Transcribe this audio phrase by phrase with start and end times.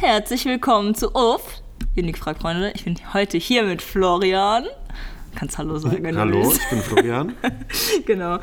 [0.00, 1.42] Herzlich willkommen zu UF.
[1.96, 2.72] Unique Frag, Freunde.
[2.74, 4.66] Ich bin heute hier mit Florian.
[5.36, 6.60] Kannst Hallo sagen, wenn Hallo, du willst.
[6.62, 7.34] ich bin Florian.
[8.06, 8.38] genau.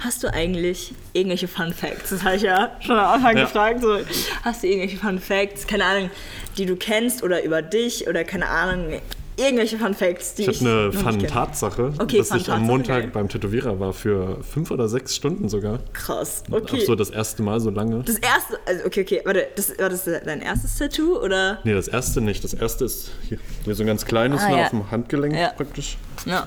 [0.00, 2.10] Hast du eigentlich irgendwelche Fun Facts?
[2.10, 3.44] Das habe ich ja schon am Anfang Ja.
[3.44, 3.80] gefragt.
[3.80, 3.98] So,
[4.42, 6.10] hast du irgendwelche Fun Facts, keine Ahnung,
[6.56, 9.00] die du kennst oder über dich oder keine Ahnung,
[9.38, 11.26] irgendwelche Fun Facts, die Ich ich, habe eine noch nicht fun kenne?
[11.28, 13.10] Tatsache, Okay, dass fun ich am Montag geil.
[13.12, 15.78] beim Tätowierer war für fünf oder sechs Stunden sogar.
[15.92, 16.84] Krass, Auch okay.
[16.84, 18.02] so das erste Mal so lange.
[18.04, 21.58] Das erste, also okay, okay, warte, das, war das dein erstes Tattoo oder?
[21.64, 22.42] Nee, das erste nicht.
[22.44, 24.64] Das erste ist hier, hier so ein ganz kleines, Ah, nur ja.
[24.64, 25.48] auf dem Handgelenk Ja.
[25.56, 25.96] praktisch.
[26.26, 26.46] Ja.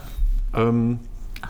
[0.54, 1.00] Ähm,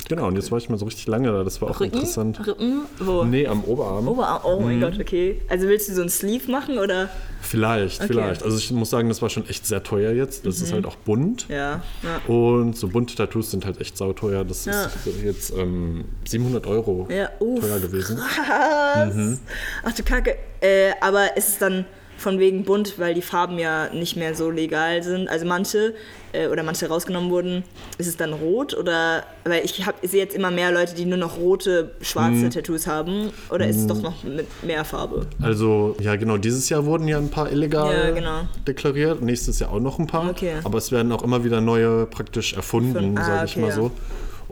[0.07, 1.43] genau, und jetzt war ich mal so richtig lange da.
[1.43, 1.93] Das war auch Rücken?
[1.95, 2.45] interessant.
[2.45, 2.81] Rippen?
[2.99, 3.23] Wo?
[3.23, 4.07] Nee, am Oberarm.
[4.07, 4.65] Oberarm, oh Mhm.
[4.65, 5.41] mein Gott, okay.
[5.49, 7.09] Also willst du so ein Sleeve machen oder?
[7.41, 8.43] Vielleicht, vielleicht.
[8.43, 10.45] Also ich muss sagen, das war schon echt sehr teuer jetzt.
[10.45, 10.63] Das Mhm.
[10.65, 11.47] ist halt auch bunt.
[11.49, 12.33] Ja, ja.
[12.33, 14.43] Und so bunte Tattoos sind halt echt sauteuer.
[14.45, 14.85] Das Ja.
[14.85, 18.17] ist jetzt ähm, 700 Euro Ja, uff, teuer gewesen.
[18.17, 19.13] krass.
[19.15, 19.39] Mhm.
[19.83, 20.35] Ach du Kacke.
[20.61, 21.85] Äh, aber ist es dann
[22.21, 25.27] von wegen bunt, weil die Farben ja nicht mehr so legal sind?
[25.27, 25.93] Also manche
[26.33, 27.63] äh, oder manche rausgenommen wurden,
[27.97, 29.23] ist es dann rot oder?
[29.43, 32.49] Weil ich, hab- ich sehe jetzt immer mehr Leute, die nur noch rote, schwarze Mhm.
[32.51, 33.31] Tattoos haben.
[33.49, 35.25] Oder ist es doch noch mit mehr Farbe?
[35.41, 38.41] Also, ja genau, dieses Jahr wurden ja ein paar illegal Ja, genau.
[38.67, 40.29] deklariert, nächstes Jahr auch noch ein paar.
[40.29, 40.53] Okay.
[40.63, 43.17] Aber es werden auch immer wieder neue praktisch erfunden.
[43.17, 43.75] Ah, sage ich okay, mal ja.
[43.75, 43.91] so.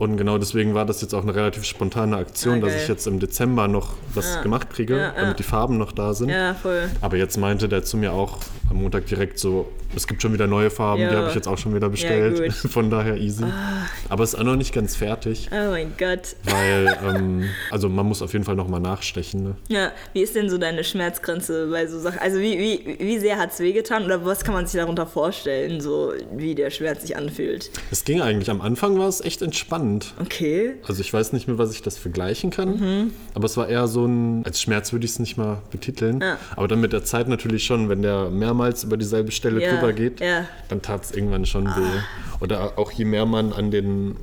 [0.00, 3.06] Und genau deswegen war das jetzt auch eine relativ spontane Aktion, Ah, dass ich jetzt
[3.06, 4.40] im Dezember noch was Ja.
[4.42, 5.12] gemacht kriege, ja.
[5.14, 6.30] damit die Farben noch da sind.
[6.30, 6.88] Ja, voll.
[7.02, 8.38] Aber jetzt meinte der zu mir auch
[8.70, 11.18] am Montag direkt so, es gibt schon wieder neue Farben, die Ja.
[11.18, 12.40] habe ich jetzt auch schon wieder bestellt.
[12.40, 12.52] gut.
[12.72, 13.44] Von daher easy.
[14.08, 16.36] Aber es ist auch noch nicht ganz fertig, Oh mein Gott.
[16.44, 19.42] weil, ähm, also man muss auf jeden Fall nochmal nachstechen.
[19.42, 19.56] Ne?
[19.68, 22.20] Ja, wie ist denn so deine Schmerzgrenze bei so Sachen?
[22.20, 25.80] Also wie, wie, wie sehr hat es wehgetan oder was kann man sich darunter vorstellen,
[25.80, 27.70] so wie der Schmerz sich anfühlt?
[27.90, 30.14] Es ging eigentlich, am Anfang war es echt entspannt.
[30.20, 30.74] Okay.
[30.86, 34.04] Also ich weiß nicht, mit was ich das vergleichen kann, aber es war eher so
[34.06, 36.38] ein, als Schmerz würde ich es nicht mal betiteln, Ja.
[36.54, 39.92] aber dann mit der Zeit natürlich schon, wenn der mehrmals über dieselbe Stelle Ja, drüber
[39.92, 40.46] geht, ja.
[40.68, 42.00] dann tat es irgendwann schon weh.
[42.40, 44.16] Oder auch je mehr man an den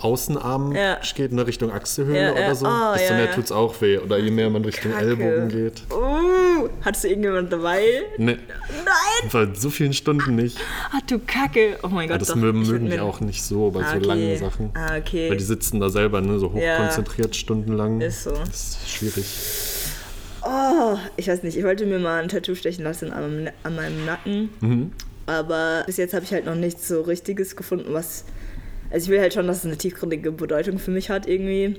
[0.00, 0.98] Außenarm Ja.
[1.16, 2.32] geht, in Richtung Achselhöhle Ja, ja.
[2.32, 3.32] oder so, Oh, desto ja, mehr ja.
[3.32, 3.98] tut es auch weh.
[3.98, 5.04] Oder je mehr man Richtung Kacke.
[5.06, 5.82] Ellbogen geht.
[5.92, 7.82] Uh, hattest du irgendjemand dabei?
[8.16, 8.38] Ne,
[8.84, 9.30] Nein!
[9.32, 10.56] bei so vielen Stunden nicht.
[10.92, 11.78] Ach du Kacke.
[11.82, 12.20] Oh mein Ja, Gott.
[12.20, 12.36] das doch.
[12.36, 14.06] mögen, Ich die auch nicht so bei Ah, so okay.
[14.06, 14.70] langen Sachen.
[14.74, 15.30] Ah, okay.
[15.30, 16.76] Weil die sitzen da selber ne, so Ja.
[16.78, 18.00] hochkonzentriert stundenlang.
[18.00, 18.30] Ist so.
[18.30, 19.26] Das ist schwierig.
[20.44, 21.56] Oh, ich weiß nicht.
[21.56, 24.48] Ich wollte mir mal ein Tattoo stechen lassen an meinem, an meinem Nacken.
[24.60, 24.92] Mhm.
[25.26, 28.24] Aber bis jetzt habe ich halt noch nichts so Richtiges gefunden, was.
[28.90, 31.78] Also ich will halt schon, dass es eine tiefgründige Bedeutung für mich hat irgendwie.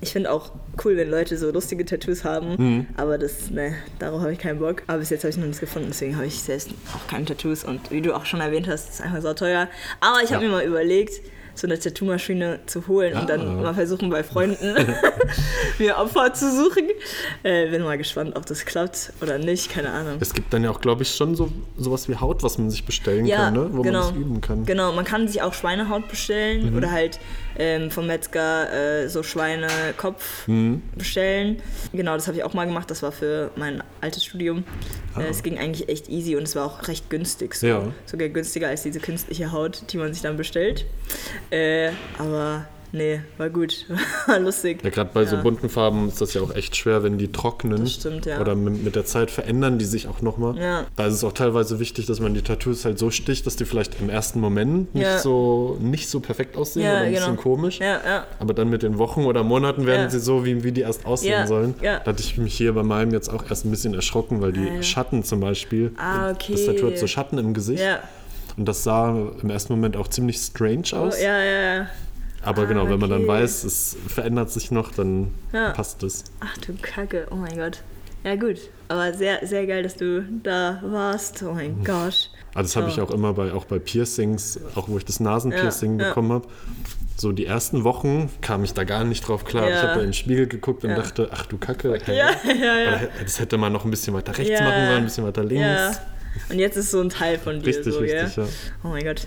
[0.00, 0.50] Ich finde auch
[0.84, 2.86] cool, wenn Leute so lustige Tattoos haben, Mhm.
[2.96, 4.82] aber das, ne, darauf habe ich keinen Bock.
[4.88, 7.62] Aber bis jetzt habe ich noch nichts gefunden, deswegen habe ich selbst auch keine Tattoos.
[7.62, 9.68] Und wie du auch schon erwähnt hast, ist es einfach so teuer.
[10.00, 10.50] Aber ich habe Ja.
[10.50, 11.20] mir mal überlegt,
[11.54, 13.62] so eine Tattoo-Maschine zu holen und dann Ah.
[13.62, 14.74] mal versuchen bei Freunden
[15.78, 16.84] mir Opfer zu suchen.
[17.42, 20.16] Äh, bin mal gespannt, ob das klappt oder nicht, keine Ahnung.
[20.20, 22.84] Es gibt dann ja auch, glaube ich, schon so sowas wie Haut, was man sich
[22.84, 23.68] bestellen Ja, kann, ne?
[23.72, 24.00] wo genau.
[24.04, 24.64] man das üben kann.
[24.64, 26.76] Genau, man kann sich auch Schweinehaut bestellen Mhm.
[26.76, 27.18] oder halt
[27.58, 30.82] ähm, vom Metzger äh, so Schweinekopf Mhm.
[30.96, 31.62] bestellen.
[31.92, 32.90] Genau, das habe ich auch mal gemacht.
[32.90, 34.64] Das war für mein altes Studium.
[35.18, 37.54] Äh, es ging eigentlich echt easy und es war auch recht günstig.
[37.54, 37.66] So.
[37.66, 37.70] Ah.
[37.70, 37.92] Ja.
[38.06, 40.86] Sogar günstiger als diese künstliche Haut, die man sich dann bestellt.
[41.50, 43.86] Äh, aber nee, war gut.
[44.26, 44.82] war lustig.
[44.84, 45.42] Ja, gerade bei so Ja.
[45.42, 47.80] bunten Farben ist das ja auch echt schwer, wenn die trocknen.
[47.80, 48.40] Das stimmt, ja.
[48.40, 50.56] Oder mit, der Zeit verändern die sich auch nochmal.
[50.58, 50.86] Ja.
[50.96, 53.64] Da ist es auch teilweise wichtig, dass man die Tattoos halt so sticht, dass die
[53.64, 55.18] vielleicht im ersten Moment nicht, Ja.
[55.18, 57.20] so, nicht so perfekt aussehen Ja, oder ein genau.
[57.26, 57.78] bisschen komisch.
[57.80, 58.26] Ja, ja.
[58.38, 61.46] Aber dann mit den Wochen oder Monaten werden sie so, wie, wie die erst aussehen
[61.46, 61.74] sollen.
[61.82, 61.98] ja.
[62.00, 64.68] Da hatte ich mich hier bei meinem jetzt auch erst ein bisschen erschrocken, weil die
[64.78, 64.82] Ah.
[64.82, 66.52] Schatten zum Beispiel, Ah, okay.
[66.52, 67.82] das Tattoo hat so Schatten im Gesicht.
[67.82, 68.00] Ja.
[68.56, 71.20] Und das sah im ersten Moment auch ziemlich strange Oh, aus.
[71.20, 71.86] ja, ja, ja.
[72.44, 73.28] Aber Ah, genau, wenn man dann okay.
[73.28, 75.70] weiß, es verändert sich noch, dann Ja.
[75.70, 76.24] passt es.
[76.40, 77.82] Ach du Kacke, oh mein Gott.
[78.24, 78.58] Ja gut,
[78.88, 81.42] aber sehr, sehr geil, dass du da warst.
[81.42, 82.30] Oh mein Gott.
[82.54, 83.02] Also das habe ich Ja.
[83.04, 86.08] auch immer bei, auch bei Piercings, auch wo ich das Nasenpiercing Ja, ja.
[86.10, 86.46] bekommen habe.
[87.16, 89.68] So die ersten Wochen kam ich da gar nicht drauf klar.
[89.68, 89.76] Ja.
[89.76, 90.96] Ich habe in den Spiegel geguckt und Ja.
[90.96, 91.96] dachte, ach du Kacke.
[92.06, 92.30] Ja, ja,
[92.78, 92.88] ja.
[92.88, 94.64] Oder Das hätte man noch ein bisschen weiter rechts Ja.
[94.64, 95.64] machen sollen, ein bisschen weiter links.
[95.64, 95.92] Ja.
[96.50, 97.66] Und jetzt ist so ein Teil von dir.
[97.66, 98.44] Richtig, so, richtig, gell?
[98.44, 98.50] ja.
[98.84, 99.26] Oh mein Gott.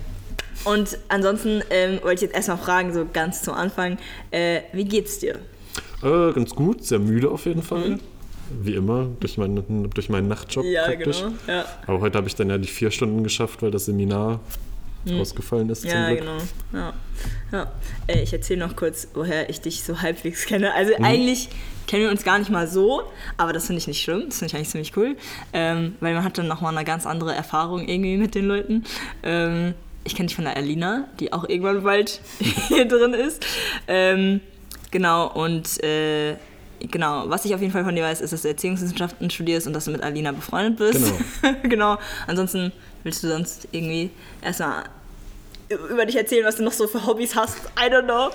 [0.66, 3.98] Und ansonsten ähm, wollte ich jetzt erstmal fragen, so ganz zum Anfang,
[4.30, 5.36] äh, wie geht's dir?
[6.02, 7.90] Äh, ganz gut, sehr müde auf jeden Fall.
[7.90, 8.00] Mhm.
[8.62, 11.20] Wie immer, durch meinen, durch meinen Nachtjob Ja, praktisch.
[11.20, 11.32] genau.
[11.48, 14.40] Ja, Aber heute habe ich dann ja die vier Stunden geschafft, weil das Seminar
[15.20, 15.96] ausgefallen ist zum Mhm.
[15.96, 16.36] ja genau.
[16.72, 16.92] Ja.
[17.52, 17.72] Ja.
[18.08, 20.74] Äh, ich erzähle noch kurz, woher ich dich so halbwegs kenne.
[20.74, 21.04] Also Mhm.
[21.04, 21.48] eigentlich
[21.86, 23.02] kennen wir uns gar nicht mal so,
[23.36, 24.24] aber das finde ich nicht schlimm.
[24.26, 25.16] Das finde ich eigentlich ziemlich cool,
[25.52, 28.84] ähm, weil man hat dann nochmal eine ganz andere Erfahrung irgendwie mit den Leuten.
[29.22, 29.74] Ähm,
[30.06, 32.20] ich kenne dich von der Alina, die auch irgendwann bald
[32.68, 33.44] hier drin ist.
[33.88, 34.40] Ähm,
[34.90, 36.36] genau, und äh,
[36.90, 39.72] genau, was ich auf jeden Fall von dir weiß, ist, dass du Erziehungswissenschaften studierst und
[39.72, 41.04] dass du mit Alina befreundet bist.
[41.42, 41.56] Genau.
[41.64, 41.98] genau.
[42.26, 42.72] Ansonsten
[43.04, 44.10] willst du sonst irgendwie
[44.42, 44.84] erstmal
[45.90, 47.56] über dich erzählen, was du noch so für Hobbys hast.
[47.76, 48.30] I don't know.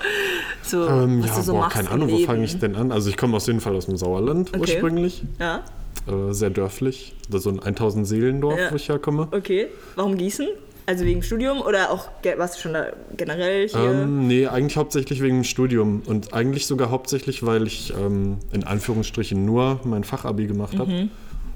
[0.62, 2.92] So, Ähm, was ja, du so boah, machst keine Ahnung, wo fange ich denn an?
[2.92, 4.60] Also ich komme auf jeden Fall aus dem Sauerland Okay.
[4.60, 5.22] ursprünglich.
[5.40, 5.62] Ja,
[6.06, 7.14] Äh, sehr dörflich.
[7.32, 8.70] Ist so ein 1000 Seelendorf, Ja.
[8.72, 9.28] wo ich herkomme.
[9.30, 9.68] okay.
[9.94, 10.48] Warum Gießen?
[10.86, 12.86] Also wegen Studium oder auch warst du schon da
[13.16, 13.80] generell hier?
[13.80, 16.02] Ähm, nee, eigentlich hauptsächlich wegen dem Studium.
[16.06, 20.90] Und eigentlich sogar hauptsächlich, weil ich ähm, in Anführungsstrichen nur mein Fachabi gemacht habe.
[20.90, 21.10] Mhm.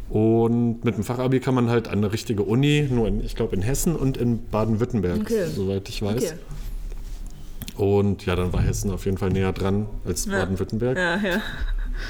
[0.09, 3.57] Und mit dem Fachabi kann man halt an eine richtige Uni, nur in, ich glaube
[3.57, 5.47] in Hessen und in Baden-Württemberg, Okay.
[5.53, 6.15] soweit ich weiß.
[6.23, 6.33] okay.
[7.77, 10.39] Und ja, dann war Hessen auf jeden Fall näher dran als Ja.
[10.39, 10.97] Baden-Württemberg.
[10.97, 11.43] Ja, ja.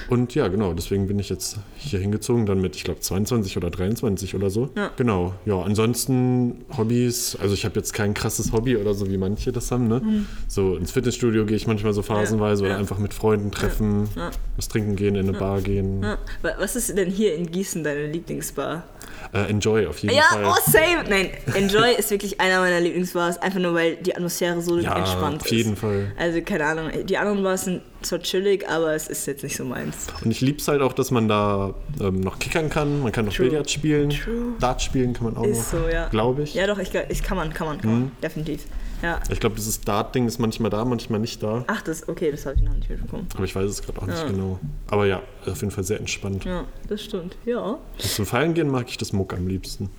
[0.09, 3.71] Und ja, genau, deswegen bin ich jetzt hier hingezogen, dann mit, ich glaube, 22 oder
[3.71, 4.71] 23 oder so.
[4.77, 4.91] Ja.
[4.97, 9.53] Genau, ja, ansonsten Hobbys, also ich habe jetzt kein krasses Hobby oder so, wie manche
[9.53, 10.03] das haben, ne?
[10.49, 12.67] So ins Fitnessstudio gehe ich manchmal so phasenweise Mhm.
[12.67, 12.81] Ja, oder ja.
[12.81, 14.31] einfach mit Freunden treffen, Ja.
[14.57, 16.03] was trinken gehen, in eine Bar gehen.
[16.03, 16.19] Ja.
[16.43, 18.85] Wa- Was ist denn hier in Gießen deine Lieblingsbar?
[19.33, 20.45] Äh, enjoy auf jeden Ja, Fall.
[20.47, 21.09] oh, same!
[21.09, 25.41] Nein, Enjoy ist wirklich einer meiner Lieblingsbars, einfach nur weil die Atmosphäre so ja, entspannt
[25.41, 25.53] auf ist.
[25.53, 26.13] jeden Fall.
[26.19, 29.65] Also, keine Ahnung, die anderen Bars sind zwar chillig, aber es ist jetzt nicht so
[29.65, 30.07] meins.
[30.25, 33.25] Und ich liebe es halt auch, dass man da ähm, noch kickern kann, man kann
[33.25, 33.49] noch True.
[33.49, 34.53] Billard spielen, True.
[34.61, 36.09] Dart spielen kann man auch Ist noch, so, ja.
[36.09, 36.55] glaube ich.
[36.55, 38.01] Ja, doch, ich, ich kann man, kann man, kann Mhm.
[38.01, 38.65] man, definitiv.
[39.03, 39.21] Ja.
[39.31, 41.65] Ich glaube, dieses Dart-Ding ist manchmal da, manchmal nicht da.
[41.67, 43.27] Ach, das, okay, das habe ich noch nicht mitbekommen.
[43.35, 44.27] Aber ich weiß es gerade auch nicht Ja.
[44.27, 44.59] genau.
[44.89, 46.45] Aber ja, auf jeden Fall sehr entspannt.
[46.47, 47.59] Ja, das stimmt, ja.
[47.61, 49.91] Und zum Feiern gehen mag ich das Muck am liebsten.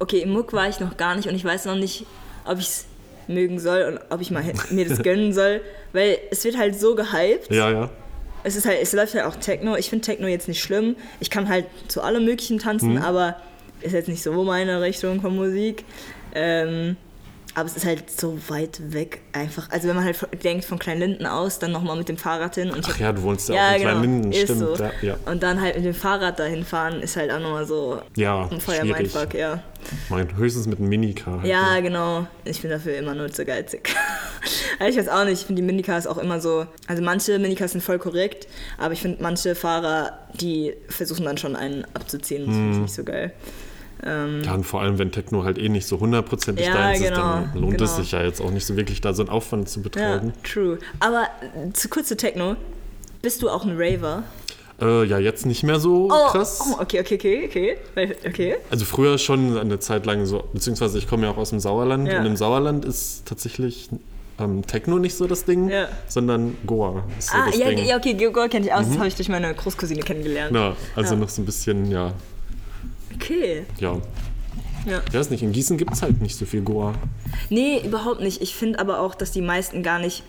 [0.00, 2.06] Okay, im Muck war ich noch gar nicht und ich weiß noch nicht,
[2.44, 2.86] ob ich es
[3.30, 5.60] mögen soll und ob ich mal mir das gönnen soll,
[5.92, 7.50] weil es wird halt so gehypt.
[7.50, 7.90] Ja, ja.
[8.42, 9.76] Es ist halt, es läuft halt auch Techno.
[9.76, 10.96] Ich finde Techno jetzt nicht schlimm.
[11.20, 13.02] Ich kann halt zu allem Möglichen tanzen, Mhm.
[13.02, 13.36] aber
[13.82, 15.84] ist jetzt nicht so meine Richtung von Musik.
[16.34, 16.96] Ähm,
[17.54, 19.68] aber es ist halt so weit weg einfach.
[19.70, 22.70] Also wenn man halt denkt von Kleinlinden aus, dann nochmal mit dem Fahrrad hin.
[22.70, 24.58] Und Ach ja, du wohnst ja, ja, auch in genau, Kleinlinden, stimmt.
[24.60, 24.74] so.
[24.76, 25.16] Ja, ja.
[25.26, 28.60] Und dann halt mit dem Fahrrad dahin fahren, ist halt auch nochmal so ja ein
[28.60, 28.98] Feuer schwierig.
[29.12, 29.62] Mindfuck, ja.
[30.10, 31.38] Mein, höchstens mit einem Minicar.
[31.40, 31.82] Halt, Ja, ne?
[31.82, 32.26] genau.
[32.44, 33.94] Ich bin dafür immer nur zu geizig.
[34.78, 36.66] also ich weiß auch nicht, ich finde die Minicars auch immer so.
[36.86, 38.46] Also manche Minicars sind voll korrekt,
[38.78, 42.46] aber ich finde manche Fahrer, die versuchen dann schon einen abzuziehen.
[42.46, 42.58] Das Mhm.
[42.58, 43.32] finde ich nicht so geil.
[44.04, 47.08] Ähm, Ja, und vor allem, wenn Techno halt eh nicht so hundertprozentig Ja, deins ist,
[47.08, 47.84] genau, dann lohnt genau.
[47.90, 50.32] es sich ja jetzt auch nicht so wirklich, da so einen Aufwand zu ja, betreiben.
[50.42, 50.78] true.
[51.00, 52.56] Aber äh, zu kurz zu Techno.
[53.22, 54.22] Bist du auch ein Raver?
[54.80, 56.60] Äh, ja, jetzt nicht mehr so krass.
[56.64, 57.44] Oh, okay, okay, okay,
[57.94, 58.16] okay.
[58.26, 58.56] Okay.
[58.70, 62.08] Also früher schon eine Zeit lang so, beziehungsweise ich komme ja auch aus dem Sauerland
[62.08, 62.20] Ja.
[62.20, 63.90] und im Sauerland ist tatsächlich
[64.38, 65.88] ähm, Techno nicht so das Ding, Ja.
[66.08, 67.84] sondern Goa ist so Ah, das ja, Ding.
[67.84, 68.86] ja, okay, Georg kenne ich aus.
[68.88, 70.56] Das habe ich durch meine Großcousine kennengelernt.
[70.56, 71.20] Ja, also Ja.
[71.20, 72.14] noch so ein bisschen, ja,
[73.30, 73.64] Okay.
[73.78, 73.96] ja.
[74.86, 75.02] Ja.
[75.08, 76.94] Ich weiß nicht, in Gießen gibt es halt nicht so viel Goa.
[77.50, 78.40] Nee, überhaupt nicht.
[78.40, 80.22] Ich finde aber auch, dass die meisten gar nicht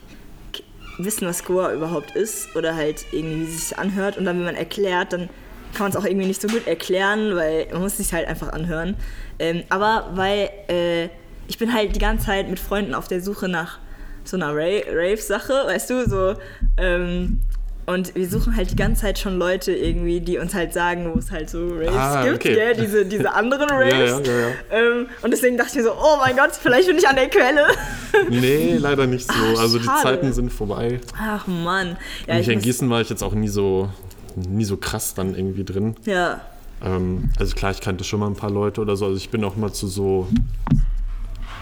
[0.98, 4.18] wissen, was Goa überhaupt ist oder halt irgendwie, wie es sich anhört.
[4.18, 5.30] Und dann, wenn man erklärt, dann
[5.74, 8.50] kann man es auch irgendwie nicht so gut erklären, weil man muss sich halt einfach
[8.50, 8.95] anhören.
[9.39, 11.06] Ähm, aber weil äh,
[11.48, 13.80] ich bin halt die ganze Zeit mit Freunden auf der Suche nach
[14.25, 16.33] so einer Ra- Rave-Sache, weißt du, so.
[16.75, 17.39] Ähm,
[17.86, 21.19] und wir suchen halt die ganze Zeit schon Leute irgendwie, die uns halt sagen, wo
[21.19, 22.54] es halt so Raves Ah, gibt, okay.
[22.56, 22.75] gell?
[22.75, 23.92] Diese, diese anderen Raves.
[23.94, 24.48] ja, ja, ja.
[24.72, 27.30] Ähm, und deswegen dachte ich mir so, oh mein Gott, vielleicht bin ich an der
[27.30, 27.66] Quelle.
[28.30, 29.33] Nee, leider nicht so.
[29.57, 29.86] Ah, also die.
[30.04, 31.00] Zeiten sind vorbei.
[31.18, 31.98] Ach Mann.
[32.28, 33.89] Ja, ich in Gießen war ich jetzt auch nie so,
[34.36, 35.95] nie so krass dann irgendwie drin.
[36.06, 36.42] ja,
[36.84, 39.06] Ähm, also klar, ich kannte schon mal ein paar Leute oder so.
[39.06, 40.27] Also ich bin auch mal zu so,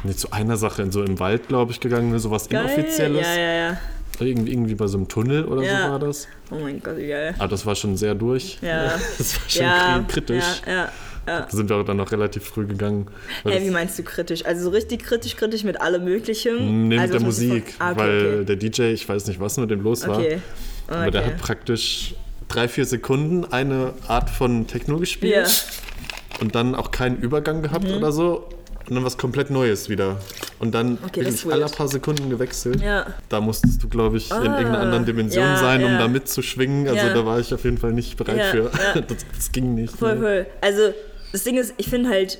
[0.03, 2.19] nee, zu einer Sache in so im Wald, glaube ich, gegangen, ne?
[2.19, 2.65] sowas geil.
[2.65, 3.25] Inoffizielles.
[3.27, 3.77] Ja, ja, ja.
[4.25, 5.85] Irgendwie, irgendwie bei so einem Tunnel oder Ja.
[5.85, 6.27] so war das.
[6.51, 7.35] Oh mein Gott, wie geil.
[7.37, 8.57] Aber das war schon sehr durch.
[8.61, 8.93] Ja.
[9.17, 10.43] Das war schon ja, kri- kritisch.
[10.65, 10.91] Ja, ja.
[11.27, 11.39] ja.
[11.41, 13.07] Da sind wir auch dann noch relativ früh gegangen.
[13.43, 14.45] Hey, wie meinst du kritisch?
[14.45, 16.87] Also so richtig kritisch, kritisch mit allem Möglichen?
[16.87, 18.45] Nee, also, mit der Musik, Ah, okay, weil okay.
[18.45, 20.39] der DJ, ich weiß nicht, was mit dem los war, Okay.
[20.87, 22.15] aber der hat praktisch
[22.47, 25.47] drei, vier Sekunden eine Art von Techno gespielt.
[25.47, 26.41] Mhm.
[26.41, 28.47] und dann auch keinen Übergang gehabt oder so
[28.89, 30.17] und dann was komplett Neues wieder.
[30.59, 32.81] Und dann Okay, wirklich alle paar Sekunden gewechselt.
[32.81, 33.05] Ja.
[33.29, 35.99] Da musstest du, glaube ich, in Ah, irgendeiner anderen Dimension ja, sein, um ja.
[35.99, 36.87] da mitzuschwingen.
[36.87, 38.71] Also da war ich auf jeden Fall nicht bereit für.
[39.09, 39.95] Das, das ging nicht.
[39.95, 40.21] Voll, nee.
[40.21, 40.45] voll.
[40.61, 40.93] Also,
[41.31, 42.39] das Ding ist, ich finde halt,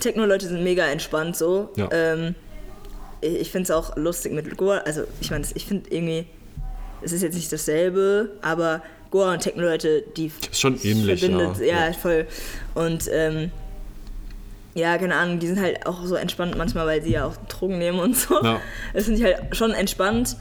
[0.00, 1.70] Techno-Leute sind mega entspannt so.
[1.90, 2.34] Ähm,
[3.20, 4.78] ich ich finde es auch lustig mit Goa.
[4.78, 6.26] Also, ich meine, ich finde irgendwie,
[7.02, 11.86] es ist jetzt nicht dasselbe, aber Goa und Techno-Leute, die Ist schon ähnlich, verbindet, ja.
[11.86, 12.26] ja, voll.
[12.74, 13.50] Und ähm,
[14.74, 17.78] ja, keine Ahnung, die sind halt auch so entspannt manchmal, weil sie ja auch Drogen
[17.78, 18.42] nehmen und so.
[18.42, 18.60] Ja.
[18.92, 20.36] Das finde ich halt schon entspannt,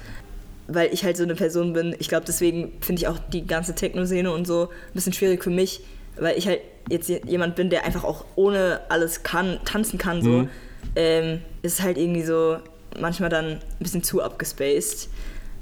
[0.67, 1.95] weil ich halt so eine Person bin.
[1.99, 5.49] Ich glaube, deswegen finde ich auch die ganze Techno-Szene und so ein bisschen schwierig für
[5.51, 5.81] mich,
[6.17, 10.21] weil ich halt jetzt je- jemand bin, der einfach auch ohne alles kann, tanzen kann.
[10.21, 10.29] So.
[10.29, 10.49] Mhm.
[10.95, 12.57] Ähm, ist halt irgendwie so
[12.99, 15.09] manchmal dann ein bisschen zu abgespaced.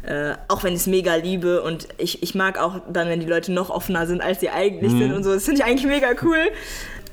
[0.04, 3.28] Äh, auch wenn ich es mega liebe und ich, ich mag auch dann, wenn die
[3.28, 5.32] Leute noch offener sind, als sie eigentlich sind und so.
[5.34, 6.40] Das finde ich eigentlich mega cool.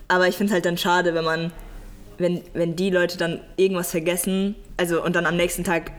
[0.08, 1.52] Aber ich finde es halt dann schade, wenn man,
[2.18, 5.92] wenn, wenn die Leute dann irgendwas vergessen, also und dann am nächsten Tag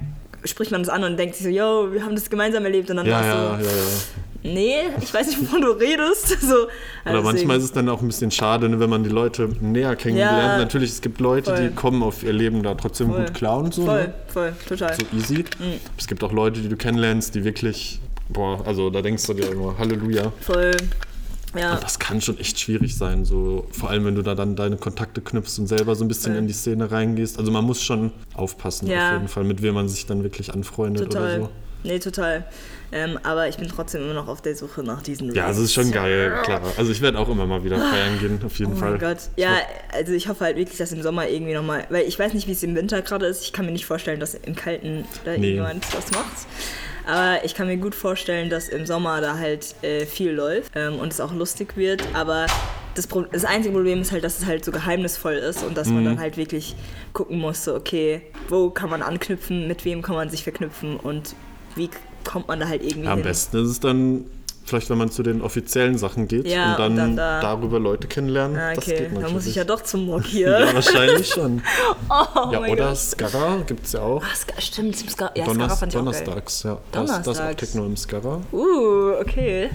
[0.45, 2.97] spricht man das an und denkt sich so, yo, wir haben das gemeinsam erlebt und
[2.97, 4.51] dann Ja, ja, so, ja, ja.
[4.53, 6.27] nee, ich weiß nicht, wovon du redest.
[6.41, 6.67] So, Oder
[7.05, 9.49] also manchmal deswegen- ist es dann auch ein bisschen schade, ne, wenn man die Leute
[9.59, 10.37] näher kennenlernt.
[10.53, 10.57] Ja.
[10.57, 11.67] Natürlich, es gibt Leute, Voll.
[11.69, 13.19] die kommen auf ihr Leben da trotzdem Voll.
[13.25, 13.85] gut klar und so.
[13.85, 14.13] Voll, Ne?
[14.27, 14.95] voll, total.
[14.95, 15.43] So easy.
[15.97, 17.99] Es gibt auch Leute, die du kennenlernst, die wirklich,
[18.29, 20.31] boah, also da denkst du dir immer, Halleluja.
[20.39, 20.71] Voll,
[21.57, 21.73] ja.
[21.73, 24.77] Und das kann schon echt schwierig sein, so vor allem wenn du da dann deine
[24.77, 26.39] Kontakte knüpfst und selber so ein bisschen Voll.
[26.41, 27.37] in die Szene reingehst.
[27.39, 29.07] Also man muss schon aufpassen Ja.
[29.09, 31.39] auf jeden Fall, mit wem man sich dann wirklich anfreundet Total.
[31.39, 31.49] oder so.
[31.81, 32.45] Nee, total.
[32.91, 35.67] Ähm, aber ich bin trotzdem immer noch auf der Suche nach diesen Ja, also es
[35.67, 36.59] ist schon geil, klar.
[36.77, 38.91] Also ich werde auch immer mal wieder feiern gehen, auf jeden Oh Fall.
[38.91, 39.17] mein Gott.
[39.37, 39.51] Ja,
[39.93, 42.51] also ich hoffe halt wirklich, dass im Sommer irgendwie nochmal, weil ich weiß nicht, wie
[42.51, 43.43] es im Winter gerade ist.
[43.43, 45.51] Ich kann mir nicht vorstellen, dass im Kalten da Nee.
[45.55, 46.47] irgendjemand was macht.
[47.09, 50.99] Aber ich kann mir gut vorstellen, dass im Sommer da halt äh, viel läuft ähm,
[50.99, 52.03] und es auch lustig wird.
[52.13, 52.45] Aber
[52.95, 55.87] das, Pro das einzige Problem ist halt, dass es halt so geheimnisvoll ist und dass
[55.87, 56.05] man Mhm.
[56.05, 56.75] dann halt wirklich
[57.13, 61.35] gucken muss, so, okay, wo kann man anknüpfen, mit wem kann man sich verknüpfen und
[61.75, 61.89] wie
[62.25, 63.23] kommt man da halt irgendwie Ja, am hin.
[63.27, 64.25] besten ist es dann
[64.69, 67.79] vielleicht, wenn man zu den offiziellen Sachen geht Ja, und dann, und dann da- darüber
[67.79, 68.57] Leute kennenlernen.
[68.57, 69.33] Ah, Das okay, geht dann natürlich.
[69.33, 70.59] muss ich ja doch zum Mock hier.
[70.59, 71.61] Ja, wahrscheinlich schon.
[72.09, 72.97] oh ja, oder Gott.
[72.97, 74.23] Skara gibt es ja auch.
[74.23, 76.13] Ah, Ska stimmt, Ska ja, Skara Donners, fand ich auch geil.
[76.23, 76.77] Donnerstags, ja.
[76.91, 77.59] Da ist, da ist auch Donnerstags.
[77.59, 78.41] Techno im Skara.
[78.53, 79.69] Uh, okay.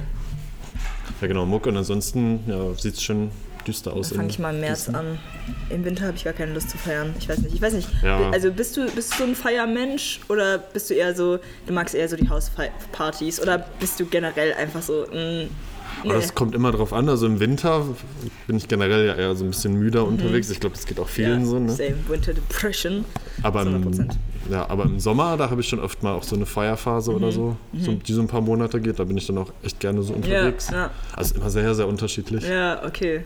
[1.21, 1.67] Ja, genau, Muck.
[1.67, 3.31] Und ansonsten ja, sieht es schon
[3.65, 4.11] düster aus.
[4.11, 4.95] Dann fange ich mal im März Gießen.
[4.95, 5.19] an.
[5.71, 7.15] Im Winter habe ich gar keine Lust zu feiern.
[7.19, 7.55] Ich weiß nicht.
[7.55, 7.89] Ich weiß nicht.
[8.03, 8.31] Ja.
[8.31, 12.09] Also bist du, bist du ein Feiermensch oder bist du eher so, du magst eher
[12.09, 15.49] so die Hauspartys oder bist du generell einfach so, mm,
[16.03, 17.09] Aber das kommt immer drauf an.
[17.09, 17.85] Also im Winter
[18.47, 20.51] bin ich generell ja eher so ein bisschen müder unterwegs.
[20.51, 21.45] Ich glaube, das geht auch vielen Mhm.
[21.45, 21.59] ja, so.
[21.61, 21.71] Ne?
[21.73, 23.05] Same Winter Depression.
[23.43, 24.11] Aber im, 100%.
[24.51, 27.17] ja, aber im Sommer, da habe ich schon oft mal auch so eine Feierphase Mhm.
[27.17, 28.99] oder so, so, die so ein paar Monate geht.
[28.99, 30.71] Da bin ich dann auch echt gerne so unterwegs.
[30.71, 32.45] Ja, Also immer sehr, sehr unterschiedlich.
[32.45, 32.55] ja.
[32.55, 33.21] Ja, okay.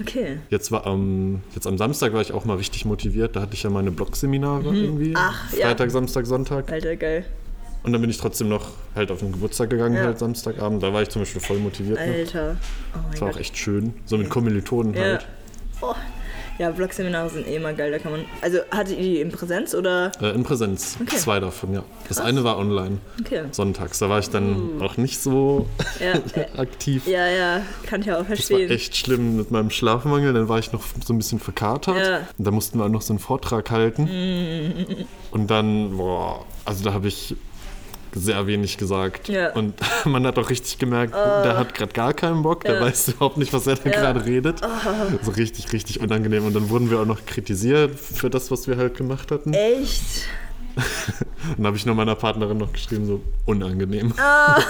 [0.00, 0.38] Okay.
[0.50, 3.34] Jetzt, war, am jetzt am Samstag war ich auch mal richtig motiviert.
[3.36, 5.08] Da hatte ich ja meine Blogseminare irgendwie.
[5.10, 5.16] Mhm.
[5.16, 5.66] Ach, ja.
[5.68, 6.70] Freitag, Samstag, Sonntag.
[6.70, 7.24] Alter, geil.
[7.86, 10.02] Und dann bin ich trotzdem noch halt auf den Geburtstag gegangen, Ja.
[10.04, 10.82] halt Samstagabend.
[10.82, 11.98] Da war ich zum Beispiel voll motiviert.
[11.98, 12.04] Ne?
[12.14, 12.56] Alter.
[12.94, 13.36] Oh mein Das war Gott.
[13.36, 13.94] auch echt schön.
[14.06, 15.00] So mit Kommilitonen Ja.
[15.02, 15.26] halt.
[15.80, 15.94] Oh.
[16.58, 17.90] Ja, Blogseminare sind eh immer geil.
[17.92, 18.24] Da kann man.
[18.40, 20.10] Also hattet ihr die in Präsenz oder?
[20.22, 20.96] Äh, in Präsenz.
[21.02, 21.16] Okay.
[21.16, 21.84] Zwei davon, ja.
[22.08, 22.96] Das eine war online.
[23.20, 23.42] Okay.
[23.52, 23.98] Sonntags.
[23.98, 25.66] Da war ich dann auch nicht so
[26.00, 27.06] Ja, äh, aktiv.
[27.06, 28.70] ja, ja, kann ich auch Das war verstehen.
[28.70, 30.32] echt schlimm mit meinem Schlafmangel.
[30.32, 31.98] Dann war ich noch so ein bisschen verkatert.
[31.98, 32.16] Ja.
[32.38, 35.06] Und da mussten wir auch noch so einen Vortrag halten.
[35.30, 37.36] Und dann, boah, also da habe ich
[38.16, 39.28] sehr wenig gesagt.
[39.28, 39.52] Ja.
[39.52, 42.80] Und man hat auch richtig gemerkt, der hat gerade gar keinen Bock, der Ja.
[42.80, 44.00] weiß überhaupt nicht, was er da Ja.
[44.00, 44.60] gerade redet.
[45.22, 46.44] So richtig, richtig unangenehm.
[46.46, 49.52] Und dann wurden wir auch noch kritisiert für das, was wir halt gemacht hatten.
[49.54, 50.02] Echt?
[51.50, 54.12] Und dann habe ich nur meiner Partnerin noch geschrieben, so unangenehm.
[54.18, 54.60] Ah,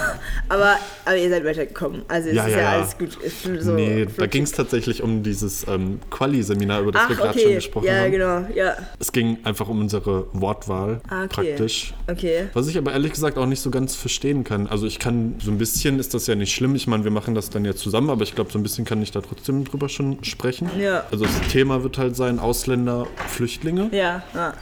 [0.49, 2.03] aber, aber ihr seid weitergekommen.
[2.07, 2.71] Also es Ja, ist ja, ja, ja.
[2.77, 3.17] alles gut.
[3.61, 7.33] So nee, da ging es tatsächlich um dieses ähm, Quali-Seminar, über das Ach, wir gerade
[7.39, 7.55] schon okay.
[7.55, 8.11] gesprochen Ja, haben.
[8.11, 8.45] genau.
[8.55, 8.75] Ja.
[8.99, 11.27] Es ging einfach um unsere Wortwahl Ah, okay.
[11.33, 11.93] praktisch.
[12.07, 12.47] Okay.
[12.53, 14.67] Was ich aber ehrlich gesagt auch nicht so ganz verstehen kann.
[14.67, 16.75] Also ich kann, so ein bisschen ist das ja nicht schlimm.
[16.75, 19.01] Ich meine, wir machen das dann ja zusammen, aber ich glaube, so ein bisschen kann
[19.01, 20.69] ich da trotzdem drüber schon sprechen.
[20.79, 21.03] Ja.
[21.11, 23.89] Also das Thema wird halt sein, Ausländer, Flüchtlinge.
[23.91, 24.53] Ja, ja.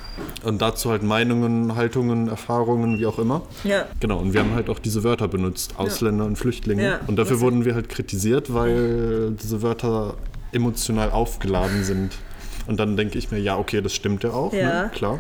[0.43, 3.41] Und dazu halt Meinungen, Haltungen, Erfahrungen, wie auch immer.
[3.63, 3.85] Ja.
[3.99, 6.83] Genau, und wir haben halt auch diese Wörter benutzt, Ausländer und Flüchtlinge.
[6.83, 10.15] Ja, und dafür wurden wir halt kritisiert, weil diese Wörter
[10.51, 12.11] emotional aufgeladen sind.
[12.67, 14.83] Und dann denke ich mir, ja, okay, das stimmt ja auch, Ja.
[14.83, 14.91] Ne?
[14.93, 15.19] klar.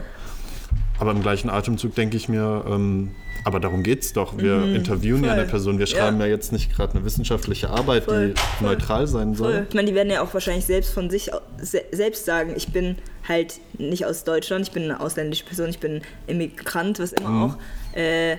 [0.99, 3.11] Aber im gleichen Atemzug denke ich mir, ähm,
[3.43, 4.37] aber darum geht's doch.
[4.37, 5.33] Wir interviewen ja Mhm.
[5.33, 5.39] voll.
[5.41, 5.77] eine Person.
[5.79, 5.97] Wir Ja.
[5.97, 8.69] schreiben ja, jetzt nicht gerade eine wissenschaftliche Arbeit, Voll, die voll.
[8.69, 9.65] neutral sein soll.
[9.69, 11.29] Ich meine, die werden ja auch wahrscheinlich selbst von sich
[11.61, 12.97] se selbst sagen, ich bin
[13.27, 17.45] halt nicht aus Deutschland, ich bin eine ausländische Person, ich bin Immigrant, was immer
[17.93, 17.97] auch.
[17.97, 18.37] Äh,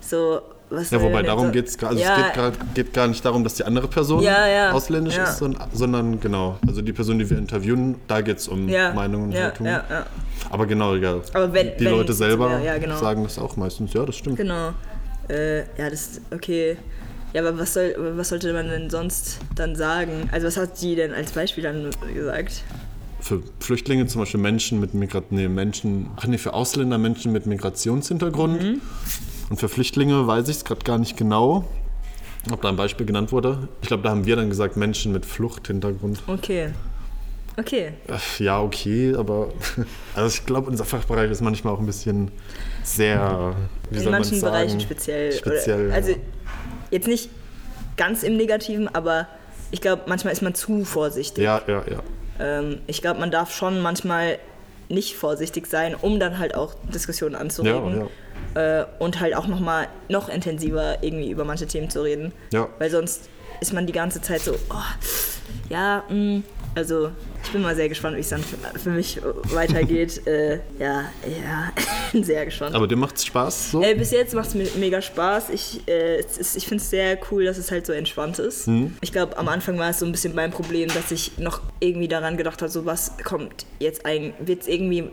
[0.00, 0.40] so,
[0.72, 0.90] was.
[0.90, 3.44] Ja, wobei darum so- geht es also ja, es geht, grad, geht gar nicht darum,
[3.44, 4.72] dass die andere Person Ja, ja.
[4.72, 8.66] ausländisch ist, sondern, sondern genau, also die Person, die wir interviewen, da geht es um
[8.66, 9.52] Meinungen und ja,
[10.50, 12.96] Aber genau, ja, Aber wenn- die wenn Leute selber genau.
[12.98, 14.36] sagen das auch meistens, ja, das stimmt.
[14.36, 14.72] genau.
[15.28, 16.76] Äh, ja, das okay.
[17.32, 20.28] Ja, aber was, soll, was sollte man denn sonst dann sagen?
[20.32, 22.62] Also was hat die denn als Beispiel dann gesagt?
[23.20, 27.46] Für Flüchtlinge zum Beispiel Menschen mit Migrat nee, Menschen, ach nee, für Ausländer Menschen mit
[27.46, 28.62] Migrationshintergrund.
[28.62, 28.80] Mhm.
[29.52, 31.66] Und für Flüchtlinge weiß ich es gerade gar nicht genau,
[32.50, 33.68] ob da ein Beispiel genannt wurde.
[33.82, 36.22] Ich glaube, da haben wir dann gesagt Menschen mit Fluchthintergrund.
[36.26, 36.70] Okay.
[37.58, 37.92] Okay.
[38.08, 39.52] Ach, Ja, okay, aber
[40.14, 42.30] also ich glaube, unser Fachbereich ist manchmal auch ein bisschen
[42.82, 43.54] sehr,
[43.90, 45.32] wie In soll man manchen sagen, Bereichen speziell.
[45.32, 46.16] Speziell, Oder, also ja.
[46.90, 47.28] jetzt nicht
[47.98, 49.28] ganz im Negativen, aber
[49.70, 51.44] ich glaube, manchmal ist man zu vorsichtig.
[51.44, 52.02] Ja, ja, ja.
[52.40, 54.38] Ähm, ich glaube, man darf schon manchmal
[54.92, 58.08] nicht vorsichtig sein, um dann halt auch Diskussionen anzuregen.
[58.54, 62.32] Äh, und halt auch nochmal noch intensiver irgendwie über manche Themen zu reden.
[62.52, 62.68] Ja.
[62.78, 63.28] Weil sonst
[63.60, 65.08] ist man die ganze Zeit so, oh,
[65.70, 66.42] ja, mh,
[66.74, 67.10] also
[67.44, 70.26] ich bin mal sehr gespannt, wie es dann für, für mich weitergeht.
[70.26, 71.72] äh, ja, ja,
[72.22, 72.74] sehr gespannt.
[72.74, 73.82] Aber dir macht es Spaß so?
[73.82, 75.50] Äh, bis jetzt macht es mir mega Spaß.
[75.50, 78.68] Ich, äh, ist, ich finde es sehr cool, dass es halt so entspannt ist.
[78.68, 78.96] Mhm.
[79.00, 82.08] Ich glaube, am Anfang war es so ein bisschen mein Problem, dass ich noch irgendwie
[82.08, 85.10] daran gedacht habe, so was kommt jetzt eigentlich, wird es irgendwie,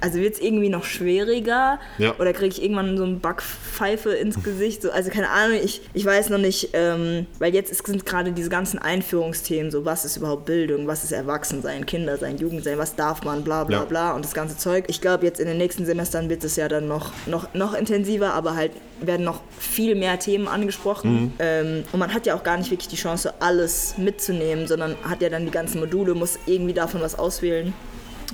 [0.00, 1.78] also wird es irgendwie noch schwieriger?
[1.98, 2.14] Ja.
[2.18, 4.82] Oder kriege ich irgendwann so eine Backpfeife ins Gesicht?
[4.82, 8.32] So, also keine Ahnung, ich, ich weiß noch nicht, ähm, weil jetzt ist, sind gerade
[8.32, 12.78] diese ganzen Einführungsthemen, so was ist überhaupt Bildung, was ist Erwachsensein, Kinder sein, Jugend sein,
[12.78, 13.84] was darf man, bla bla Ja.
[13.84, 14.84] bla und das ganze Zeug.
[14.88, 18.32] Ich glaube, jetzt in den nächsten Semestern wird es ja dann noch, noch, noch intensiver,
[18.34, 21.34] aber halt werden noch viel mehr Themen angesprochen.
[21.38, 25.20] Ähm, und man hat ja auch gar nicht wirklich die Chance, alles mitzunehmen, sondern hat
[25.20, 27.72] ja dann die ganzen Module, muss irgendwie davon was auswählen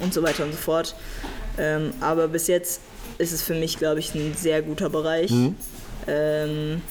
[0.00, 0.94] und so weiter und so fort.
[1.58, 2.80] Ähm, aber bis jetzt
[3.18, 5.30] ist es für mich, glaube ich, ein sehr guter Bereich.
[6.06, 6.82] Ähm,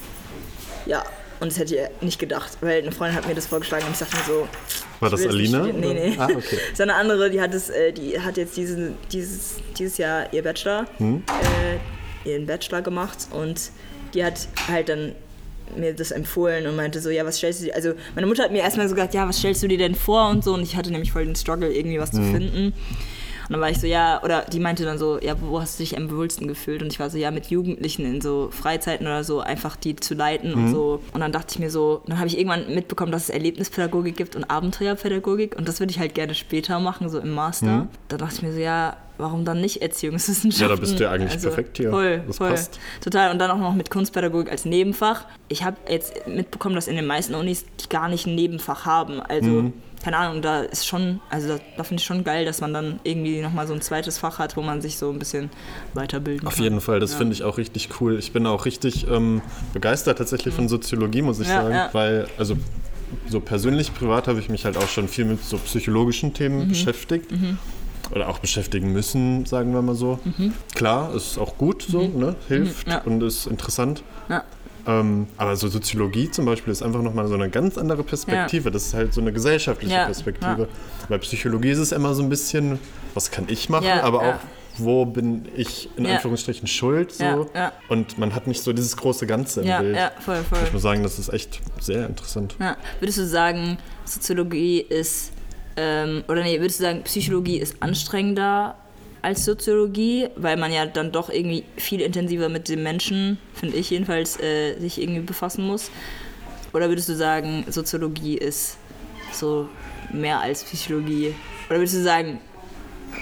[0.85, 1.03] ja,
[1.39, 3.99] und das hätte ich nicht gedacht, weil eine Freundin hat mir das vorgeschlagen und ich
[3.99, 4.47] dachte mir so.
[4.99, 5.63] War das Alina.
[5.63, 6.15] Nee, nee.
[6.17, 6.59] Ah, okay.
[6.75, 10.43] so eine andere, die hat, es, äh, die hat jetzt diesen, dieses, dieses Jahr ihr
[10.43, 11.23] Bachelor, Hm?
[12.25, 13.71] äh, ihren Bachelor gemacht und
[14.13, 15.15] die hat halt dann
[15.77, 18.51] mir das empfohlen und meinte so, ja, was stellst du dir, also meine Mutter hat
[18.51, 20.75] mir erstmal so gesagt, ja, was stellst du dir denn vor und so und ich
[20.75, 22.17] hatte nämlich voll den Struggle, irgendwie was Hm.
[22.23, 22.73] zu finden.
[23.51, 25.83] Und dann war ich so, ja, oder die meinte dann so, ja, wo hast du
[25.83, 26.81] dich am wohlsten gefühlt?
[26.81, 30.13] Und ich war so, ja, mit Jugendlichen in so Freizeiten oder so, einfach die zu
[30.13, 30.55] leiten Mhm.
[30.67, 31.01] und so.
[31.13, 34.37] Und dann dachte ich mir so, dann habe ich irgendwann mitbekommen, dass es Erlebnispädagogik gibt
[34.37, 37.87] und Abenteuerpädagogik und das würde ich halt gerne später machen, so im Master.
[38.07, 40.65] Da dachte ich mir so, ja, warum dann nicht Erziehungswissenschaften?
[40.65, 40.69] Mhm.
[40.69, 41.89] Ja, da bist du ja eigentlich perfekt hier.
[41.91, 42.49] Voll, Das voll.
[42.51, 42.79] passt.
[43.01, 43.31] Total.
[43.31, 45.25] Und dann auch noch mit Kunstpädagogik als Nebenfach.
[45.49, 49.19] Ich habe jetzt mitbekommen, dass in den meisten Unis die gar nicht ein Nebenfach haben.
[49.19, 49.73] Also, Mhm.
[50.03, 52.99] Keine Ahnung, da ist schon, also da, da finde ich schon geil, dass man dann
[53.03, 55.49] irgendwie nochmal so ein zweites Fach hat, wo man sich so ein bisschen
[55.93, 56.63] weiterbilden Auf kann.
[56.63, 58.17] jeden Fall, das finde ich auch richtig cool.
[58.17, 59.41] Ich bin auch richtig ähm,
[59.73, 61.89] begeistert tatsächlich von Soziologie, muss ich Ja, sagen, ja.
[61.93, 62.57] weil, also
[63.27, 66.69] so persönlich, privat habe ich mich halt auch schon viel mit so psychologischen Themen Mhm.
[66.69, 67.31] beschäftigt.
[68.13, 70.19] Oder auch beschäftigen müssen, sagen wir mal so.
[70.75, 72.35] Klar, ist auch gut so, ne?
[72.47, 72.91] hilft Mhm.
[72.93, 73.01] Ja.
[73.05, 74.03] und ist interessant.
[74.85, 74.99] Ja.
[74.99, 78.71] Ähm, aber so Soziologie zum Beispiel ist einfach nochmal so eine ganz andere Perspektive.
[78.71, 80.61] Das ist halt so eine gesellschaftliche Ja, Perspektive.
[80.63, 80.67] ja.
[81.09, 82.79] Bei Psychologie ist es immer so ein bisschen,
[83.13, 84.35] was kann ich machen, Ja, aber ja.
[84.35, 84.39] auch,
[84.77, 86.15] wo bin ich in Ja.
[86.15, 87.11] Anführungsstrichen schuld.
[87.11, 87.23] So.
[87.23, 87.71] Ja, ja.
[87.89, 89.95] Und man hat nicht so dieses große Ganze im Ja, Bild.
[89.95, 90.59] ja, voll, voll.
[90.65, 92.55] Ich muss sagen, das ist echt sehr interessant.
[92.59, 92.77] Ja.
[92.99, 95.31] Würdest du sagen, Soziologie ist,
[95.77, 98.75] ähm, oder nee, würdest du sagen, Psychologie ist anstrengender
[99.21, 103.89] als Soziologie, weil man ja dann doch irgendwie viel intensiver mit dem Menschen, finde ich
[103.89, 105.91] jedenfalls, äh, sich irgendwie befassen muss?
[106.73, 108.77] Oder würdest du sagen, Soziologie ist
[109.33, 109.67] so
[110.11, 111.35] mehr als Psychologie?
[111.69, 112.39] Oder würdest du sagen,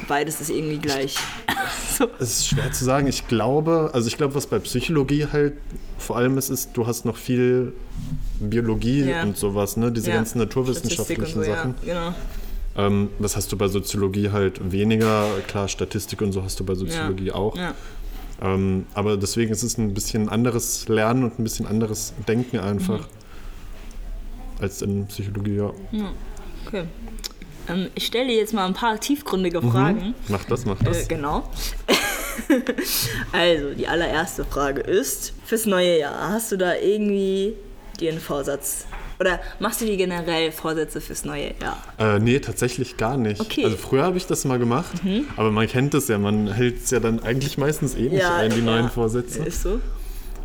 [0.07, 1.15] beides ist irgendwie gleich?
[1.97, 2.07] so.
[2.19, 3.07] Es ist schwer zu sagen.
[3.07, 5.53] Ich glaube, also ich glaube, was bei Psychologie halt
[5.97, 7.73] vor allem ist, ist, du hast noch viel
[8.39, 9.23] Biologie Ja.
[9.23, 9.91] und sowas, ne?
[9.91, 10.15] Diese Ja.
[10.15, 11.75] ganzen naturwissenschaftlichen und so, Sachen.
[11.85, 12.15] Ja, genau.
[12.85, 15.25] Ähm, das hast du bei Soziologie halt weniger.
[15.47, 17.55] Klar, Statistik und so hast du bei Soziologie auch.
[17.57, 17.73] Ja.
[18.41, 22.99] Ähm, aber deswegen ist es ein bisschen anderes Lernen und ein bisschen anderes Denken einfach
[22.99, 24.61] Mhm.
[24.61, 25.71] als in Psychologie, ja.
[26.65, 26.85] Okay.
[27.67, 30.15] Ähm, ich stelle dir jetzt mal ein paar tiefgründige Fragen.
[30.29, 31.03] Mach das, mach das.
[31.03, 31.49] Äh, genau.
[33.31, 37.53] also, die allererste Frage ist: Fürs neue Jahr, hast du da irgendwie
[37.99, 38.85] dir einen Vorsatz?
[39.19, 41.77] Oder machst du dir generell Vorsätze fürs neue Jahr?
[41.97, 43.41] Äh, nee, tatsächlich gar nicht.
[43.41, 43.61] Okay.
[43.61, 43.65] Mhm.
[43.65, 44.91] Also früher habe ich das mal gemacht,
[45.35, 48.51] aber man kennt es ja, man hält es ja dann eigentlich meistens eh nicht ein,
[48.51, 49.43] die neuen Vorsätze.
[49.43, 49.79] Ist so.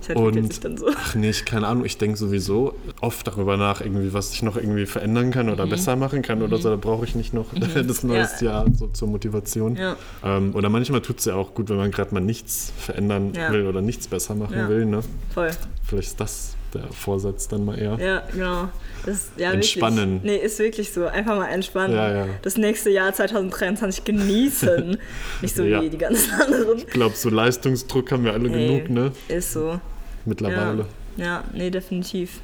[0.06, 0.90] Das Und sich dann so.
[0.94, 4.56] ach nee, ich keine Ahnung, ich denke sowieso oft darüber nach, irgendwie, was ich noch
[4.56, 5.52] irgendwie verändern kann Mhm.
[5.52, 6.68] oder besser machen kann oder so.
[6.68, 7.46] Da brauche ich nicht noch
[7.86, 9.76] das neues Jahr so zur Motivation.
[9.76, 9.96] Ja.
[10.22, 13.50] Ähm, oder manchmal tut es ja auch gut, wenn man gerade mal nichts verändern Ja.
[13.50, 14.68] will oder nichts besser machen Ja.
[14.68, 14.84] will.
[14.84, 15.00] Ne?
[15.32, 15.52] Voll.
[15.86, 17.98] Vielleicht ist das der Vorsatz dann mal eher.
[17.98, 18.68] Ja, genau.
[19.06, 20.22] Das, ja, Entspannen.
[20.22, 20.40] Wirklich.
[20.40, 21.06] Nee, ist wirklich so.
[21.06, 21.94] Einfach mal entspannen.
[21.94, 22.26] Ja, ja.
[22.42, 24.96] Das nächste Jahr 2023 genießen.
[25.42, 26.78] Nicht so wie die ganzen anderen.
[26.78, 29.12] Ich glaube, so Leistungsdruck haben wir alle Ey, genug, ne?
[29.28, 29.80] Ist so.
[30.24, 30.86] Mittlerweile.
[31.16, 32.40] Ja, ja, nee, definitiv.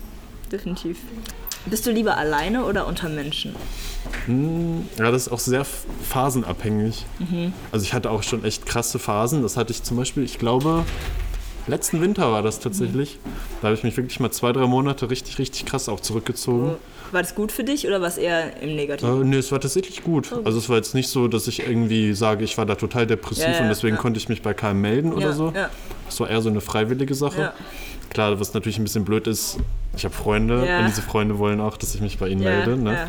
[0.53, 0.99] Definitiv.
[1.67, 3.55] Bist du lieber alleine oder unter Menschen?
[4.99, 7.05] Ja, das ist auch sehr phasenabhängig.
[7.19, 7.53] Mhm.
[7.71, 9.43] Also ich hatte auch schon echt krasse Phasen.
[9.43, 10.85] Das hatte ich zum Beispiel, ich glaube,
[11.71, 13.19] letzten Winter war das tatsächlich.
[13.61, 16.77] Da habe ich mich wirklich mal zwei, drei Monate richtig, richtig krass auch zurückgezogen.
[17.13, 19.23] War das gut für dich oder war es eher im Negativen?
[19.23, 20.33] Äh, nee, es war tatsächlich gut.
[20.45, 23.45] Also es war jetzt nicht so, dass ich irgendwie sage, ich war da total depressiv
[23.45, 24.03] Ja, ja, und deswegen ja.
[24.03, 25.53] konnte ich mich bei keinem melden oder so.
[26.09, 27.53] Es war eher so eine freiwillige Sache.
[28.11, 29.59] Klar, was natürlich ein bisschen blöd ist,
[29.97, 32.77] ich habe Freunde und diese Freunde wollen auch, dass ich mich bei ihnen melde.
[32.77, 33.09] Ne?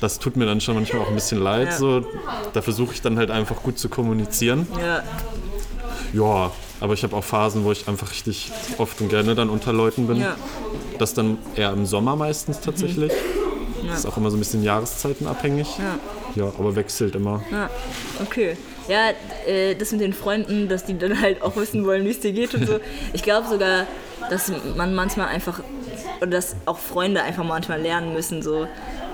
[0.00, 1.72] Das tut mir dann schon manchmal auch ein bisschen leid.
[1.72, 2.04] So.
[2.52, 4.66] Da versuche ich dann halt einfach gut zu kommunizieren.
[6.12, 9.72] Ja, aber ich habe auch Phasen, wo ich einfach richtig oft und gerne dann unter
[9.72, 10.20] Leuten bin.
[10.20, 10.36] ja,
[10.98, 13.12] Das dann eher im Sommer meistens tatsächlich.
[13.86, 15.66] Das ist auch immer so ein bisschen jahreszeitenabhängig.
[15.78, 15.98] ja.
[16.34, 17.42] Ja, aber wechselt immer.
[17.50, 17.70] Ja,
[18.20, 18.56] okay.
[18.86, 19.10] Ja,
[19.46, 22.32] äh, das mit den Freunden, dass die dann halt auch wissen wollen, wie es dir
[22.32, 22.78] geht und so.
[23.14, 23.86] Ich glaube sogar,
[24.30, 25.60] dass man manchmal einfach,
[26.18, 28.66] oder dass auch Freunde einfach manchmal lernen müssen, so,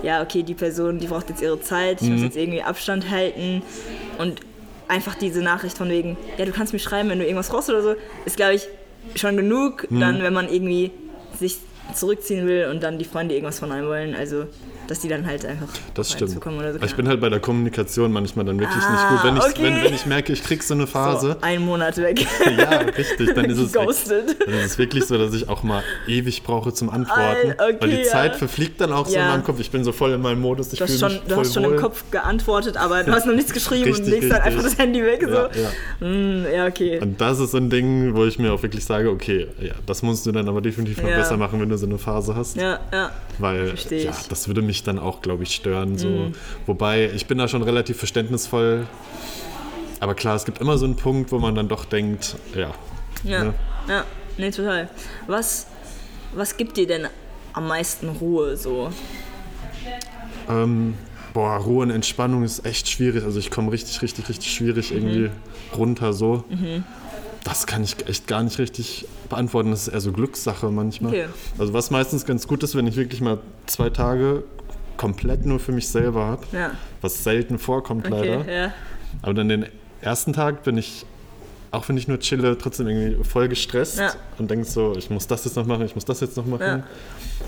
[0.03, 3.63] ja, okay, die Person, die braucht jetzt ihre Zeit, ich muss jetzt irgendwie Abstand halten
[4.19, 4.41] und
[4.89, 7.83] einfach diese Nachricht von wegen, ja, du kannst mir schreiben, wenn du irgendwas brauchst oder
[7.83, 7.95] so,
[8.25, 8.69] ist, glaube ich,
[9.17, 10.91] schon genug, dann, wenn man irgendwie
[11.39, 11.59] sich
[11.95, 14.47] zurückziehen will und dann die Freunde irgendwas von einem wollen, also,
[14.89, 16.31] dass die dann halt einfach Das stimmt.
[16.31, 16.79] zukommen oder so.
[16.83, 19.25] Ich bin halt bei der Kommunikation manchmal dann wirklich nicht Ah, gut.
[19.25, 19.63] Wenn ich, okay.
[19.63, 22.27] wenn, wenn ich merke, ich krieg so eine Phase, so, einen Monat weg.
[22.59, 24.37] ja, richtig, dann ist es, Ghosted.
[24.45, 27.53] dann ist es wirklich so, dass ich auch mal ewig brauche zum Antworten.
[27.53, 28.05] Okay, weil die ja.
[28.05, 29.23] Zeit verfliegt dann auch so Ja.
[29.23, 29.61] in meinem Kopf.
[29.61, 31.65] Ich bin so voll in meinem Modus, ich Du hast schon, mich du hast schon
[31.65, 31.75] wohl.
[31.75, 34.53] im Kopf geantwortet, aber du hast noch nichts geschrieben und Richtig, legst dann richtig.
[34.59, 35.23] einfach das Handy weg.
[35.23, 35.61] Ja, so.
[36.05, 36.09] ja.
[36.09, 36.99] Mm, ja, okay.
[37.01, 40.03] Und das ist so ein Ding, wo ich mir auch wirklich sage, okay, ja, das
[40.03, 42.57] musst du dann aber definitiv noch besser machen, wenn du so eine Phase hast.
[42.57, 43.11] Ja, ja.
[43.39, 45.97] Weil ja, das würde mich dann auch, glaube ich, stören.
[45.99, 46.33] So.
[46.67, 48.87] Wobei, ich bin da schon relativ verständnisvoll.
[50.01, 52.73] Aber klar, es gibt immer so einen Punkt, wo man dann doch denkt, ja.
[53.23, 53.55] Ja, Ne?
[53.89, 54.05] ja.
[54.37, 54.91] Nee, total.
[55.29, 55.67] Was,
[56.35, 57.07] was gibt dir denn
[57.53, 58.91] am meisten Ruhe so?
[60.49, 60.95] Ähm,
[61.33, 63.25] boah, Ruhe und Entspannung ist echt schwierig.
[63.25, 64.97] Also ich komme richtig, richtig, richtig schwierig Mhm.
[64.97, 65.31] irgendwie
[65.77, 66.45] runter so.
[67.45, 69.71] Das kann ich echt gar nicht richtig beantworten.
[69.71, 71.13] Das ist eher so Glückssache manchmal.
[71.13, 71.25] Okay.
[71.59, 74.45] Also was meistens ganz gut ist, wenn ich wirklich mal zwei Tage
[74.97, 76.43] komplett nur für mich selber habe.
[76.53, 78.53] Ja, Was selten vorkommt okay, leider.
[78.53, 78.73] ja.
[79.23, 79.67] Aber dann den
[80.01, 81.07] ersten Tag bin ich,
[81.75, 84.13] auch wenn ich nur chille, trotzdem irgendwie voll gestresst Ja.
[84.39, 86.63] und denke so, ich muss das jetzt noch machen, ich muss das jetzt noch machen.
[86.67, 86.83] Ja.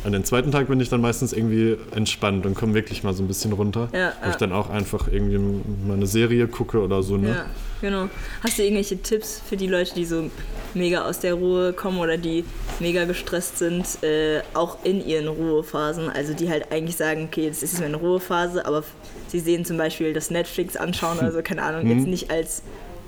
[0.05, 3.23] Und den zweiten Tag bin ich dann meistens irgendwie entspannt und komme wirklich mal so
[3.23, 3.89] ein bisschen runter.
[3.93, 5.39] Ja, wo ich dann auch einfach irgendwie
[5.87, 7.17] mal eine Serie gucke oder so.
[7.17, 7.29] Ne?
[7.31, 7.47] Ja,
[7.81, 8.09] genau.
[8.43, 10.31] Hast du irgendwelche Tipps für die Leute, die so
[10.75, 12.45] mega aus der Ruhe kommen oder die
[12.81, 16.09] mega gestresst sind, äh, auch in ihren Ruhephasen?
[16.11, 18.85] Also die halt eigentlich sagen, okay, das ist jetzt meine Ruhephase, aber
[19.29, 22.63] sie sehen zum Beispiel das Netflix anschauen, also keine Ahnung, jetzt nicht als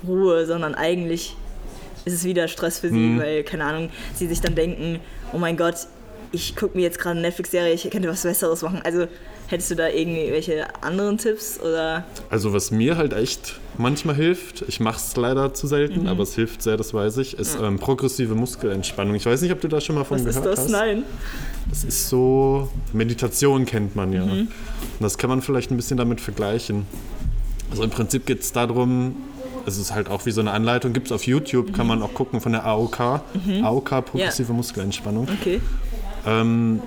[0.07, 1.35] Ruhe, sondern eigentlich
[2.05, 4.99] ist es wieder Stress für sie, weil, keine Ahnung, sie sich dann denken,
[5.33, 5.75] oh mein Gott,
[6.31, 8.81] ich gucke mir jetzt gerade eine Netflix-Serie, ich könnte was Besseres machen.
[8.83, 9.07] Also
[9.47, 12.05] hättest du da irgendwelche anderen Tipps oder?
[12.29, 16.07] Also was mir halt echt manchmal hilft, ich mache es leider zu selten, Mhm.
[16.07, 19.15] aber es hilft sehr, das weiß ich, ist ähm, progressive Muskelentspannung.
[19.15, 20.65] Ich weiß nicht, ob du da schon mal von Was ist gehört das?
[20.65, 20.71] hast.
[20.71, 21.03] Nein.
[21.69, 24.23] Das ist so, Meditation kennt man ja.
[24.25, 24.31] Mhm.
[24.41, 24.49] Und
[25.01, 26.85] das kann man vielleicht ein bisschen damit vergleichen.
[27.71, 29.15] Also im Prinzip geht es darum,
[29.65, 31.73] es ist halt auch wie so eine Anleitung, gibt es auf YouTube, Mhm.
[31.73, 32.99] kann man auch gucken von der AOK,
[33.63, 35.27] AOK, progressive Muskelentspannung.
[35.41, 35.61] Okay.
[36.27, 36.81] Ähm,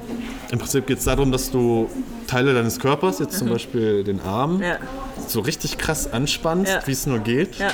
[0.50, 1.88] Im Prinzip geht es darum, dass du
[2.26, 4.62] Teile deines Körpers, jetzt zum Beispiel den Arm, Mhm.
[4.62, 4.76] Ja,
[5.26, 6.80] so richtig krass anspannst, Ja.
[6.86, 7.68] wie es nur geht, ja,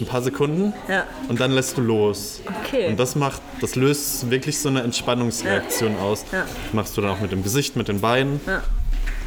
[0.00, 1.04] ein paar Sekunden, ja.
[1.28, 2.40] und dann lässt du los.
[2.64, 2.88] Okay.
[2.88, 6.24] Und das macht, das löst wirklich so eine Entspannungsreaktion aus.
[6.32, 6.44] Ja.
[6.72, 8.40] Machst du dann auch mit dem Gesicht, mit den Beinen.
[8.46, 8.62] Ja.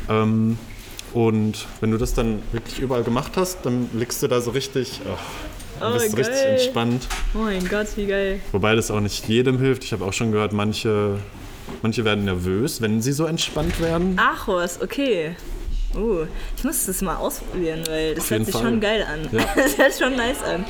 [0.10, 0.58] Ähm,
[1.14, 5.02] und wenn du das dann wirklich überall gemacht hast, dann liegst du da so richtig,
[5.12, 5.20] ach,
[5.82, 6.54] Oh, bist richtig geil.
[6.54, 7.08] entspannt.
[7.34, 8.40] Oh mein Gott, wie geil.
[8.52, 9.84] Wobei das auch nicht jedem hilft.
[9.84, 11.18] Ich habe auch schon gehört, manche,
[11.82, 14.16] manche werden nervös, wenn sie so entspannt werden.
[14.18, 15.36] Ach was, okay.
[15.96, 16.26] Uh,
[16.58, 18.64] ich muss das mal ausprobieren, weil das hört sich Fall.
[18.64, 19.28] schon geil an.
[19.32, 19.46] Ja.
[19.56, 20.66] Das hört schon nice an.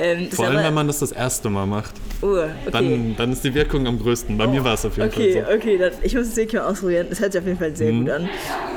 [0.00, 1.92] Ähm, ist Vor allem, aber- wenn man das das erste Mal macht.
[2.24, 2.48] Uh, okay.
[2.72, 4.38] Dann, dann ist die Wirkung am größten.
[4.38, 5.56] Bei mir war es auf jeden Okay, Fall so.
[5.58, 7.06] okay, das, ich muss es wirklich mal ausprobieren.
[7.10, 8.00] Das hört sich auf jeden Fall sehr Mhm.
[8.06, 8.28] gut an.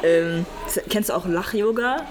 [0.03, 0.45] Ähm,
[0.89, 2.01] kennst du auch Lach-Yoga?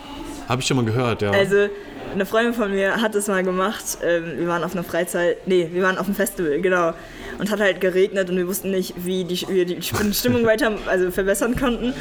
[0.48, 1.30] Habe ich schon mal gehört, ja.
[1.32, 1.68] Also,
[2.14, 3.98] eine Freundin von mir hat das mal gemacht.
[4.02, 6.94] Ähm, wir waren auf einer Freizeit, nee, wir waren auf einem Festival, genau.
[7.38, 11.10] Und hat halt geregnet und wir wussten nicht, wie, die, wir die Stimmung weiter also
[11.10, 11.92] verbessern konnten.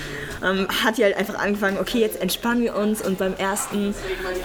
[0.46, 3.94] Ähm, hat die halt einfach angefangen, okay, jetzt entspannen wir uns und beim ersten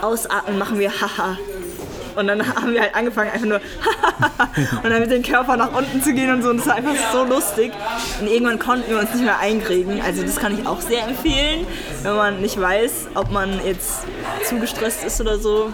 [0.00, 1.38] Ausatmen machen wir Haha.
[2.20, 3.60] Und dann haben wir halt angefangen, einfach nur
[4.82, 6.50] und dann mit dem Körper nach unten zu gehen und so.
[6.50, 7.72] Und das war einfach so lustig.
[8.20, 10.00] Und irgendwann konnten wir uns nicht mehr einkriegen.
[10.02, 11.66] Also das kann ich auch sehr empfehlen,
[12.02, 14.02] wenn man nicht weiß, ob man jetzt
[14.44, 15.72] zu gestresst ist oder so.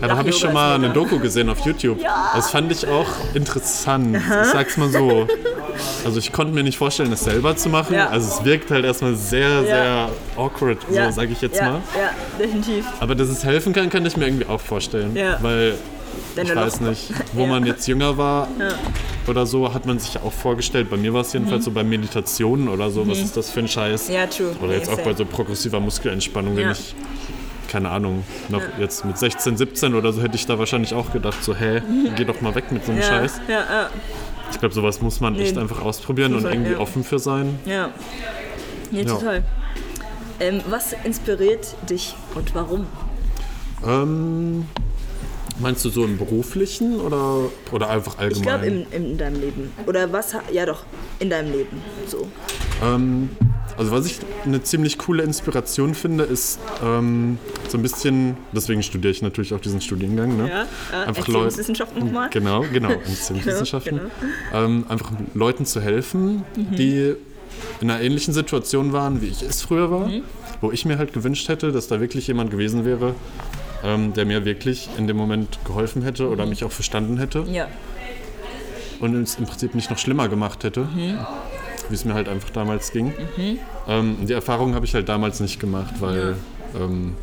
[0.00, 0.90] Ja, da habe ich schon mal eine.
[0.90, 2.00] Doku gesehen auf YouTube.
[2.02, 2.32] Ja.
[2.34, 4.16] Das fand ich auch interessant.
[4.16, 5.26] Ich sag's mal so.
[6.04, 7.94] Also ich konnte mir nicht vorstellen, das selber zu machen.
[7.94, 8.08] Ja.
[8.08, 11.80] Also es wirkt halt erstmal sehr, sehr awkward, so sage ich jetzt mal.
[11.96, 12.84] Ja, definitiv.
[13.00, 15.16] Aber dass es helfen kann, kann ich mir irgendwie auch vorstellen.
[15.40, 15.74] Weil
[16.36, 18.48] ich weiß nicht, wo man jetzt jünger war
[19.26, 20.90] oder so, hat man sich auch vorgestellt.
[20.90, 23.06] Bei mir war es jedenfalls so bei Meditationen oder so.
[23.08, 24.08] Was ist das für ein Scheiß?
[24.08, 24.14] Mhm.
[24.14, 24.54] Ja, true.
[24.62, 26.94] Oder jetzt Nee, auch bei so progressiver Muskelentspannung, wenn ich,
[27.70, 31.42] keine Ahnung, noch jetzt mit 16, 17 oder so hätte ich da wahrscheinlich auch gedacht,
[31.42, 31.80] so, hä,
[32.16, 33.40] geh doch mal weg mit so einem ja, Scheiß.
[33.48, 33.90] Ja, ja,
[34.50, 35.60] Ich glaube, sowas muss man echt Nee.
[35.62, 36.78] einfach ausprobieren und Fall, irgendwie ja.
[36.78, 37.58] offen für sein.
[37.64, 37.90] ja.
[38.90, 39.14] Nee, Ja.
[39.14, 39.44] total.
[40.40, 42.86] Ähm, was inspiriert dich und warum?
[43.86, 44.66] Ähm,
[45.60, 48.36] meinst du so im beruflichen oder, oder einfach allgemein?
[48.36, 49.72] Ich glaube in, in deinem Leben.
[49.86, 50.84] Oder was, ja doch,
[51.20, 51.80] in deinem Leben.
[52.06, 52.26] So.
[52.82, 53.30] Ähm,
[53.80, 57.38] also was ich eine ziemlich coole Inspiration finde, ist ähm,
[57.68, 60.48] so ein bisschen, deswegen studiere ich natürlich auch diesen Studiengang, ne?
[60.50, 62.28] Ja, ja Einfach Erziehungswissenschaften nochmal.
[62.30, 63.98] Genau, genau, Erziehungswissenschaften.
[63.98, 66.76] Genau, Ähm, einfach Leuten zu helfen, Mhm.
[66.76, 67.14] die
[67.80, 70.24] in einer ähnlichen Situation waren, wie ich es früher war, Mhm.
[70.60, 73.14] wo ich mir halt gewünscht hätte, dass da wirklich jemand gewesen wäre,
[73.82, 76.50] ähm, der mir wirklich in dem Moment geholfen hätte oder Mhm.
[76.50, 77.66] mich auch verstanden hätte Ja,
[79.00, 81.18] und es im Prinzip nicht noch schlimmer gemacht hätte, Mhm.
[81.90, 83.12] Wie es mir halt einfach damals ging.
[83.88, 86.36] Ähm, die Erfahrung habe ich halt damals nicht gemacht, weil
[86.78, 87.14] ähm,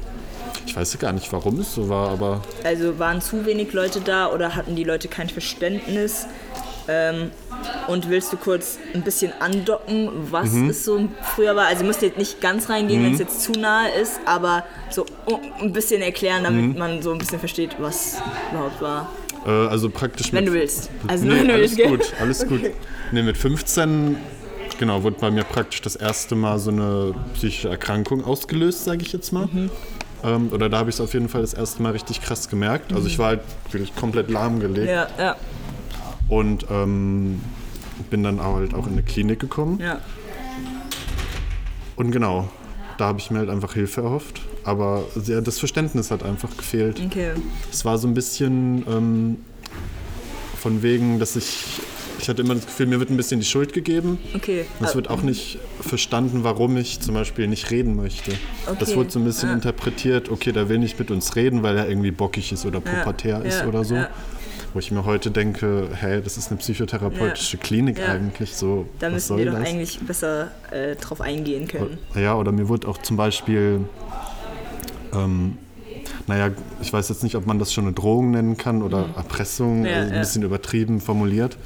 [0.65, 4.01] ich weiß ja gar nicht, warum es so war, aber also waren zu wenig Leute
[4.01, 6.27] da oder hatten die Leute kein Verständnis?
[6.89, 7.31] Ähm,
[7.87, 10.69] und willst du kurz ein bisschen andocken, was Mhm.
[10.69, 11.65] es so früher war?
[11.67, 15.05] Also, du musst jetzt nicht ganz reingehen, wenn es jetzt zu nahe ist, aber so
[15.25, 16.77] oh, ein bisschen erklären, damit Mhm.
[16.77, 19.11] man so ein bisschen versteht, was überhaupt war.
[19.45, 20.89] äh, also praktisch Wenn du willst.
[21.07, 22.61] Also, nee, wenn du alles willst, gut, alles gut.
[23.11, 24.15] Nee, mit 15,
[24.77, 29.11] genau, wurde bei mir praktisch das erste Mal so eine psychische Erkrankung ausgelöst, sage ich
[29.11, 29.47] jetzt mal.
[29.51, 29.69] Mhm.
[30.23, 32.91] Ähm, oder da habe ich es auf jeden Fall das erste Mal richtig krass gemerkt.
[32.93, 35.35] Also ich war halt wirklich komplett lahmgelegt Ja, ja,
[36.27, 37.41] und ähm,
[38.09, 39.79] bin dann auch halt auch in eine Klinik gekommen.
[39.81, 39.99] ja.
[41.95, 42.47] Und genau,
[42.99, 44.41] da habe ich mir halt einfach Hilfe erhofft.
[44.63, 47.01] Aber sehr, das Verständnis hat einfach gefehlt.
[47.03, 47.31] Okay.
[47.71, 49.37] Es war so ein bisschen ähm,
[50.59, 51.81] von wegen, dass ich,
[52.19, 54.17] ich hatte immer das Gefühl, mir wird ein bisschen die Schuld gegeben.
[54.35, 54.65] Okay.
[54.81, 58.31] Es wird auch nicht verstanden, warum ich zum Beispiel nicht reden möchte.
[58.79, 59.55] Das Okay, wurde so ein bisschen ja.
[59.55, 63.43] interpretiert, okay, der will nicht mit uns reden, weil er irgendwie bockig ist oder pubertär
[63.45, 63.95] ist ja, oder so.
[63.95, 64.09] ja.
[64.73, 68.07] Wo ich mir heute denke, hey, das ist eine psychotherapeutische Klinik Ja.
[68.07, 69.67] eigentlich, so Da müssen wir doch das?
[69.67, 71.97] eigentlich besser äh, drauf eingehen können.
[72.15, 73.81] Ja, oder mir wurde auch zum Beispiel,
[75.13, 75.57] ähm,
[76.27, 76.49] naja,
[76.81, 79.85] ich weiß jetzt nicht, ob man das schon eine Drohung nennen kann oder Erpressung, Mhm.
[79.85, 80.19] Ja, also ein ja.
[80.19, 81.57] bisschen übertrieben formuliert.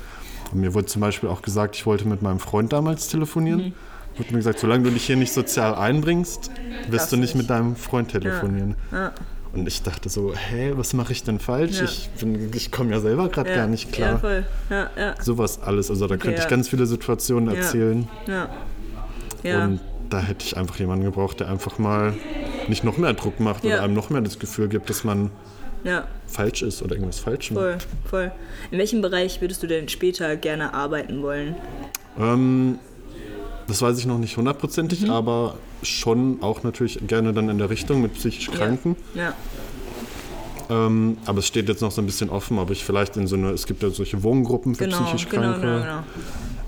[0.52, 3.60] Und mir wurde zum Beispiel auch gesagt, ich wollte mit meinem Freund damals telefonieren.
[3.68, 3.74] Mhm.
[4.18, 6.52] Wurde mir gesagt, solange du dich hier nicht sozial einbringst,
[6.90, 8.76] wirst du nicht mit deinem Freund telefonieren.
[8.92, 9.14] Ja.
[9.54, 11.78] Und ich dachte so, hä, was mache ich denn falsch?
[11.80, 11.84] Ja.
[11.86, 14.20] Ich, bin- ich komme ja selber gerade Ja, gar nicht Ja, klar.
[14.20, 14.46] voll.
[14.70, 15.90] Ja, ja, Sowas alles.
[15.90, 16.44] Also da könnte ja.
[16.44, 17.62] ich ganz viele Situationen Ja.
[17.62, 18.08] erzählen.
[18.28, 18.50] ja.
[19.44, 19.66] Ja.
[19.66, 22.14] Und da hätte ich einfach jemanden gebraucht, der einfach mal
[22.68, 23.76] nicht noch mehr Druck macht Ja.
[23.76, 25.32] oder einem noch mehr das Gefühl gibt, dass man
[25.84, 27.64] ja, falsch ist oder irgendwas falsch macht.
[27.64, 28.32] voll, voll.
[28.72, 31.56] In welchem Bereich würdest du denn später gerne arbeiten wollen?
[32.20, 32.80] Ähm,
[33.68, 35.10] das weiß ich noch nicht hundertprozentig, Mhm.
[35.12, 38.96] aber schon auch natürlich gerne dann in der Richtung mit psychisch Kranken.
[39.16, 39.34] Ja,
[40.70, 43.36] Ähm, aber es steht jetzt noch so ein bisschen offen, ob ich vielleicht in so
[43.36, 45.62] eine, es gibt ja solche Wohngruppen für genau, psychisch genau, Kranke.
[45.68, 46.04] genau, genau.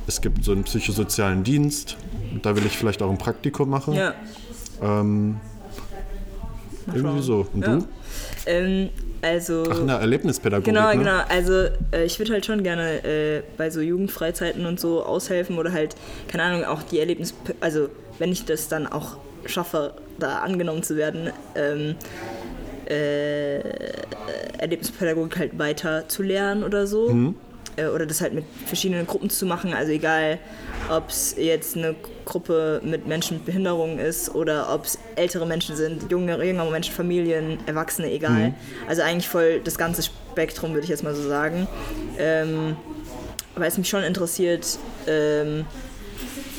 [0.08, 1.96] Es gibt so einen psychosozialen Dienst.
[2.42, 3.94] Da will ich vielleicht auch ein Praktikum machen.
[3.94, 4.14] Ja,
[4.82, 5.38] Ähm,
[6.94, 7.46] irgendwie so.
[7.54, 7.76] Und Ja.
[7.76, 7.86] du?
[8.46, 8.90] ähm,
[9.22, 9.64] also...
[9.70, 10.74] Ach, na, Erlebnispädagogik.
[10.74, 10.98] Genau, ne?
[10.98, 11.20] genau.
[11.30, 15.72] Also äh, ich würde halt schon gerne äh, bei so Jugendfreizeiten und so aushelfen oder
[15.72, 15.96] halt,
[16.28, 17.34] keine Ahnung, auch die Erlebnis...
[17.62, 21.96] Also wenn ich das dann auch schaffe, da angenommen zu werden, ähm,
[22.90, 23.60] äh,
[24.58, 27.10] Erlebnispädagogik halt weiter zu lernen oder so.
[27.10, 27.36] Mhm.
[27.76, 29.74] Äh, oder das halt mit verschiedenen Gruppen zu machen.
[29.74, 30.40] Also egal,
[30.90, 35.76] ob es jetzt eine Gruppe mit Menschen mit Behinderungen ist oder ob es ältere Menschen
[35.76, 38.50] sind, junge, jüngere Menschen, Familien, Erwachsene, egal.
[38.50, 38.56] Mhm.
[38.88, 41.68] Also eigentlich voll das ganze Spektrum, würde ich jetzt mal so sagen.
[42.18, 42.76] Ähm,
[43.56, 45.66] weil es mich schon interessiert, ähm,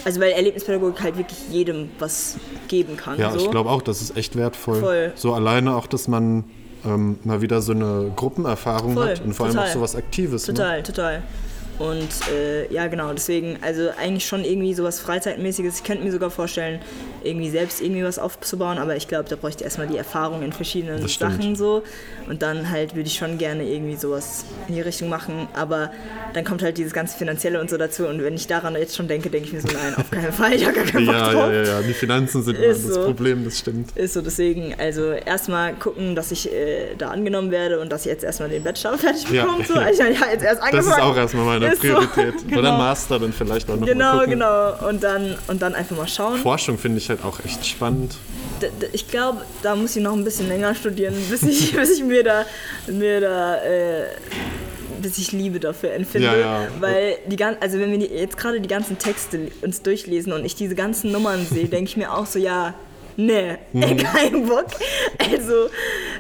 [0.05, 2.37] also weil Erlebnispädagogik halt wirklich jedem was
[2.69, 3.19] geben kann.
[3.19, 3.39] Ja, so.
[3.39, 4.81] ich glaube auch, das ist echt wertvoll.
[4.81, 5.13] Voll.
[5.17, 6.45] So alleine auch, dass man
[6.87, 9.69] ähm, mal wieder so eine Gruppenerfahrung Voll, hat und vor allem total.
[9.69, 10.47] auch so was Aktives.
[10.49, 10.55] Ne?
[10.55, 11.23] Total, total.
[11.79, 15.79] Und äh, ja, genau, deswegen, also eigentlich schon irgendwie sowas Freizeitmäßiges.
[15.79, 16.79] Ich könnte mir sogar vorstellen,
[17.25, 20.53] irgendwie selbst irgendwie was aufzubauen, aber ich glaube, da bräuchte ich erstmal die Erfahrung in
[20.53, 21.15] verschiedenen Das.
[21.19, 21.83] Sachen so.
[22.29, 25.91] Und dann halt würde ich schon gerne irgendwie sowas in die Richtung machen, aber
[26.35, 28.07] dann kommt halt dieses ganze Finanzielle und so dazu.
[28.07, 30.53] Und wenn ich daran jetzt schon denke, denke ich mir so, nein, auf keinen Fall,
[30.55, 31.51] ich habe gar keinen Bock Ja, drauf.
[31.51, 33.05] ja, ja, ja, die Finanzen sind immer Ist das so.
[33.05, 33.97] Problem, das stimmt.
[33.97, 38.13] Ist so, deswegen, also erstmal gucken, dass ich äh, da angenommen werde und dass ich
[38.13, 39.45] jetzt erstmal den Bachelor fertig Ja.
[39.45, 39.65] bekomme.
[39.65, 39.75] So.
[39.85, 40.99] Also, ich habe jetzt erst Das angefangen.
[40.99, 42.35] ist auch erstmal meine Ist so, Priorität.
[42.47, 42.79] Oder genau.
[42.79, 44.89] Master dann vielleicht auch noch Genau, mal genau.
[44.89, 46.39] Und dann, und dann einfach mal schauen.
[46.39, 48.17] Forschung finde ich halt auch echt spannend.
[48.63, 52.05] D ich glaube, da muss ich noch ein bisschen länger studieren, bis ich, bis ich
[52.05, 52.45] mir da,
[52.87, 54.05] mir da äh,
[55.03, 56.29] bis ich Liebe dafür empfinde.
[56.29, 56.69] Ja, ja.
[56.81, 60.55] Weil die gan also wenn wir jetzt gerade die ganzen Texte uns durchlesen und ich
[60.55, 62.75] diese ganzen Nummern sehe, denke ich mir auch so, ja,
[63.17, 63.97] nee, Mhm.
[64.13, 64.67] kein Bock.
[65.19, 65.69] Also,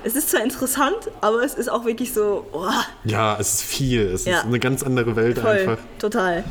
[0.04, 2.66] es ist zwar interessant, aber es ist auch wirklich so, oh,
[3.04, 4.02] Ja, es ist viel.
[4.02, 4.38] Es Ja.
[4.38, 5.78] ist eine ganz andere Welt Voll, einfach.
[5.98, 6.44] total.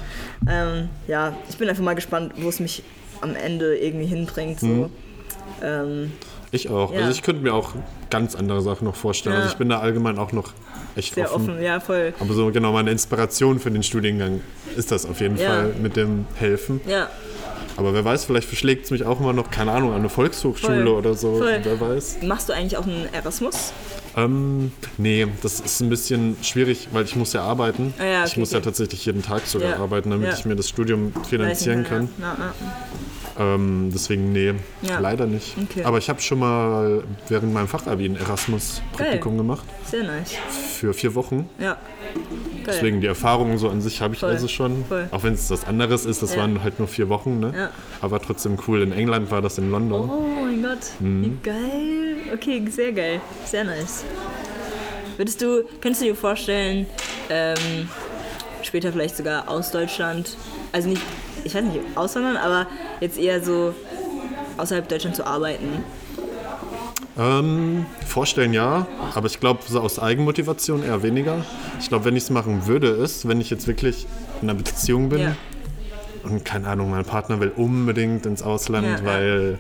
[0.50, 2.84] Ähm, ja, ich bin einfach mal gespannt, wo es mich
[3.22, 4.60] am Ende irgendwie hinbringt.
[4.60, 4.68] So.
[4.68, 4.90] Mhm.
[5.62, 6.12] Ähm,
[6.52, 6.92] Ich auch.
[6.94, 7.00] Ja.
[7.00, 7.72] Also ich könnte mir auch
[8.10, 9.34] ganz andere Sachen noch vorstellen.
[9.36, 9.42] Ja.
[9.42, 10.52] Also ich bin da allgemein auch noch
[10.96, 11.52] echt sehr offen.
[11.52, 11.64] offen.
[11.64, 12.14] ja, voll.
[12.20, 14.42] Aber so genau meine Inspiration für den Studiengang
[14.76, 15.38] ist das auf jeden.
[15.38, 16.80] Fall mit dem Helfen.
[16.88, 17.10] Ja,
[17.76, 20.84] Aber wer weiß, vielleicht verschlägt es mich auch immer noch, keine Ahnung, an eine Volkshochschule
[20.84, 20.88] Voll.
[20.88, 21.38] oder so.
[21.38, 21.60] Voll.
[21.64, 22.18] Wer weiß.
[22.24, 23.74] machst du eigentlich auch einen Erasmus?
[24.16, 27.94] Ähm, nee, das ist ein bisschen schwierig, weil ich muss ja arbeiten.
[27.98, 28.66] Ah ja, ich okay, muss ja okay.
[28.66, 29.78] tatsächlich jeden Tag sogar Ja.
[29.78, 30.36] arbeiten, damit Ja.
[30.36, 32.10] ich mir das Studium finanzieren kann.
[32.20, 32.54] Ja, ja.
[33.40, 35.00] Ähm, deswegen, nee, Ja.
[35.00, 35.56] leider nicht.
[35.58, 35.84] Okay.
[35.84, 39.64] Aber ich habe schon mal während meinem Fachabi ein Erasmus-Praktikum gemacht.
[39.90, 40.34] Sehr nice.
[40.78, 41.50] Für vier Wochen.
[41.60, 41.78] Ja.
[42.14, 42.64] Geil.
[42.68, 44.30] Deswegen die Erfahrung so an sich habe ich Voll.
[44.30, 44.86] also schon.
[44.86, 45.08] Voll.
[45.12, 46.42] Auch wenn es was anderes ist, das Ja.
[46.42, 47.40] waren halt nur vier Wochen.
[47.40, 47.54] Ne?
[47.58, 47.70] Ja.
[48.02, 48.82] Aber trotzdem cool.
[48.84, 50.10] In England war das in London.
[50.10, 51.24] Oh mein Gott, Mhm.
[51.24, 52.16] wie geil.
[52.34, 53.20] Okay, sehr geil.
[53.46, 54.04] Sehr nice.
[55.18, 56.86] Würdest du, könntest du dir vorstellen,
[57.30, 57.90] ähm,
[58.62, 60.38] später vielleicht sogar aus Deutschland,
[60.72, 61.02] also nicht,
[61.44, 62.68] ich weiß nicht, auswandern, aber
[63.00, 63.74] jetzt eher so
[64.58, 65.84] außerhalb Deutschland zu arbeiten?
[67.18, 71.46] Ähm, vorstellen ja, aber ich glaube, so aus Eigenmotivation eher weniger.
[71.80, 74.08] Ich glaube, wenn ich es machen würde, ist, wenn ich jetzt wirklich
[74.42, 75.36] in einer Beziehung bin Ja.
[76.24, 79.06] und keine Ahnung, mein Partner will unbedingt ins Ausland, Ja, ja.
[79.06, 79.60] weil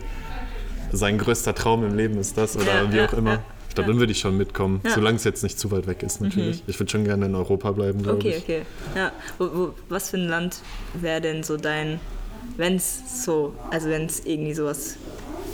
[0.91, 3.39] sein größter Traum im Leben ist das oder Ja, wie ja, auch immer.
[3.74, 3.84] Ja.
[3.84, 4.92] Glaube, dann würde ich schon mitkommen, Ja.
[4.92, 4.96] Mhm.
[4.96, 6.64] solange es jetzt nicht zu weit weg ist natürlich.
[6.68, 8.44] Ich würde schon gerne in Europa bleiben, glaube Okay, ich.
[8.44, 8.62] okay.
[8.96, 9.12] Ja.
[9.38, 10.62] Wo, wo, was für ein Land
[10.94, 12.00] wäre denn so dein,
[12.58, 14.98] wenn es so, also wenn es irgendwie sowas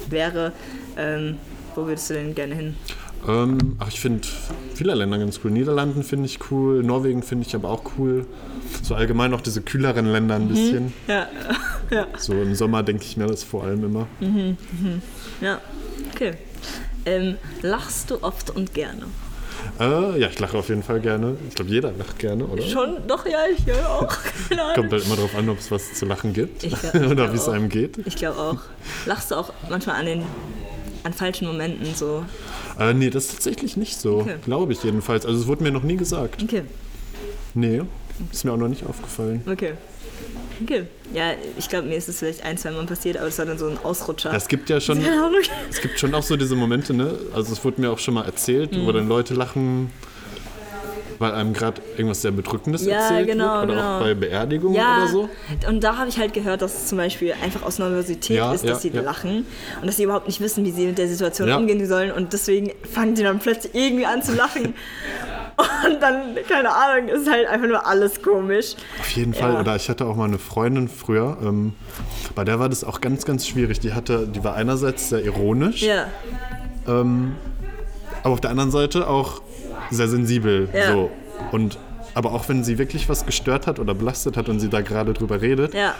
[0.10, 0.52] wäre,
[0.98, 1.38] ähm,
[1.76, 2.76] wo würdest du denn gerne hin?
[3.28, 4.26] Ähm, ach, ich finde
[4.74, 5.52] viele Länder ganz cool.
[5.52, 8.26] Niederlanden finde ich cool, Norwegen finde ich aber auch cool.
[8.82, 10.94] So allgemein auch diese kühleren Länder ein bisschen.
[11.08, 11.28] Ja,
[11.92, 14.08] ja, So im Sommer denke ich mir das vor allem immer.
[15.42, 15.60] ja.
[16.16, 16.34] Okay.
[17.10, 19.04] Ähm, lachst du oft und gerne?
[19.80, 21.36] Äh, ja, ich lache auf jeden Fall gerne.
[21.50, 22.62] Ich glaube, jeder lacht gerne, oder?
[22.64, 24.08] Schon, doch, ja, ich höre auch.
[24.76, 27.32] Kommt halt immer darauf an, ob es was zu lachen gibt Ich glaub- ich oder
[27.34, 27.98] wie es einem geht.
[28.06, 28.58] Ich glaube auch.
[29.06, 30.24] Lachst du auch manchmal an den
[31.04, 32.24] an falschen Momenten so?
[32.80, 34.20] Äh, nee, das ist tatsächlich nicht so.
[34.20, 34.36] Okay.
[34.46, 35.26] Glaube ich jedenfalls.
[35.26, 36.42] Also es wurde mir noch nie gesagt.
[36.44, 36.64] Okay,
[37.54, 37.82] Nee,
[38.32, 39.42] ist mir auch noch nicht aufgefallen.
[39.52, 39.74] okay.
[40.64, 40.84] Okay.
[41.14, 43.58] Ja, ich glaube, mir ist es vielleicht ein, zwei Mal passiert, aber es war dann
[43.58, 44.34] so ein Ausrutscher.
[44.34, 45.02] Es gibt ja schon,
[45.70, 47.14] es gibt schon auch so diese Momente, ne?
[47.34, 48.86] Also es wurde mir auch schon mal erzählt, Mhm.
[48.86, 49.92] wo dann Leute lachen,
[51.18, 53.64] weil einem gerade irgendwas sehr Bedrückendes Ja, erzählt genau, wird.
[53.66, 53.96] Oder genau.
[53.98, 55.30] auch bei Beerdigungen Ja, oder so.
[55.68, 58.68] und da habe ich halt gehört, dass es zum Beispiel einfach aus Nervosität Ja, ist,
[58.68, 59.46] dass sie lachen
[59.82, 62.72] und dass sie überhaupt nicht wissen, wie sie mit der Situation umgehen sollen und deswegen
[62.94, 64.74] fangen die dann plötzlich irgendwie an zu lachen
[65.86, 68.76] und dann, keine Ahnung, ist halt einfach nur alles komisch.
[69.00, 69.40] Auf jeden Ja.
[69.40, 69.56] Fall.
[69.62, 71.74] Oder ich hatte auch mal eine Freundin früher, ähm,
[72.36, 73.80] bei der war das auch ganz, ganz schwierig.
[73.80, 76.08] Die hatte, die war einerseits sehr ironisch, Ja,
[76.86, 79.42] aber auf der anderen Seite auch
[79.92, 80.70] sehr sensibel.
[80.74, 80.92] Ja.
[80.94, 81.12] So.
[81.52, 81.78] Und
[82.16, 85.14] aber auch wenn sie wirklich was gestört hat oder belastet hat und sie da gerade
[85.14, 85.94] drüber redet, ja,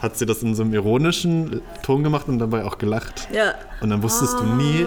[0.00, 3.28] hat sie das in so einem ironischen Ton gemacht und dabei auch gelacht.
[3.32, 3.54] ja.
[3.82, 4.86] Und dann wusstest du nie,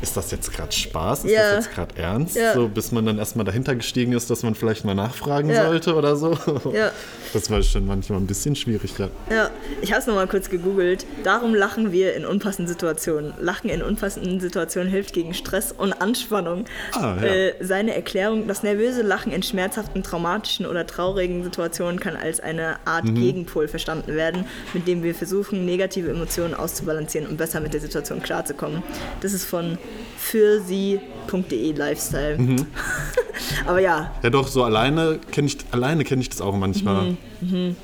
[0.00, 1.40] ist das jetzt gerade Spaß, ist Ja.
[1.56, 2.36] das jetzt gerade ernst?
[2.36, 2.54] Ja.
[2.54, 5.66] So, bis man dann erstmal dahinter gestiegen ist, dass man vielleicht mal nachfragen Ja.
[5.66, 6.38] sollte oder so.
[6.72, 6.90] Ja.
[7.34, 9.08] Das war schon manchmal ein bisschen schwierig, ja.
[9.30, 9.50] Ja,
[9.82, 11.04] ich habe es nochmal kurz gegoogelt.
[11.22, 13.34] Darum lachen wir in unpassenden Situationen.
[13.38, 16.64] Lachen in unpassenden Situationen hilft gegen Stress und Anspannung.
[16.94, 17.22] Ah, ja.
[17.22, 22.76] äh, seine Erklärung, das nervöse Lachen in schmerzhaften, traumatischen oder traurigen Situationen kann als eine
[22.86, 23.16] Art Mhm.
[23.16, 28.22] Gegenpol verstanden werden, mit dem wir versuchen, negative Emotionen auszubalancieren und besser mit der Situation
[28.22, 28.82] klarzukommen.
[29.20, 29.78] Das ist von
[30.18, 32.38] fürsie.de Lifestyle.
[32.38, 32.66] Mhm.
[33.66, 37.16] Aber ja, Ja doch, so alleine kenne ich, alleine kenn ich das auch manchmal.
[37.40, 37.76] Mhm,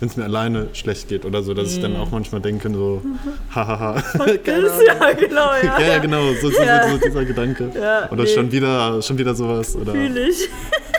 [0.00, 3.02] Wenn es mir alleine schlecht geht oder so, dass ich dann auch manchmal denke, so,
[3.54, 3.94] hahaha.
[3.94, 5.78] das ist ja genau, ja.
[5.80, 6.88] ja, ja, genau, so, so, Ja.
[6.90, 7.70] so, dieser Gedanke.
[7.74, 8.28] Ja, oder nee.
[8.34, 9.76] schon wieder, schon wieder sowas.
[9.76, 10.48] Oder, Fühle ich.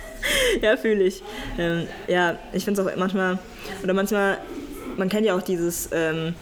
[0.62, 1.22] ja, fühle ich.
[1.58, 3.38] Ähm, ja, ich finde es auch manchmal,
[3.84, 4.38] oder manchmal,
[4.98, 6.34] man kennt ja auch dieses ähm,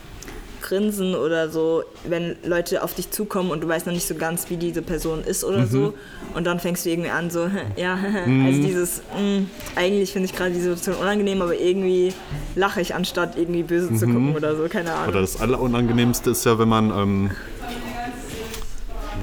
[0.61, 4.49] Grinsen oder so, wenn Leute auf dich zukommen und du weißt noch nicht so ganz,
[4.49, 5.93] wie diese Person ist oder so.
[6.35, 7.97] Und dann fängst du irgendwie an, so, ja,
[8.45, 9.43] also dieses, mh,
[9.75, 12.13] eigentlich finde ich gerade die Situation unangenehm, aber irgendwie
[12.55, 15.09] lache ich, anstatt irgendwie böse zu gucken oder so, keine Ahnung.
[15.09, 17.31] Oder das Allerunangenehmste ist ja, wenn man, ähm,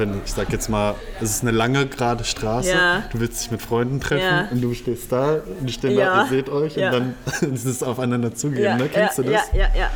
[0.01, 3.05] wenn, ich sag jetzt mal, es ist eine lange gerade Straße, Ja.
[3.13, 4.49] du willst dich mit Freunden treffen Ja.
[4.51, 6.17] und du stehst da, und die stehen Ja.
[6.17, 7.15] da, ihr seht euch und dann
[7.55, 8.89] ist es aufeinander zugehen, ne?
[8.93, 9.53] Kennst du das?
[9.53, 9.91] Ja, ja, ja.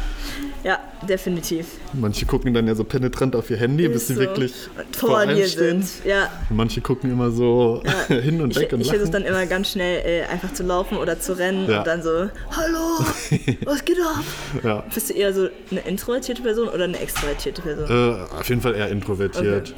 [0.64, 1.66] Ja, definitiv.
[1.92, 4.20] Manche gucken dann ja so penetrant auf ihr Handy, bis sie so.
[4.20, 4.54] wirklich
[4.96, 5.82] vor einem dir stehen.
[5.82, 6.06] sind.
[6.06, 9.70] Ja, manche gucken immer so hin und Ich, weg und ich versuche dann immer ganz
[9.72, 11.78] schnell äh, einfach zu laufen oder zu rennen Ja.
[11.80, 13.04] und dann so, hallo,
[13.66, 14.24] was geht ab?
[14.62, 14.84] Ja.
[14.92, 17.86] Bist du eher so eine introvertierte Person oder eine extrovertierte Person?
[17.90, 19.74] Äh, auf jeden Fall eher introvertiert.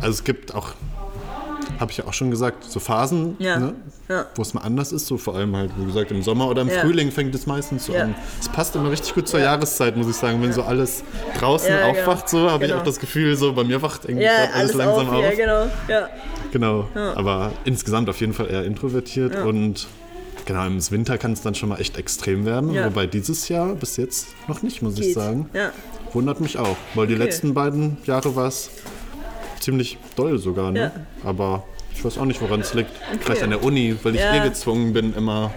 [0.00, 0.70] Also es gibt auch,
[1.78, 3.58] habe ich ja auch schon gesagt, so Phasen, Ja.
[3.60, 3.74] ne,
[4.08, 4.26] Ja.
[4.34, 6.68] wo es mal anders ist, so vor allem halt, wie gesagt, im Sommer oder im
[6.68, 6.80] Ja.
[6.80, 8.02] Frühling fängt es meistens so Ja.
[8.02, 8.14] an.
[8.40, 11.02] Es passt immer richtig gut zur Jahreszeit, muss ich sagen, wenn so alles
[11.38, 12.00] draußen Ja, genau.
[12.00, 12.82] aufwacht, so habe ich Genau.
[12.82, 15.14] auch das Gefühl, so bei mir wacht irgendwie alles, alles langsam auf.
[15.14, 15.22] auf.
[15.24, 15.66] Ja, genau.
[15.88, 16.08] Ja.
[16.52, 19.86] Genau, aber insgesamt auf jeden Fall eher introvertiert und
[20.44, 23.96] genau, im Winter kann es dann schon mal echt extrem werden, wobei dieses Jahr bis
[23.96, 25.14] jetzt noch nicht, muss ich Geht.
[25.14, 25.48] sagen.
[25.54, 25.70] Ja.
[26.12, 27.24] Wundert mich auch, weil die Okay.
[27.24, 28.70] letzten beiden Jahre war es
[29.60, 30.92] ziemlich doll sogar, ne?
[31.24, 31.64] Aber
[31.94, 32.90] ich weiß auch nicht, woran es liegt.
[33.20, 34.34] Vielleicht an der Uni, weil ich Ja.
[34.34, 35.52] eh gezwungen bin, immer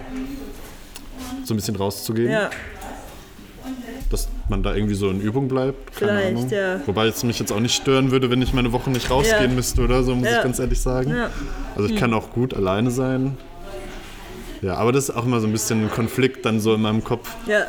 [1.44, 2.50] so ein bisschen rauszugehen, Ja.
[4.10, 5.96] dass man da irgendwie so in Übung bleibt.
[5.96, 6.48] Keine Vielleicht, Ahnung.
[6.50, 6.80] ja.
[6.86, 9.56] Wobei es mich jetzt auch nicht stören würde, wenn ich meine Woche nicht rausgehen Ja.
[9.56, 11.10] müsste oder so, muss ich ganz ehrlich sagen.
[11.10, 11.24] Ja.
[11.26, 11.30] Hm.
[11.76, 13.36] Also ich kann auch gut alleine sein.
[14.62, 17.04] Ja, aber das ist auch immer so ein bisschen ein Konflikt dann so in meinem
[17.04, 17.30] Kopf.
[17.46, 17.66] Ja.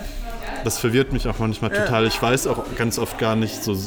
[0.63, 2.05] Das verwirrt mich auch manchmal total.
[2.07, 3.77] Ich weiß auch ganz oft gar nicht, so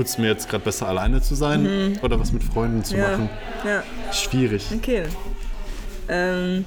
[0.00, 3.00] tut es mir jetzt gerade besser, alleine zu sein oder was mit Freunden zu Mhm.
[3.02, 3.08] Ja.
[3.10, 3.30] machen.
[3.66, 3.82] Ja.
[4.12, 4.64] Schwierig.
[4.74, 5.02] Okay.
[6.08, 6.64] Ähm,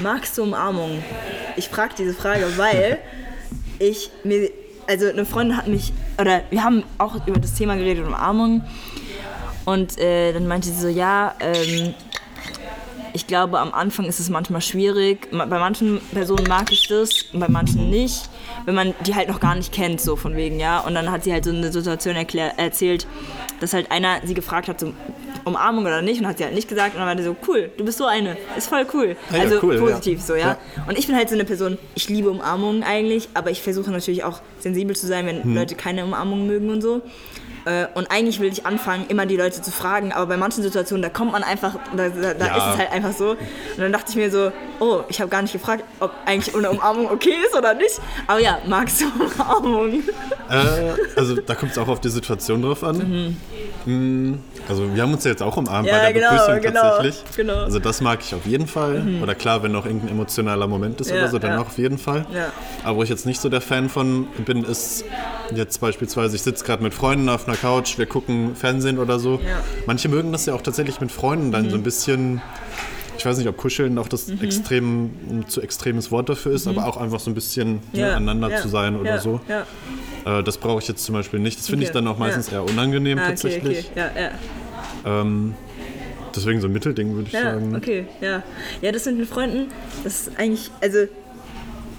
[0.00, 1.04] magst du Umarmung?
[1.56, 2.98] Ich frage diese Frage, weil
[3.78, 4.50] ich mir,
[4.88, 8.64] also eine Freundin hat mich, oder wir haben auch über das Thema geredet, Umarmung.
[9.64, 11.94] Und äh, dann meinte sie so, ja, ähm,
[13.12, 15.28] ich glaube, am Anfang ist es manchmal schwierig.
[15.30, 18.28] Bei manchen Personen mag ich das, bei manchen nicht.
[18.70, 20.78] Wenn man die halt noch gar nicht kennt, so von wegen, ja.
[20.78, 23.04] Und dann hat sie halt so eine Situation erklär, erzählt,
[23.58, 24.94] dass halt einer sie gefragt hat, so,
[25.44, 26.94] Umarmung oder nicht, und hat sie halt nicht gesagt.
[26.94, 29.16] Und dann war die so, cool, du bist so eine, ist voll cool.
[29.32, 29.80] Ja, also cool, ja.
[29.80, 30.50] positiv so, ja?
[30.50, 30.58] Ja.
[30.86, 34.22] Und ich bin halt so eine Person, ich liebe Umarmungen eigentlich, aber ich versuche natürlich
[34.22, 35.56] auch sensibel zu sein, wenn Hm.
[35.56, 37.02] Leute keine Umarmung mögen und so.
[37.66, 41.02] Äh, Und eigentlich will ich anfangen, immer die Leute zu fragen, aber bei manchen Situationen,
[41.02, 42.56] da kommt man einfach, da, da, da Ja.
[42.56, 43.30] ist es halt einfach so.
[43.30, 43.38] Und
[43.78, 44.50] dann dachte ich mir so,
[44.80, 48.00] oh, ich habe gar nicht gefragt, ob eigentlich eine Umarmung okay ist oder nicht.
[48.26, 50.02] Aber ja, magst du Umarmung?
[50.48, 53.36] Äh, also da kommt es auch auf die Situation drauf an.
[53.86, 54.38] Mm,
[54.68, 55.88] Also wir haben uns ja jetzt auch umarmt Mhm.
[55.88, 57.36] Ja, bei der genau, Begrüßung genau, tatsächlich.
[57.36, 57.56] genau.
[57.56, 57.64] Mhm.
[57.64, 59.02] Also das mag ich auf jeden Fall.
[59.22, 61.58] Oder klar, wenn noch irgendein emotionaler Moment ist Ja, oder so, dann ja.
[61.60, 62.26] auch auf jeden Fall.
[62.32, 62.52] Ja.
[62.84, 65.04] Aber wo ich jetzt nicht so der Fan von bin, ist
[65.54, 69.38] jetzt beispielsweise, ich sitze gerade mit Freunden auf einer Couch, wir gucken Fernsehen oder so.
[69.38, 69.40] Mhm.
[69.86, 72.40] Manche mögen das ja auch tatsächlich mit Freunden dann so ein bisschen
[73.20, 76.86] ich weiß nicht, ob Kuscheln auch das extrem, ein zu extremes Wort dafür ist, aber
[76.86, 79.42] auch einfach so ein bisschen Ja, miteinander ja, zu sein oder so.
[80.24, 81.58] Äh, das brauche ich jetzt zum Beispiel nicht.
[81.58, 83.90] Das finde ich Okay, dann auch meistens eher unangenehm Ah, okay, tatsächlich.
[83.94, 84.30] okay.
[85.04, 85.54] Ähm,
[86.34, 87.74] deswegen so ein Mittelding würde ich sagen.
[87.76, 88.42] okay, ja.
[88.80, 89.70] Ja, das sind mit Freunden,
[90.02, 91.00] das ist eigentlich, also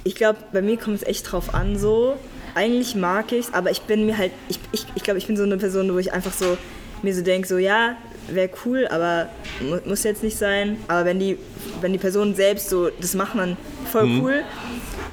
[0.03, 2.17] ich glaube, bei mir kommt es echt drauf an so.
[2.55, 5.27] Eigentlich mag ich es, aber ich bin mir halt, ich glaube, ich, ich, glaub, ich
[5.27, 6.57] bin so eine Person, wo ich einfach so
[7.03, 7.95] mir so denke, so ja,
[8.33, 9.29] wäre cool, aber
[9.61, 10.77] mu muss jetzt nicht sein.
[10.87, 11.37] Aber wenn die,
[11.81, 13.57] wenn die Person selbst so das macht, dann
[13.91, 14.21] voll Mhm.
[14.23, 14.43] cool.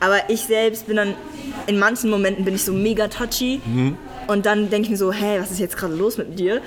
[0.00, 1.14] Aber ich selbst bin dann,
[1.66, 3.60] in manchen Momenten bin ich so mega touchy.
[3.64, 3.96] Mhm.
[4.28, 6.60] Und dann denke ich mir so, hä, was ist jetzt gerade los mit dir?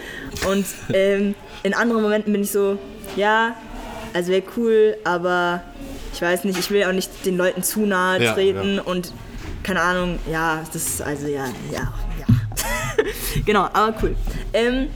[0.49, 2.77] Und ähm, in anderen Momenten bin ich so,
[3.15, 3.55] ja,
[4.13, 5.61] also wäre cool, aber
[6.13, 8.81] ich weiß nicht, ich will auch nicht den Leuten zu nahe Ja, treten ja.
[8.81, 9.13] und
[9.63, 12.25] keine Ahnung, ja, das ist also ja, ja, ja.
[13.45, 14.15] genau, aber cool.
[14.53, 14.87] Ähm,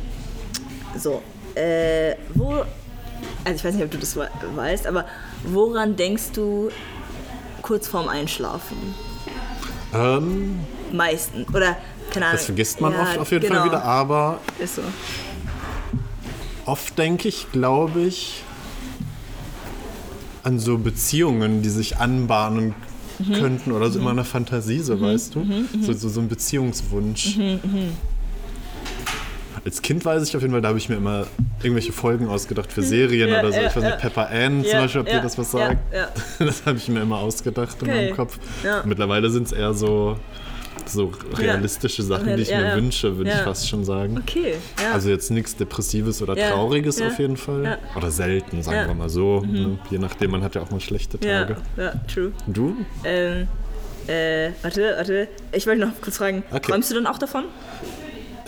[0.98, 1.22] so,
[1.56, 2.54] äh, wo,
[3.44, 5.06] also ich weiß nicht, ob du das we- weißt, aber
[5.44, 6.70] woran denkst du
[7.62, 8.78] kurz vorm Einschlafen?
[9.94, 10.60] Ähm,
[10.92, 11.78] Meistens, oder
[12.12, 12.38] keine Ahnung.
[12.38, 14.82] das vergisst man Ja, oft auf jeden genau, Fall wieder, aber Ist so.
[16.66, 18.44] oft denke ich, glaube ich,
[20.44, 22.76] an so Beziehungen, die sich anbahnen
[23.18, 23.32] Mhm.
[23.34, 25.48] könnten oder so immer eine Fantasie, so weißt du?
[25.80, 27.40] So, so, so ein Beziehungswunsch.
[29.66, 31.26] Mhm, Als Kind weiß ich auf jeden Fall, da habe ich mir immer
[31.64, 33.60] irgendwelche Folgen ausgedacht für Serien Ja, oder so.
[33.60, 33.90] ja, ich weiß ja.
[33.90, 35.94] nicht, Pepper Ann zum Ja, Beispiel, ob ja, dir das was ja, sagt.
[35.94, 36.08] ja.
[36.46, 38.38] Das habe ich mir immer ausgedacht in Okay, meinem Kopf.
[38.64, 38.84] ja.
[38.86, 40.18] Mittlerweile sind es eher so,
[40.86, 42.76] so realistische Sachen, die ich Ja, mir ja.
[42.76, 43.38] wünsche, würde Ja.
[43.38, 44.20] ich fast schon sagen.
[44.22, 44.94] Okay, ja.
[44.94, 47.64] Also jetzt nichts Depressives oder Ja, Trauriges ja, auf jeden Fall.
[47.64, 47.78] ja.
[47.96, 48.84] Oder selten, sagen Ja.
[48.84, 48.88] Mhm.
[48.90, 49.42] wir mal so.
[49.42, 49.80] Ne?
[49.90, 51.58] Je nachdem, man hat ja auch mal schlechte ja, Tage.
[51.78, 52.32] ja, true.
[52.46, 52.76] Du?
[53.04, 53.48] Ähm,
[54.08, 55.28] äh, warte, warte.
[55.52, 56.72] Ich wollte noch kurz fragen, Okay.
[56.72, 57.46] träumst du dann auch davon?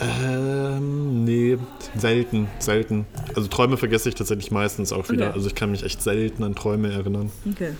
[0.00, 1.58] Ähm, nee,
[1.96, 3.06] selten, selten.
[3.34, 5.26] Also Träume vergesse ich tatsächlich meistens auch wieder.
[5.28, 5.34] Okay.
[5.34, 7.30] Also ich kann mich echt selten an Träume erinnern.
[7.50, 7.70] Okay,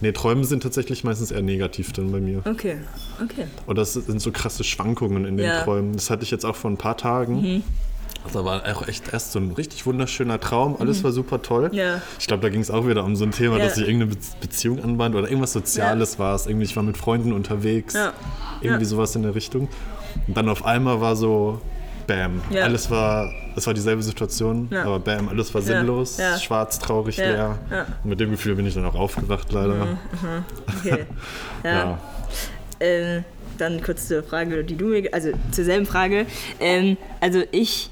[0.00, 2.42] Nee, Träume sind tatsächlich meistens eher negativ dann bei mir.
[2.48, 2.78] okay,
[3.22, 3.46] okay.
[3.66, 5.60] Oder es sind so krasse Schwankungen in den Ja.
[5.60, 5.64] Mhm.
[5.64, 5.92] Träumen.
[5.94, 7.62] Das hatte ich jetzt auch vor ein paar Tagen.
[8.24, 10.76] Das war auch echt erst so ein richtig wunderschöner Traum.
[10.80, 11.68] Alles war super toll.
[11.68, 11.74] Mhm.
[11.74, 12.02] Ja.
[12.18, 13.64] Ich glaube, da ging es auch wieder um so ein Thema, Ja.
[13.64, 16.46] dass sich irgendeine Be Beziehung anbahnt oder irgendwas Soziales war es.
[16.46, 17.94] Irgendwie, ich war mit Freunden unterwegs.
[17.94, 18.12] Ja.
[18.60, 18.88] Irgendwie Ja.
[18.88, 19.68] sowas in der Richtung.
[20.26, 21.60] Und dann auf einmal war so,
[22.06, 22.40] bam.
[22.50, 22.64] Ja.
[22.64, 24.84] Alles war, es war dieselbe Situation, Ja.
[24.84, 26.38] aber bam, alles war sinnlos, Ja.
[26.38, 27.58] schwarz, traurig, leer.
[28.02, 29.98] Und mit dem Gefühl bin ich dann auch aufgewacht, leider.
[30.80, 31.04] Okay.
[31.64, 31.98] Ja.
[32.80, 33.24] Ähm,
[33.58, 36.26] dann kurz zur Frage, die du mir, also zur selben Frage.
[36.60, 37.90] Ähm, also ich,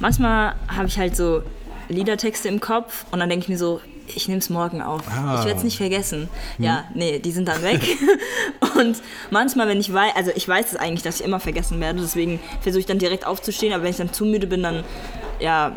[0.00, 1.42] manchmal habe ich halt so
[1.88, 3.80] Liedertexte im Kopf und dann denke ich mir so,
[4.14, 5.02] ich nehme es morgen auf.
[5.10, 5.36] Ah.
[5.40, 6.28] Ich werde es nicht vergessen.
[6.58, 7.80] Ja, nee, die sind dann weg.
[8.78, 8.96] und
[9.30, 12.40] manchmal, wenn ich weiß, also ich weiß es eigentlich, dass ich immer vergessen werde, deswegen
[12.60, 14.84] versuche ich dann direkt aufzustehen, aber wenn ich dann zu müde bin, dann
[15.40, 15.72] ja,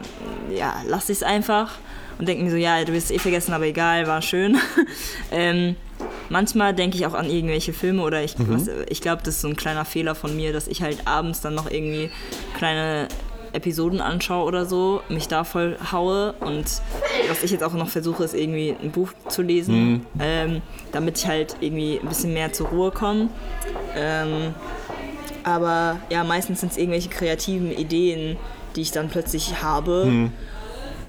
[0.56, 1.74] ja lasse ich es einfach
[2.20, 4.58] und denke mir so, ja, du wirst es eh vergessen, aber egal, war schön.
[5.32, 5.76] ähm,
[6.30, 9.48] manchmal denke ich auch an irgendwelche Filme oder ich, was- ich glaube, das ist so
[9.48, 12.10] ein kleiner Fehler von mir, dass ich halt abends dann noch irgendwie
[12.58, 13.08] kleine
[13.54, 16.66] Episoden anschaue oder so, mich da voll haue und
[17.30, 21.28] was ich jetzt auch noch versuche, ist irgendwie ein Buch zu lesen, ähm, damit ich
[21.28, 23.30] halt irgendwie ein bisschen mehr zur Ruhe komme.
[23.96, 24.54] Ähm,
[25.44, 28.38] aber ja, meistens sind es irgendwelche kreativen Ideen,
[28.76, 30.30] die ich dann plötzlich habe.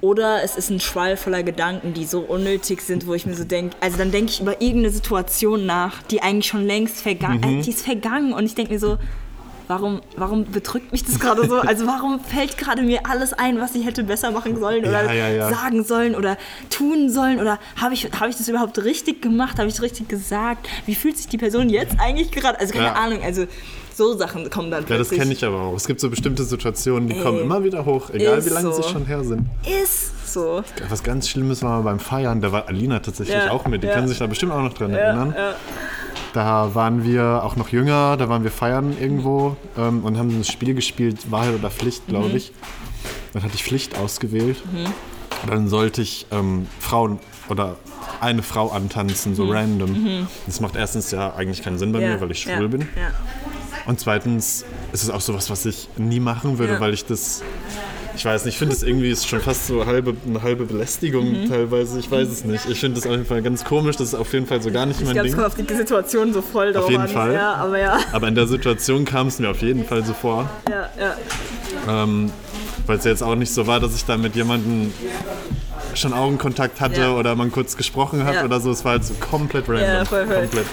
[0.01, 3.45] Oder es ist ein Schwall voller Gedanken, die so unnötig sind, wo ich mir so
[3.45, 7.63] denke, also dann denke ich über irgendeine Situation nach, die eigentlich schon längst vergangen, äh,
[7.63, 8.99] die ist vergangen und ich denke mir so,
[9.73, 11.57] warum, warum bedrückt mich das gerade so?
[11.61, 15.13] Also warum fällt gerade mir alles ein, was ich hätte besser machen sollen oder Ja,
[15.13, 15.49] ja, ja.
[15.49, 16.37] sagen sollen oder
[16.69, 19.59] tun sollen oder habe ich, habe ich das überhaupt richtig gemacht?
[19.59, 20.69] Habe ich es richtig gesagt?
[20.85, 22.61] Wie fühlt sich die Person jetzt eigentlich gerade?
[22.61, 22.95] Also keine.
[22.97, 23.47] Ahnung, also
[23.97, 25.75] so Sachen kommen dann Ja, das kenne ich aber auch.
[25.75, 27.23] Es gibt so bestimmte Situationen, die Ey.
[27.23, 28.89] kommen immer wieder hoch, egal wie lange sie so.
[28.89, 29.47] schon her sind.
[29.83, 30.63] Ist so.
[30.89, 33.83] Was ganz Schlimmes war mal beim Feiern, da war Alina tatsächlich Ja, auch mit.
[33.83, 33.95] Die ja.
[33.95, 35.35] können sich da bestimmt auch noch dran erinnern.
[35.37, 35.55] ja.
[36.35, 40.45] Da waren wir auch noch jünger, da waren wir feiern irgendwo ähm, und haben ein
[40.45, 42.37] Spiel gespielt, Wahrheit oder Pflicht, glaube Mhm.
[42.37, 42.53] ich.
[43.35, 44.57] Dann hatte ich Pflicht ausgewählt.
[45.47, 47.19] Dann sollte ich ähm, Frauen
[47.51, 47.77] oder
[48.21, 50.27] eine Frau antanzen, so random.
[50.47, 52.07] Das macht erstens ja eigentlich keinen Sinn bei Mhm.
[52.07, 52.89] Mir, weil ich schwul bin.
[53.85, 53.91] Ja.
[53.91, 56.81] Und zweitens ist es auch sowas, was ich nie machen würde, Ja.
[56.81, 57.43] weil ich das.
[58.15, 61.49] Ich weiß nicht, ich finde es irgendwie ist schon fast so halbe, eine halbe Belästigung
[61.49, 61.99] teilweise.
[61.99, 62.69] Ich weiß es nicht.
[62.69, 63.97] Ich finde das auf jeden Fall ganz komisch.
[63.97, 65.43] Das ist auf jeden Fall so gar nicht Ich mein glaube, es Ding.
[65.43, 67.09] kommt auf die Situation so voll drauf jeden an.
[67.09, 67.33] Fall.
[67.33, 67.99] Ja, aber ja.
[68.13, 70.51] Aber in der Situation kam es mir auf jeden Fall so vor.
[70.69, 70.91] Ja,
[71.89, 72.03] ja.
[72.05, 72.31] Ähm,
[72.87, 74.93] weil es jetzt auch nicht so war, dass ich da mit jemandem
[75.95, 77.15] schon Augenkontakt hatte Ja.
[77.15, 78.45] oder man kurz gesprochen hat Ja.
[78.45, 78.71] oder so.
[78.71, 79.85] Es war halt so komplett random.
[79.89, 80.37] Ja, voll, voll.
[80.37, 80.67] Komplett.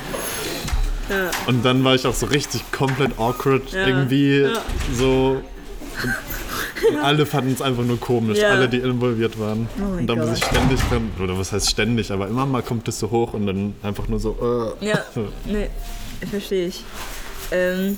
[1.47, 3.87] Und dann war ich auch so richtig komplett awkward Ja.
[3.87, 4.61] irgendwie Ja.
[4.97, 5.41] so.
[6.89, 9.67] Und alle fanden es einfach nur komisch, alle, die involviert waren.
[9.79, 10.79] Oh und dann muss ich ständig
[11.21, 14.19] oder was heißt ständig, aber immer mal kommt es so hoch und dann einfach nur
[14.19, 14.85] so, äh.
[14.87, 15.03] Ja,
[15.45, 15.69] nee,
[16.29, 16.83] verstehe ich.
[17.51, 17.97] Ähm,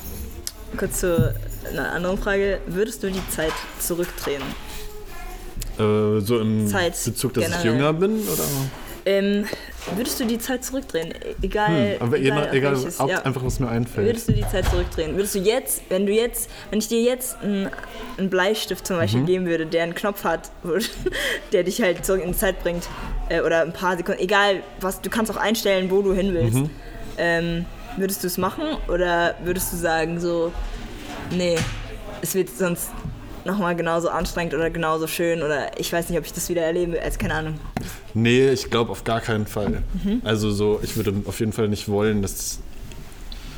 [0.78, 1.34] kurz zu
[1.70, 2.59] einer anderen Frage.
[2.68, 4.41] Würdest du die Zeit zurückdrehen?
[5.78, 7.72] Äh, so im Zeit Bezug, dass ich generell.
[7.74, 8.43] jünger bin, oder?
[9.05, 9.45] Ähm,
[9.96, 11.12] würdest du die Zeit zurückdrehen?
[11.12, 13.22] E- Egal, Hm, aber egal, egal, egal welches, ja.
[13.24, 14.08] einfach was mir einfällt.
[14.08, 15.16] Würdest du die Zeit zurückdrehen?
[15.16, 17.70] Würdest du jetzt, wenn du jetzt, wenn ich dir jetzt einen,
[18.30, 19.02] Bleistift zum Mhm.
[19.02, 20.52] Beispiel geben würde, der einen Knopf hat,
[21.52, 22.88] der dich halt zurück in die Zeit bringt,
[23.30, 26.58] äh, oder ein paar Sekunden, egal was, du kannst auch einstellen, wo du hin willst.
[26.58, 26.70] Mhm.
[27.18, 27.66] Ähm,
[27.98, 30.52] würdest du es machen oder würdest du sagen so,
[31.32, 31.58] nee,
[32.22, 32.90] es wird sonst
[33.46, 37.02] nochmal genauso anstrengend oder genauso schön oder ich weiß nicht, ob ich das wieder erlebe,
[37.02, 37.54] also keine Ahnung.
[38.14, 39.84] Nee, ich glaube auf gar keinen Fall.
[40.04, 40.22] Mhm.
[40.24, 42.60] Also so, ich würde auf jeden Fall nicht wollen, dass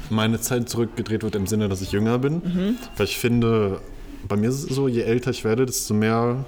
[0.09, 2.35] meine Zeit zurückgedreht wird im Sinne, dass ich jünger bin.
[2.35, 2.75] Mhm.
[2.97, 3.79] Weil ich finde,
[4.27, 6.45] bei mir ist es so, je älter ich werde, desto mehr,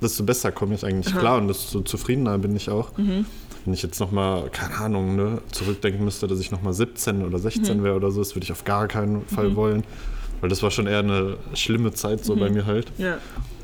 [0.00, 2.96] desto besser komme ich eigentlich klar und desto zufriedener bin ich auch.
[2.96, 3.26] Mhm.
[3.64, 7.78] Wenn ich jetzt nochmal, keine Ahnung, ne, zurückdenken müsste, dass ich nochmal 17 oder 16
[7.78, 7.84] Mhm.
[7.84, 9.84] wäre oder so, das würde ich auf gar keinen Fall wollen.
[10.42, 12.54] Weil das war schon eher eine schlimme Zeit so bei Mhm.
[12.56, 12.92] mir halt.
[12.98, 13.16] Ja.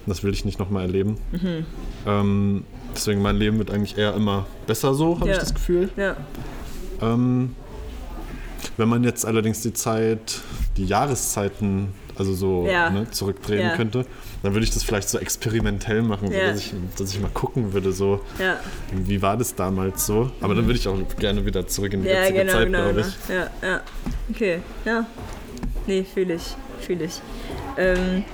[0.07, 1.18] Das will ich nicht nochmal erleben.
[1.33, 1.66] Mhm.
[2.07, 2.64] Ähm,
[2.95, 5.41] deswegen mein Leben wird eigentlich eher immer besser so, habe ich Ja.
[5.41, 5.91] das Gefühl.
[5.99, 6.16] Ja.
[7.03, 7.55] Ähm,
[8.76, 10.41] wenn man jetzt allerdings die Zeit,
[10.76, 12.91] die Jahreszeiten, also so Ja.
[12.91, 13.76] ne, zurückdrehen Ja.
[13.76, 14.07] könnte,
[14.43, 16.47] dann würde ich das vielleicht so experimentell machen, Ja.
[16.47, 18.20] so, dass, ich, dass ich mal gucken würde, so
[18.93, 20.31] wie war das damals so.
[20.41, 22.09] Aber dann würde ich auch gerne wieder zurück in die.
[22.09, 23.07] Ja, jetzige genau, Zeit, genau, glaube genau.
[23.09, 23.35] ich.
[23.62, 23.81] Ja, ja.
[24.31, 25.07] Okay, ja.
[25.87, 27.20] Nee, fühle ich, fühle ich.
[27.76, 28.24] Ähm,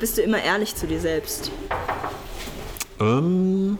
[0.00, 1.50] bist du immer ehrlich zu dir selbst?
[3.00, 3.78] Ähm,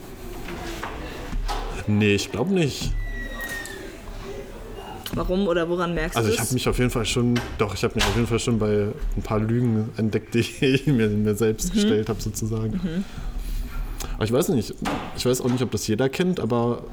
[1.87, 2.93] nee, ich glaube nicht.
[5.15, 6.47] Warum oder woran merkst Also du ich es?
[6.47, 8.89] habe mich auf jeden Fall schon, doch, ich habe mich auf jeden Fall schon bei
[9.17, 11.75] ein paar Lügen entdeckt, die ich mir, mir selbst Mhm.
[11.75, 13.05] gestellt habe sozusagen.
[14.15, 14.75] Aber ich weiß nicht,
[15.17, 16.85] ich weiß auch nicht, ob das jeder kennt, aber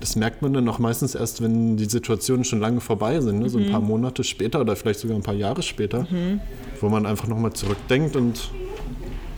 [0.00, 3.48] das merkt man dann auch meistens erst, wenn die Situationen schon lange vorbei sind, ne?
[3.48, 3.86] so ein paar Mhm.
[3.88, 6.06] Monate später oder vielleicht sogar ein paar Jahre später,
[6.80, 8.50] wo man einfach nochmal zurückdenkt und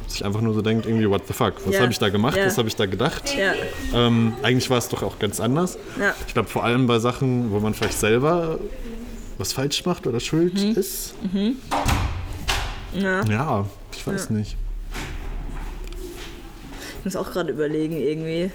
[0.08, 1.82] sich einfach nur so denkt, irgendwie, what the fuck, was Ja.
[1.82, 2.46] habe ich da gemacht, Ja.
[2.46, 3.34] was habe ich da gedacht?
[3.36, 3.52] Ja,
[3.94, 5.76] Ähm, eigentlich war es doch auch ganz anders.
[6.00, 8.58] ja, Ich glaube vor allem bei Sachen, wo man vielleicht selber
[9.36, 10.74] was falsch macht oder schuld Mhm.
[10.76, 11.14] ist.
[12.94, 13.22] ja.
[13.26, 14.56] Ja, ich weiß nicht.
[16.98, 18.50] Ich muss auch gerade überlegen, irgendwie.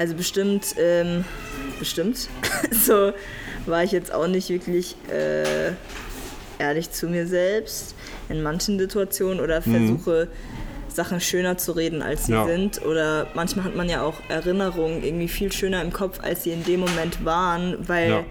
[0.00, 1.26] Also bestimmt, ähm,
[1.78, 2.30] bestimmt.
[2.86, 3.12] so
[3.66, 5.72] war ich jetzt auch nicht wirklich äh,
[6.58, 7.94] ehrlich zu mir selbst
[8.30, 9.72] in manchen Situationen oder Mhm.
[9.98, 10.28] versuche
[10.88, 12.46] Sachen schöner zu reden, als sie Ja.
[12.46, 12.80] sind.
[12.82, 16.64] Oder manchmal hat man ja auch Erinnerungen irgendwie viel schöner im Kopf, als sie in
[16.64, 18.24] dem Moment waren, weil Ja.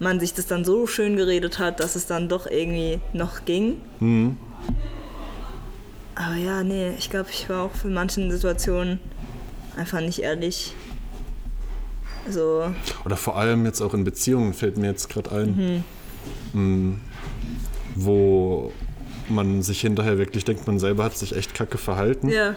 [0.00, 3.80] man sich das dann so schön geredet hat, dass es dann doch irgendwie noch ging.
[4.00, 4.36] Mhm.
[6.14, 9.00] Aber ja, nee, ich glaube, ich war auch für manchen Situationen
[9.78, 10.74] einfach nicht ehrlich.
[12.28, 12.72] So,
[13.04, 15.84] Oder vor allem jetzt auch in Beziehungen fällt mir jetzt gerade ein,
[16.52, 16.94] Mm,
[17.94, 18.72] wo
[19.28, 22.28] man sich hinterher wirklich denkt, man selber hat sich echt kacke verhalten.
[22.28, 22.54] ja,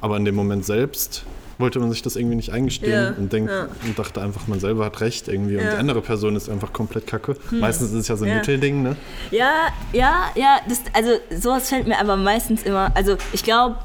[0.00, 1.24] Aber in dem Moment selbst
[1.58, 3.68] wollte man sich das irgendwie nicht eingestehen Ja, und, denkt, ja.
[3.84, 5.68] und dachte einfach, man selber hat recht irgendwie und Ja.
[5.68, 5.74] Hm.
[5.76, 7.36] die andere Person ist einfach komplett kacke.
[7.50, 8.36] Meistens ist es ja so ein Ja.
[8.36, 8.96] Mittelding, ne?
[9.30, 13.76] Ja, ja, ja, das, also sowas fällt mir aber meistens immer, also ich glaube,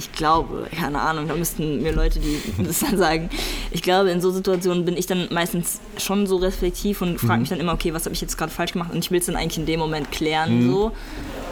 [0.00, 3.28] ich glaube, keine Ahnung, da müssten mir Leute, die das dann sagen,
[3.70, 7.50] ich glaube, in so Situationen bin ich dann meistens schon so reflektiv und frage mich
[7.50, 8.90] dann immer, okay, was habe ich jetzt gerade falsch gemacht?
[8.92, 10.92] Und ich will es dann eigentlich in dem Moment klären so.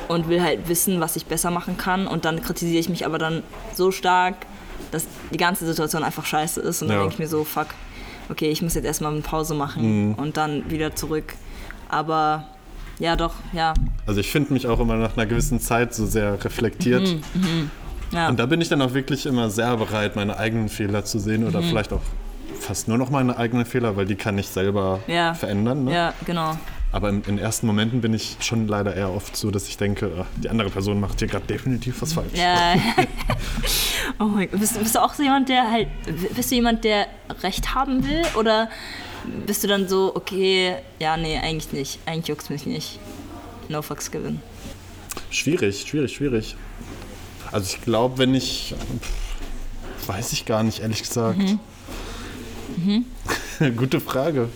[0.09, 2.07] Und will halt wissen, was ich besser machen kann.
[2.07, 3.43] Und dann kritisiere ich mich aber dann
[3.75, 4.37] so stark,
[4.91, 6.81] dass die ganze Situation einfach scheiße ist.
[6.81, 7.03] Und dann Ja.
[7.03, 7.67] denke ich mir so, fuck,
[8.31, 11.35] okay, ich muss jetzt erstmal eine Pause machen und dann wieder zurück.
[11.91, 12.47] Aber
[12.99, 13.75] ja, doch, ja.
[14.07, 17.07] Also ich finde mich auch immer nach einer gewissen Zeit so sehr reflektiert.
[17.35, 17.71] Mhm,
[18.13, 18.29] ja.
[18.29, 21.47] Und da bin ich dann auch wirklich immer sehr bereit, meine eigenen Fehler zu sehen
[21.47, 21.69] oder Mhm.
[21.69, 22.03] vielleicht auch
[22.61, 25.35] fast nur noch meine eigenen Fehler, weil die kann ich selber Ja.
[25.35, 25.85] verändern.
[25.85, 25.95] Ne?
[25.95, 26.57] Ja, genau.
[26.91, 30.11] Aber in, in ersten Momenten bin ich schon leider eher oft so, dass ich denke,
[30.23, 32.33] ach, die andere Person macht hier gerade definitiv was falsch.
[32.35, 32.75] Ja.
[34.19, 34.59] oh mein Gott.
[34.61, 35.89] Bist, bist du auch so jemand, der halt.
[36.35, 37.07] Bist du jemand, der
[37.43, 38.23] Recht haben will?
[38.39, 38.71] Oder
[39.47, 41.99] bist du dann so, okay, ja, nee, eigentlich nicht.
[42.07, 42.99] Eigentlich juckt's mich nicht.
[43.69, 44.41] No fucks given.
[45.31, 46.57] Schwierig, schwierig, schwierig.
[47.53, 48.75] Also ich glaube, wenn ich.
[49.01, 51.39] pff, Weiß ich gar nicht, ehrlich gesagt.
[53.77, 54.49] Gute Frage.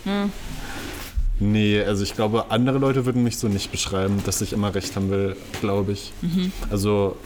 [1.39, 4.95] Nee, also ich glaube, andere Leute würden mich so nicht beschreiben, dass ich immer recht
[4.95, 6.11] haben will, glaube ich.
[6.71, 7.17] Also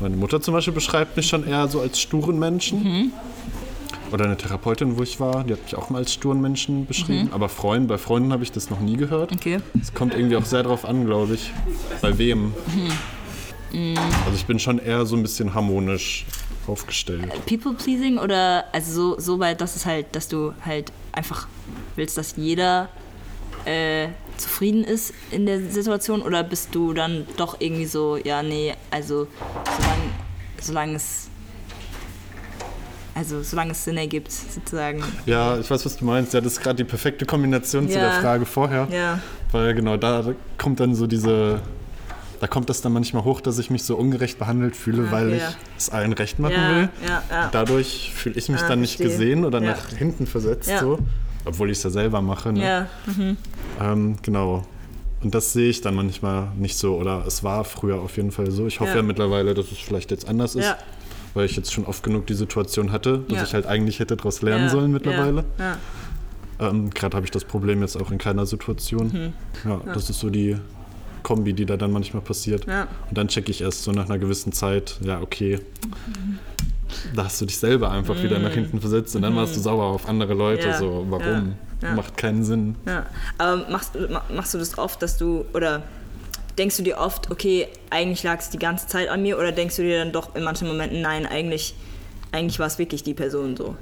[0.00, 3.12] meine Mutter zum Beispiel beschreibt mich schon eher so als sturen Menschen.
[4.12, 7.28] Oder eine Therapeutin, wo ich war, die hat mich auch mal als sturen Menschen beschrieben.
[7.32, 9.32] Aber Freund, bei Freunden habe ich das noch nie gehört.
[9.32, 9.58] Okay.
[9.80, 11.52] Es kommt irgendwie auch sehr drauf an, glaube ich.
[12.02, 12.52] Bei wem.
[14.24, 16.26] Also ich bin schon eher so ein bisschen harmonisch
[16.66, 17.30] aufgestellt.
[17.46, 21.48] People-pleasing oder also so, so weit, dass es halt, dass du halt einfach
[21.96, 22.88] willst, dass jeder
[23.64, 28.74] äh, zufrieden ist in der Situation oder bist du dann doch irgendwie so, ja, nee,
[28.90, 29.26] also
[29.76, 30.10] solange,
[30.60, 31.28] solange es
[33.14, 35.02] also solange es Sinn ergibt, sozusagen.
[35.24, 36.34] Ja, ich weiß, was du meinst.
[36.34, 38.10] Ja, das ist gerade die perfekte Kombination zu Ja.
[38.10, 38.88] der Frage vorher.
[38.90, 39.20] Ja.
[39.52, 41.60] Weil genau da kommt dann so diese.
[42.44, 45.26] Da kommt das dann manchmal hoch, dass ich mich so ungerecht behandelt fühle, Ah, weil
[45.28, 45.48] okay, ich ja.
[45.78, 46.88] es allen recht machen Ja, will.
[47.08, 47.48] ja, ja.
[47.50, 49.16] Dadurch fühle ich mich Ah, dann nicht verstehe.
[49.18, 49.70] gesehen oder Ja.
[49.70, 50.80] nach hinten versetzt, Ja.
[50.80, 50.98] so.
[51.46, 52.52] Obwohl ich es ja selber mache.
[52.52, 52.62] Ne?
[52.62, 52.86] Ja,
[53.80, 54.62] Ähm, genau.
[55.22, 56.96] Und das sehe ich dann manchmal nicht so.
[56.98, 58.66] Oder es war früher auf jeden Fall so.
[58.66, 58.96] Ich hoffe Ja.
[58.96, 60.64] ja, mittlerweile, dass es vielleicht jetzt anders ist.
[60.66, 60.76] Ja.
[61.32, 63.44] Weil ich jetzt schon oft genug die Situation hatte, dass Ja.
[63.44, 65.46] ich halt eigentlich hätte daraus lernen ja, sollen mittlerweile.
[65.58, 65.64] Ja,
[66.60, 66.68] ja.
[66.68, 69.32] Ähm, Gerade habe ich das Problem jetzt auch in keiner Situation.
[69.64, 69.68] Mhm.
[69.70, 70.58] Ja, das ist so die
[71.24, 72.66] Kombi, die da dann manchmal passiert.
[72.66, 72.86] Ja.
[73.08, 75.58] Und dann checke ich erst so nach einer gewissen Zeit, ja, okay.
[77.16, 79.86] Da hast du dich selber einfach wieder nach hinten versetzt und dann warst du sauer
[79.86, 80.66] auf andere Leute.
[80.66, 80.72] Mhm.
[80.72, 80.78] Ja.
[80.78, 81.54] So, warum?
[81.82, 81.94] Ja.
[81.94, 82.76] Macht keinen Sinn.
[83.38, 83.98] Aber machst,
[84.32, 85.82] machst du das oft, dass du, oder
[86.56, 89.76] denkst du dir oft, okay, eigentlich lag es die ganze Zeit an mir, oder denkst
[89.76, 91.74] du dir dann doch in manchen Momenten, nein, eigentlich,
[92.30, 93.74] eigentlich war es wirklich die Person so?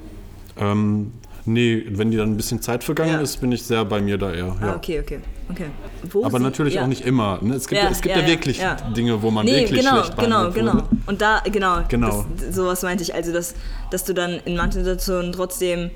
[0.57, 1.11] Ähm,
[1.45, 3.21] nee, wenn die dann ein bisschen Zeit vergangen Ja.
[3.21, 4.47] ist, bin ich sehr bei mir da eher.
[4.47, 4.57] Ja.
[4.61, 5.19] Ah, okay, okay,
[5.49, 5.65] okay.
[6.11, 6.83] Wo Aber sie- natürlich ja.
[6.83, 7.39] auch nicht immer.
[7.41, 7.55] Ne?
[7.55, 8.61] Es, gibt, Ja, es gibt ja, ja, wirklich.
[8.95, 10.73] Dinge, wo man Nee, wirklich genau, schlecht genau, genau.
[10.73, 10.87] wurde.
[11.07, 12.25] Und da, genau, Genau.
[12.37, 13.13] Das, sowas meinte ich.
[13.13, 13.55] Also, dass,
[13.91, 15.91] dass du dann in manchen Situationen trotzdem,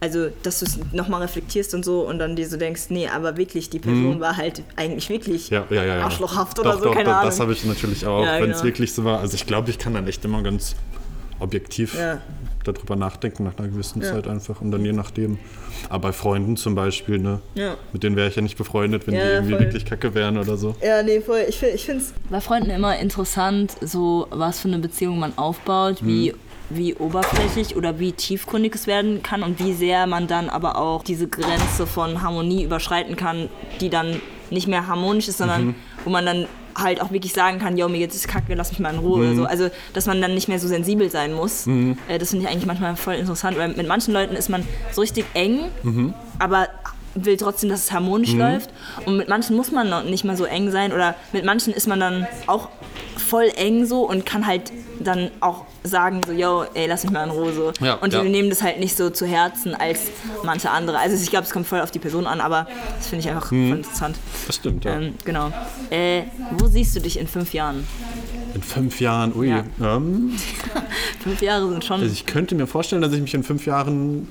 [0.00, 3.36] also, dass du es nochmal reflektierst und so und dann dir so denkst, nee, aber
[3.36, 5.50] wirklich, die Person war halt eigentlich wirklich.
[5.50, 6.02] Ja, ja, ja.
[6.04, 7.26] arschlochhaft doch, oder so, doch, keine doch, Ahnung.
[7.26, 8.64] Das habe ich natürlich auch, wenn es genau.
[8.64, 9.20] wirklich so war.
[9.20, 10.74] Also ich glaube, ich kann dann echt immer ganz
[11.38, 11.96] objektiv.
[12.64, 14.12] Darüber nachdenken nach einer gewissen Ja.
[14.12, 15.38] Zeit einfach und dann je nachdem.
[15.88, 17.40] Aber bei Freunden zum Beispiel, ne?
[17.54, 17.74] Ja.
[17.92, 19.60] Mit denen wäre ich ja nicht befreundet, wenn Ja, die irgendwie voll.
[19.60, 20.74] wirklich kacke wären oder so.
[20.82, 21.44] Ja, nee, voll.
[21.48, 25.98] Ich, ich finde es bei Freunden immer interessant, so was für eine Beziehung man aufbaut,
[26.04, 26.34] wie,
[26.70, 31.02] wie oberflächlich oder wie tiefgründig es werden kann und wie sehr man dann aber auch
[31.02, 33.48] diese Grenze von Harmonie überschreiten kann,
[33.80, 36.46] die dann nicht mehr harmonisch ist, sondern wo man dann
[36.76, 39.18] halt auch wirklich sagen kann, yo, mir geht es kacke, lass mich mal in Ruhe
[39.20, 39.44] oder so.
[39.44, 41.66] Also, dass man dann nicht mehr so sensibel sein muss.
[42.08, 45.00] Äh, das finde ich eigentlich manchmal voll interessant, weil mit manchen Leuten ist man so
[45.00, 45.70] richtig eng,
[46.38, 46.68] aber
[47.14, 48.70] will trotzdem, dass es harmonisch läuft.
[49.04, 51.86] Und mit manchen muss man noch nicht mal so eng sein oder mit manchen ist
[51.86, 52.68] man dann auch
[53.18, 57.24] voll eng so und kann halt dann auch sagen so, yo, ey, lass mich mal
[57.24, 57.72] in Ruhe so.
[57.80, 58.24] Ja, und die ja.
[58.24, 60.10] nehmen das halt nicht so zu Herzen als
[60.44, 60.98] manche andere.
[60.98, 62.66] Also ich glaube, es kommt voll auf die Person an, aber
[62.96, 64.16] das finde ich einfach voll interessant.
[64.46, 64.98] Das stimmt, ja.
[64.98, 65.52] Ähm, genau.
[65.90, 66.22] Äh,
[66.58, 67.86] wo siehst du dich in fünf Jahren?
[68.54, 69.48] In fünf Jahren, ui.
[69.48, 69.64] Ja.
[69.80, 70.32] Ähm,
[71.22, 72.00] Fünf Jahre sind schon.
[72.00, 74.28] also ich könnte mir vorstellen, dass ich mich in fünf Jahren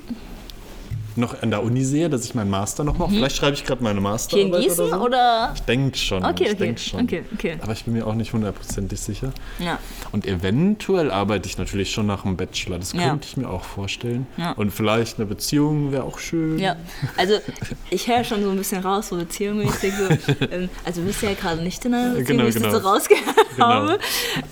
[1.16, 3.10] noch an der Uni sehe, dass ich meinen Master noch mache.
[3.10, 4.16] Vielleicht schreibe ich gerade meine Mhm.
[4.28, 5.04] Hier in Gießen oder so.
[5.04, 5.52] oder?
[5.54, 6.24] Ich denke schon.
[6.24, 6.58] Okay, ich okay.
[6.58, 7.02] denk schon.
[7.04, 7.56] Okay, okay.
[7.62, 9.32] Aber ich bin mir auch nicht hundertprozentig sicher.
[9.58, 9.78] Ja.
[10.12, 12.78] Und eventuell arbeite ich natürlich schon nach dem Bachelor.
[12.78, 13.08] Das Ja.
[13.10, 14.26] könnte ich mir auch vorstellen.
[14.36, 14.52] Ja.
[14.52, 16.58] Und vielleicht eine Beziehung wäre auch schön.
[16.58, 16.76] Ja,
[17.16, 17.34] also
[17.90, 19.92] ich höre schon so ein bisschen raus, so beziehungsmäßig.
[19.94, 22.70] So, ähm, also du bist ja gerade nicht in einer Beziehung, Genau, wie ich genau.
[22.72, 23.66] das so rausgehört Genau.
[23.66, 23.98] habe.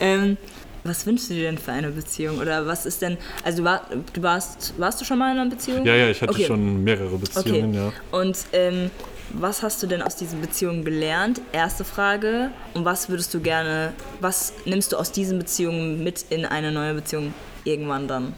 [0.00, 0.36] Ähm,
[0.84, 2.38] was wünschst du dir denn für eine Beziehung?
[2.38, 5.50] Oder was ist denn, also du, war, du warst, warst du schon mal in einer
[5.50, 5.84] Beziehung?
[5.84, 6.46] Ja, ja, ich hatte Okay.
[6.46, 7.92] schon mehrere Beziehungen, Okay.
[8.12, 8.18] ja.
[8.18, 8.90] Und ähm,
[9.32, 11.40] was hast du denn aus diesen Beziehungen gelernt?
[11.52, 12.50] Erste Frage.
[12.74, 16.94] Und was würdest du gerne, was nimmst du aus diesen Beziehungen mit in eine neue
[16.94, 17.32] Beziehung
[17.64, 18.34] irgendwann dann?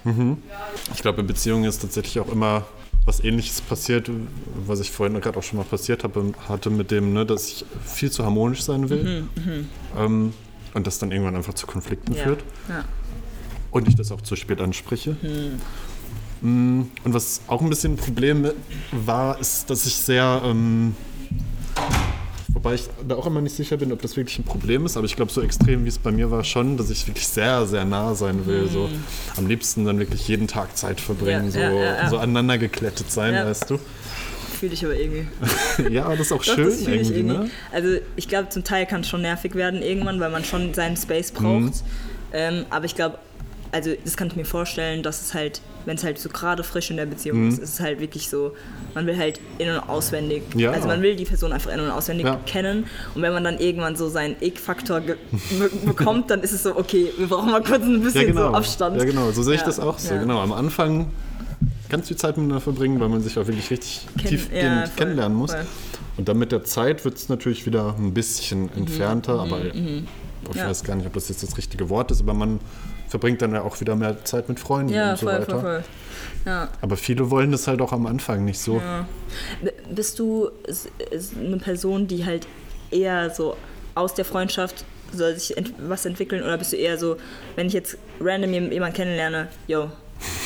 [0.92, 2.66] Ich glaube, in Beziehungen ist tatsächlich auch immer
[3.04, 4.10] was ähnliches passiert,
[4.66, 7.64] was ich vorhin gerade auch schon mal passiert habe, hatte mit dem, ne, dass ich
[7.84, 9.24] viel zu harmonisch sein will.
[9.98, 10.32] Ähm,
[10.74, 12.42] und das dann irgendwann einfach zu Konflikten führt.
[12.68, 12.84] Ja.
[13.70, 15.16] Und ich das auch zu spät anspreche.
[16.42, 18.46] Mm, Und was auch ein bisschen ein Problem
[18.90, 20.94] war, ist, dass ich sehr, ähm,
[22.48, 25.06] wobei ich da auch immer nicht sicher bin, ob das wirklich ein Problem ist, aber
[25.06, 27.84] ich glaube, so extrem wie es bei mir war, schon, dass ich wirklich sehr, sehr
[27.84, 28.68] nah sein will.
[28.68, 28.88] So
[29.36, 32.10] am liebsten dann wirklich jeden Tag Zeit verbringen, Ja, so, ja, ja, ja.
[32.10, 33.46] so aneinander geklettet sein, Ja.
[33.46, 33.78] weißt du.
[34.62, 35.26] Fühle ich aber irgendwie.
[35.92, 37.50] ja, das ist auch Doch, schön ich irgendwie, ne?
[37.72, 40.96] Also ich glaube, zum Teil kann es schon nervig werden irgendwann, weil man schon seinen
[40.96, 41.44] Space braucht.
[41.62, 41.72] Mhm.
[42.32, 43.18] Ähm, aber ich glaube,
[43.72, 46.92] also das kann ich mir vorstellen, dass es halt, wenn es halt so gerade frisch
[46.92, 48.54] in der Beziehung ist, ist es halt wirklich so,
[48.94, 50.60] man will halt in- und auswendig, Mhm.
[50.60, 50.70] Ja.
[50.70, 52.38] also man will die Person einfach in- und auswendig Ja.
[52.46, 52.84] kennen.
[53.16, 55.16] Und wenn man dann irgendwann so seinen Ick-Faktor be
[55.84, 58.50] bekommt, dann ist es so, okay, wir brauchen mal kurz ein bisschen Ja, genau.
[58.50, 58.96] so Abstand.
[58.96, 60.14] Ja, genau, so sehe ich das auch so.
[60.16, 61.10] Genau, am Anfang
[61.92, 64.96] ganz viel Zeit miteinander verbringen, weil man sich auch wirklich richtig Kenn- tiefgehend ja, voll,
[64.96, 65.52] kennenlernen muss.
[65.52, 65.64] voll.
[66.16, 70.06] Und dann mit der Zeit wird es natürlich wieder ein bisschen entfernter, aber ich Mhm,
[70.54, 70.68] Ja.
[70.68, 72.58] weiß gar nicht, ob das jetzt das richtige Wort ist, aber man
[73.08, 75.50] verbringt dann ja auch wieder mehr Zeit mit Freunden Ja, und so voll, weiter.
[75.52, 75.84] voll, voll.
[76.44, 76.68] Ja.
[76.80, 78.80] Aber viele wollen das halt auch am Anfang nicht so.
[79.62, 80.50] B- Bist du
[81.38, 82.46] eine Person, die halt
[82.90, 83.56] eher so
[83.94, 84.84] aus der Freundschaft
[85.14, 87.16] soll sich ent was entwickeln oder bist du eher so,
[87.54, 89.90] wenn ich jetzt random jem- jemanden kennenlerne, yo,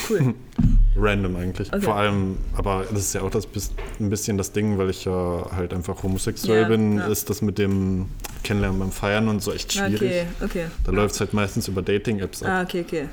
[0.09, 0.33] cool.
[0.99, 1.71] Random eigentlich.
[1.71, 1.81] Okay.
[1.83, 3.47] Vor allem, aber das ist ja auch das
[3.99, 7.07] ein bisschen das Ding, weil ich ja halt einfach homosexuell Ja, bin, ja.
[7.07, 8.07] ist das mit dem
[8.43, 9.95] Kennenlernen beim Feiern und so echt schwierig.
[10.01, 10.65] okay, okay.
[10.85, 12.49] Da läuft es halt meistens über Dating-Apps ab.
[12.49, 13.05] Ah, okay, okay.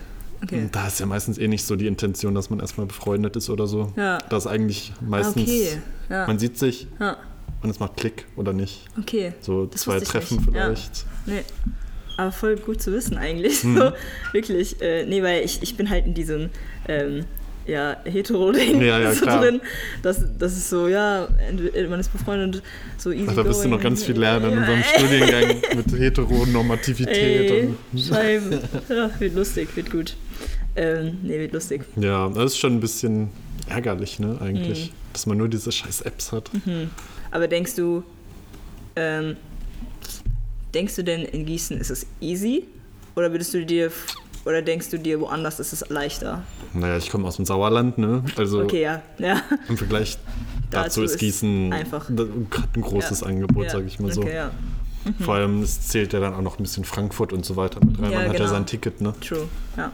[0.43, 0.61] Okay.
[0.62, 3.49] Und Da ist ja meistens eh nicht so die Intention, dass man erstmal befreundet ist
[3.51, 3.93] oder so.
[3.97, 4.18] Ja.
[4.28, 5.68] Da ist eigentlich meistens, Okay,
[6.11, 6.26] ja.
[6.26, 7.16] man sieht sich Ja,
[7.62, 8.82] und es macht Klick oder nicht.
[8.99, 9.32] okay.
[9.41, 10.47] So Das zwei Treffen nicht.
[10.55, 10.64] Ja.
[10.66, 11.07] vielleicht.
[11.26, 11.43] Nee.
[12.16, 13.64] Aber voll gut zu wissen eigentlich.
[13.64, 13.76] Mhm.
[13.78, 13.93] So,
[14.32, 14.80] wirklich.
[14.82, 16.51] Äh, nee, weil ich, ich bin halt in diesem
[16.89, 17.24] ähm,
[17.66, 19.60] ja, hetero-Ding Ja, ja, so drin.
[20.02, 21.28] Das, das ist so, ja,
[21.88, 22.62] man ist befreundet,
[22.98, 27.50] so easy Ach, da wirst du noch ganz viel lernen in unserem Studiengang mit Heteronormativität.
[27.50, 28.58] Ey, Und, Scheiben.
[28.88, 30.16] Ja, wird lustig, wird gut.
[30.76, 31.82] Ähm, nee, wird lustig.
[31.96, 33.28] ja, das ist schon ein bisschen
[33.68, 34.38] ärgerlich, ne, Mhm.
[34.42, 34.92] eigentlich.
[35.12, 36.50] Dass man nur diese scheiß Apps hat.
[37.30, 38.02] Aber denkst du,
[38.96, 39.36] ähm,
[40.74, 42.64] denkst du denn in Gießen ist es easy?
[43.14, 43.92] Oder würdest du dir,
[44.45, 46.42] oder denkst du dir woanders ist es leichter?
[46.72, 48.22] Naja, ich komme aus dem Sauerland, ne?
[48.36, 49.03] Also Okay, ja.
[49.18, 49.40] Ja.
[49.68, 50.18] im Vergleich
[50.70, 52.09] dazu Dazu ist Gießen einfach.
[52.09, 52.49] ein
[52.80, 53.26] großes Ja.
[53.26, 53.70] Angebot, ja.
[53.70, 54.22] sage ich mal so.
[54.22, 54.51] Okay, ja.
[55.20, 58.01] Vor allem, es zählt ja dann auch noch ein bisschen Frankfurt und so weiter mit
[58.01, 58.11] rein.
[58.11, 58.47] Man hat ja genau.
[58.49, 59.12] sein Ticket, ne?
[59.20, 59.47] True.
[59.76, 59.92] Ja.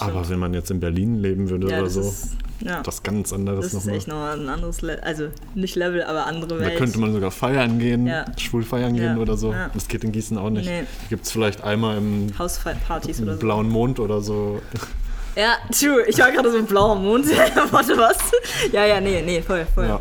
[0.00, 2.30] Aber wenn man jetzt in Berlin leben würde oder das so, ist,
[2.64, 2.82] ja.
[2.82, 3.96] das ganz anderes das ist nochmal.
[3.96, 5.00] echt nochmal ein anderes Level.
[5.02, 6.76] Also nicht Level, aber andere Da Welt.
[6.78, 8.24] könnte man sogar feiern gehen, Ja.
[8.38, 9.52] schwul feiern Ja, gehen oder so.
[9.52, 9.70] ja.
[9.74, 10.66] Das geht in Gießen auch nicht.
[10.66, 10.84] Nee.
[11.08, 13.38] Gibt es vielleicht einmal im, Hauspartys oder so.
[13.40, 14.60] blauen Mond oder so.
[15.36, 16.04] Ja, true.
[16.06, 17.26] Ich war gerade so ein blauer Mond.
[17.70, 18.18] Warte, was?
[18.70, 19.86] Ja, ja, nee, nee, voll, voll.
[19.86, 20.00] Ja.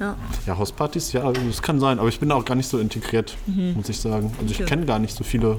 [0.00, 0.16] Ja.
[0.44, 2.00] ja, Hauspartys, ja, das kann sein.
[2.00, 4.32] Aber ich bin da auch gar nicht so integriert, muss ich sagen.
[4.40, 4.68] Also ich Okay.
[4.68, 5.56] kenne gar nicht so viele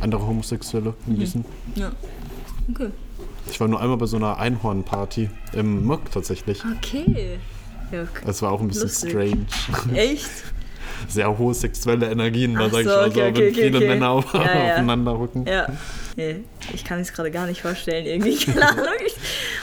[0.00, 1.44] andere Homosexuelle in Gießen.
[1.74, 1.90] ja.
[2.70, 2.90] Okay.
[3.50, 6.62] Ich war nur einmal bei so einer Einhornparty im Muck tatsächlich.
[6.78, 7.38] Okay.
[7.92, 8.22] Ja, okay.
[8.26, 9.10] Das war auch ein bisschen Lustig.
[9.10, 9.46] strange.
[9.96, 10.28] Echt?
[11.08, 13.62] Sehr hohe sexuelle Energien, da Ach sag ich so, mal so, okay, okay, wenn okay,
[13.62, 13.88] viele okay.
[13.88, 14.72] Männer auf, Ja, ja.
[14.72, 15.44] aufeinander rücken.
[15.46, 15.66] Ja.
[16.16, 16.36] Nee,
[16.72, 18.36] ich kann es gerade gar nicht vorstellen, irgendwie.
[18.52, 18.84] Keine Ahnung.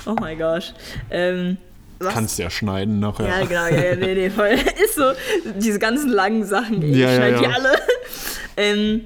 [0.05, 0.73] Oh mein Gott.
[1.09, 1.57] Ähm,
[1.99, 2.13] was?
[2.13, 3.27] Kannst ja schneiden nachher.
[3.27, 4.49] Ja, genau, ja, ja, nee, nee, voll.
[4.83, 5.11] Ist so,
[5.57, 7.49] diese ganzen langen Sachen, ich Ja, ja, schneide die ja.
[7.51, 7.73] alle.
[8.55, 9.01] Ähm,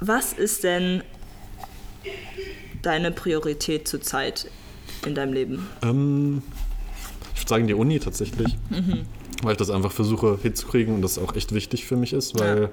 [0.00, 1.02] was ist denn
[2.82, 4.46] deine Priorität zurzeit
[5.06, 5.66] in deinem Leben?
[5.82, 6.42] Ähm,
[7.34, 8.56] ich würde sagen, die Uni tatsächlich.
[8.70, 9.06] Mhm.
[9.42, 12.70] Weil ich das einfach versuche hinzukriegen und das auch echt wichtig für mich ist, weil,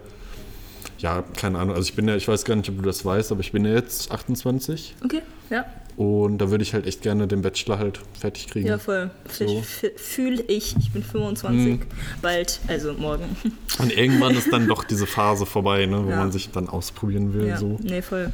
[1.00, 1.24] ja.
[1.36, 3.42] keine Ahnung, also ich bin ja, ich weiß gar nicht, ob du das weißt, aber
[3.42, 5.66] ich bin ja jetzt 28 Okay, ja.
[5.98, 8.68] Und da würde ich halt echt gerne den Bachelor halt fertig kriegen.
[8.68, 9.10] Ja, voll.
[9.30, 9.62] So.
[9.98, 10.74] Fühle ich.
[10.80, 11.80] Ich bin 25.
[12.22, 13.36] Bald, also morgen.
[13.80, 16.16] Und irgendwann ist dann doch diese Phase vorbei, ne, wo Ja.
[16.18, 17.48] man sich dann ausprobieren will.
[17.48, 17.78] Ja, So.
[17.84, 18.32] nee, voll.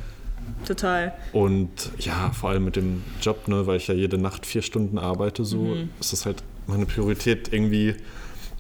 [0.68, 1.14] Total.
[1.34, 4.98] Und ja, vor allem mit dem Job, ne, weil ich ja jede Nacht vier Stunden
[4.98, 5.90] arbeite, so Mhm.
[6.00, 7.96] ist das halt meine Priorität, irgendwie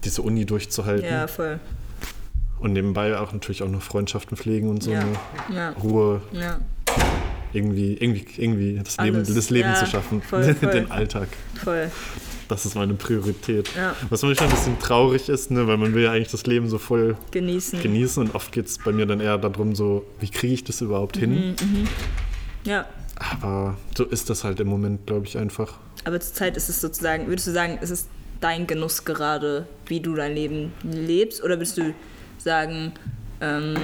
[0.03, 1.09] diese Uni durchzuhalten.
[1.09, 1.59] Ja, voll.
[2.59, 4.91] Und nebenbei auch natürlich auch noch Freundschaften pflegen und so.
[4.91, 5.03] Ja.
[5.03, 5.13] Ne?
[5.53, 5.69] Ja.
[5.71, 6.59] Ruhe, Ja,
[7.53, 9.33] irgendwie, irgendwie, irgendwie das Leben, Alles.
[9.33, 10.21] das Leben zu schaffen.
[10.21, 10.71] voll, voll.
[10.71, 11.27] Den Alltag.
[11.63, 11.89] voll.
[12.47, 13.69] Das ist meine Priorität.
[13.75, 13.95] Ja.
[14.09, 16.77] Was manchmal ein bisschen traurig ist, ne, weil man will ja eigentlich das Leben so
[16.77, 17.81] voll Genießen.
[17.81, 20.81] genießen und oft geht es bei mir dann eher darum, so, wie kriege ich das
[20.81, 21.55] überhaupt hin?
[21.59, 21.87] Mhm.
[22.63, 22.85] ja.
[23.41, 25.79] Aber so ist das halt im Moment, glaube ich, einfach.
[26.03, 28.07] Aber zurzeit ist es sozusagen, würdest du sagen, ist es
[28.41, 31.41] dein Genuss gerade, wie du dein Leben lebst?
[31.41, 31.93] Oder würdest du
[32.37, 32.91] sagen,
[33.41, 33.75] ähm,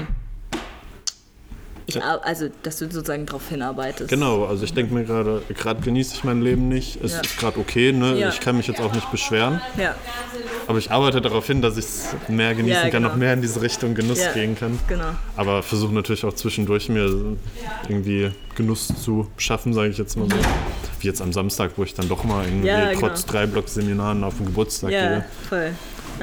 [1.85, 4.09] ich, also, dass du sozusagen darauf hinarbeitest?
[4.09, 7.03] Genau, also ich denke mir gerade, gerade genieße ich mein Leben nicht.
[7.03, 7.21] Es Ja.
[7.21, 8.17] ist gerade okay, ne?
[8.17, 8.29] Ja.
[8.29, 9.59] Ich kann mich jetzt auch nicht beschweren.
[9.77, 9.95] Ja,
[10.67, 13.09] Aber ich arbeite darauf hin, dass ich es mehr genießen Ja, kann, genau.
[13.09, 14.79] noch mehr in diese Richtung Genuss gehen kann.
[14.87, 15.15] genau.
[15.35, 17.35] Aber versuche natürlich auch zwischendurch mir
[17.89, 20.35] irgendwie Genuss zu schaffen, sage ich jetzt mal so.
[20.99, 22.69] Wie jetzt am Samstag, wo ich dann doch mal irgendwie
[22.99, 25.25] trotz drei Block-Seminaren auf den Geburtstag Ja, gehe.
[25.49, 25.71] voll.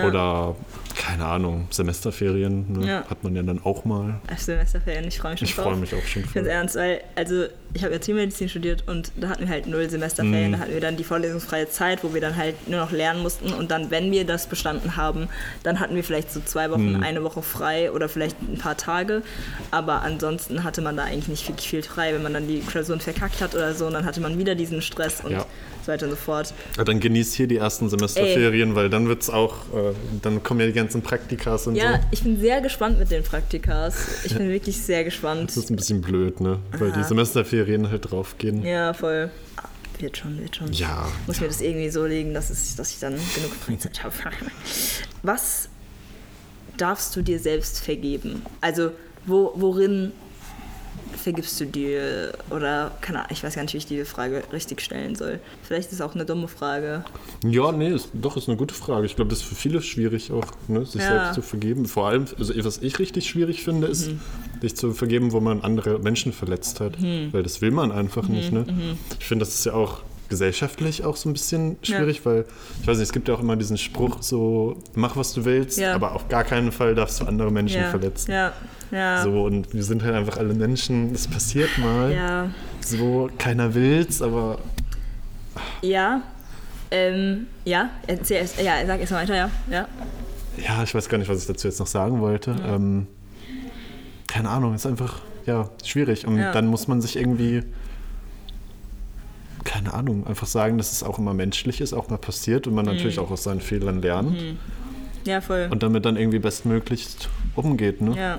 [0.06, 0.54] Oder,
[0.98, 2.86] keine Ahnung, Semesterferien ne?
[2.86, 3.04] Ja.
[3.08, 4.20] hat man ja dann auch mal.
[4.30, 6.46] Ach, Semesterferien, ich freue mich schon Ich freue mich auch schon Ganz voll.
[6.46, 7.44] ernst, weil, also
[7.74, 10.48] ich habe ja Tiermedizin studiert und da hatten wir halt null Semesterferien.
[10.50, 10.52] Mhm.
[10.52, 13.52] Da hatten wir dann die vorlesungsfreie Zeit, wo wir dann halt nur noch lernen mussten.
[13.52, 15.28] Und dann, wenn wir das bestanden haben,
[15.62, 17.02] dann hatten wir vielleicht so zwei Wochen, Mhm.
[17.02, 19.22] eine Woche frei oder vielleicht ein paar Tage.
[19.70, 22.14] Aber ansonsten hatte man da eigentlich nicht wirklich viel frei.
[22.14, 24.80] Wenn man dann die Klausuren verkackt hat oder so, und dann hatte man wieder diesen
[24.80, 25.44] Stress und Ja.
[25.84, 26.54] so weiter und so fort.
[26.78, 29.92] Ja, dann genießt hier die ersten Semesterferien, weil dann wird's auch, äh,
[30.22, 31.98] dann kommen ja die ganzen Praktikas und Ja, so.
[32.10, 34.24] ich bin sehr gespannt mit den Praktikas.
[34.24, 35.50] Ich bin wirklich sehr gespannt.
[35.50, 36.58] Das ist ein bisschen blöd, ne?
[36.78, 37.04] Weil die Aha.
[37.08, 38.64] Semesterferien halt draufgehen.
[38.64, 39.30] Ja, voll.
[39.98, 40.72] Wird schon, wird schon.
[40.72, 41.08] Ja.
[41.26, 44.14] muss mir das irgendwie so legen, dass, es, dass ich dann genug Freizeit habe.
[45.22, 45.68] Was
[46.76, 48.42] darfst du dir selbst vergeben?
[48.60, 48.92] Also,
[49.26, 50.12] wo, worin
[51.18, 52.32] vergibst du dir?
[52.50, 55.40] Oder, keine Ahnung, ich weiß gar nicht, wie ich diese Frage richtig stellen soll.
[55.62, 57.04] Vielleicht ist es auch eine dumme Frage.
[57.44, 59.06] Ja, nee, ist, doch, ist eine gute Frage.
[59.06, 61.08] Ich glaube, das ist für viele schwierig auch, ne, sich Ja.
[61.08, 61.86] selbst zu vergeben.
[61.86, 64.20] Vor allem, also was ich richtig schwierig finde, ist, Mhm.
[64.60, 67.00] sich zu vergeben, wo man andere Menschen verletzt hat.
[67.00, 67.32] Mhm.
[67.32, 68.64] Weil das will man einfach nicht, ne?
[69.18, 72.44] Ich finde, das ist ja auch gesellschaftlich auch so ein bisschen schwierig, weil,
[72.80, 75.78] ich weiß nicht, es gibt ja auch immer diesen Spruch so, mach was du willst,
[75.78, 75.94] Ja.
[75.94, 78.30] aber auf gar keinen Fall darfst du andere Menschen Ja, verletzen.
[78.30, 78.52] ja,
[78.90, 79.22] ja.
[79.22, 82.12] So, und wir sind halt einfach alle Menschen, es passiert mal.
[82.12, 82.50] Ja,
[82.80, 84.58] So, keiner will's, aber
[85.82, 86.22] ja.
[86.90, 89.50] Ähm, ja, erzähl ja, sag erst mal weiter, ja.
[89.70, 89.88] ja.
[90.56, 92.56] Ja, ich weiß gar nicht, was ich dazu jetzt noch sagen wollte.
[92.66, 93.06] Ähm,
[94.26, 96.26] keine Ahnung, ist einfach ja, schwierig.
[96.26, 96.52] Und Ja.
[96.52, 97.62] dann muss man sich irgendwie,
[99.64, 102.84] keine Ahnung, einfach sagen, dass es auch immer menschlich ist, auch mal passiert und man
[102.86, 102.92] Mhm.
[102.92, 104.36] natürlich auch aus seinen Fehlern lernt
[105.24, 105.68] Ja, voll.
[105.70, 108.00] und damit dann irgendwie bestmöglichst umgeht.
[108.00, 108.16] Ne?
[108.16, 108.38] ja.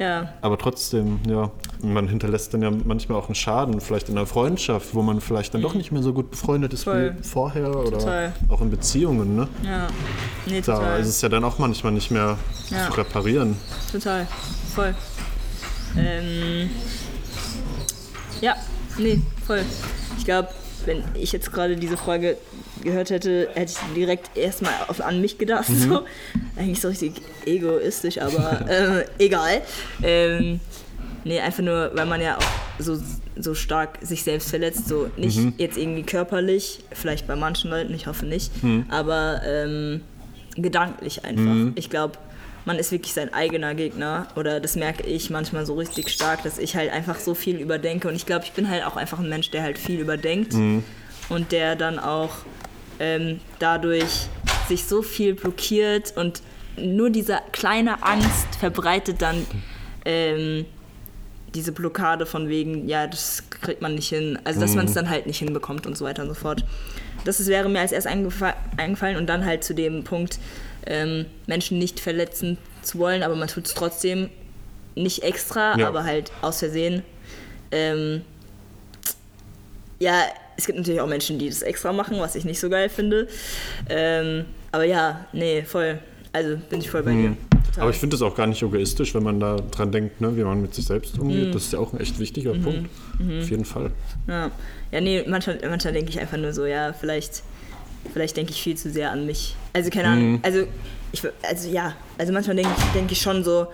[0.00, 4.26] Ja, Aber trotzdem, ja, man hinterlässt dann ja manchmal auch einen Schaden, vielleicht in einer
[4.26, 6.90] Freundschaft, wo man vielleicht dann doch nicht mehr so gut befreundet ist Mhm.
[6.90, 7.14] Voll.
[7.16, 8.32] wie vorher oder Total.
[8.48, 9.36] auch in Beziehungen.
[9.36, 9.46] Ne?
[9.62, 9.86] ja.
[10.46, 11.00] Nee, Da total.
[11.00, 12.38] ist es ja dann auch manchmal nicht mehr
[12.70, 12.90] Ja.
[12.90, 13.56] zu reparieren.
[13.92, 14.26] Total.
[14.74, 14.96] Voll.
[15.96, 16.68] Ähm,
[18.40, 18.56] ja,
[18.98, 19.62] nee, voll.
[20.18, 20.48] Ich glaube,
[20.86, 22.36] wenn ich jetzt gerade diese Frage
[22.82, 25.68] gehört hätte, hätte ich direkt erstmal auf- an mich gedacht.
[25.70, 25.78] Mhm.
[25.90, 26.04] So.
[26.56, 27.14] Eigentlich so richtig
[27.46, 29.62] egoistisch, aber äh, egal.
[30.02, 30.60] Ähm,
[31.24, 32.42] nee, einfach nur, weil man ja auch
[32.78, 32.98] so,
[33.36, 34.86] so stark sich selbst verletzt.
[34.88, 35.54] So nicht Mhm.
[35.58, 38.86] jetzt irgendwie körperlich, vielleicht bei manchen Leuten, ich hoffe nicht, Mhm.
[38.90, 40.02] aber ähm,
[40.56, 41.72] gedanklich einfach.
[41.76, 42.18] Ich glaube,
[42.64, 44.28] man ist wirklich sein eigener Gegner.
[44.36, 48.08] Oder das merke ich manchmal so richtig stark, dass ich halt einfach so viel überdenke.
[48.08, 50.54] Und ich glaube, ich bin halt auch einfach ein Mensch, der halt viel überdenkt.
[51.28, 52.30] Und der dann auch
[53.00, 54.28] ähm, dadurch
[54.68, 56.42] sich so viel blockiert und
[56.76, 59.46] nur diese kleine Angst verbreitet dann
[60.04, 60.64] ähm,
[61.54, 65.08] diese Blockade von wegen, ja, das kriegt man nicht hin, also dass man es dann
[65.08, 66.64] halt nicht hinbekommt und so weiter und so fort.
[67.24, 70.38] Das wäre mir als erst eingefa- eingefallen und dann halt zu dem Punkt,
[70.86, 74.30] ähm, Menschen nicht verletzen zu wollen, aber man tut es trotzdem
[74.94, 75.88] nicht extra, Ja.
[75.88, 77.02] aber halt aus Versehen.
[77.70, 78.22] Ähm,
[79.98, 80.22] ja,
[80.56, 83.28] es gibt natürlich auch Menschen, die das extra machen, was ich nicht so geil finde.
[83.88, 85.98] Ähm, aber ja, nee, voll.
[86.32, 87.30] Also bin ich voll bei dir.
[87.30, 87.36] Mhm.
[87.76, 90.44] Aber ich finde es auch gar nicht egoistisch, wenn man da dran denkt, ne, wie
[90.44, 91.48] man mit sich selbst umgeht.
[91.48, 91.52] Mhm.
[91.52, 92.88] Das ist ja auch ein echt wichtiger Punkt.
[93.40, 93.90] Auf jeden Fall.
[94.28, 94.50] Ja,
[94.92, 97.42] ja nee, manchmal, manchmal denke ich einfach nur so, ja, vielleicht,
[98.12, 99.56] vielleicht denke ich viel zu sehr an mich.
[99.72, 100.66] Also keine Ahnung, also,
[101.12, 103.66] ich, also ja, also manchmal denke ich, denke ich schon so,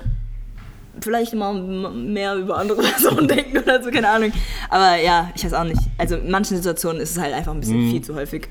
[1.00, 4.32] vielleicht mal mehr über andere Personen denken oder so, keine Ahnung.
[4.68, 5.80] Aber ja, ich weiß auch nicht.
[5.98, 7.90] Also in manchen Situationen ist es halt einfach ein bisschen Mhm.
[7.90, 8.48] viel zu häufig.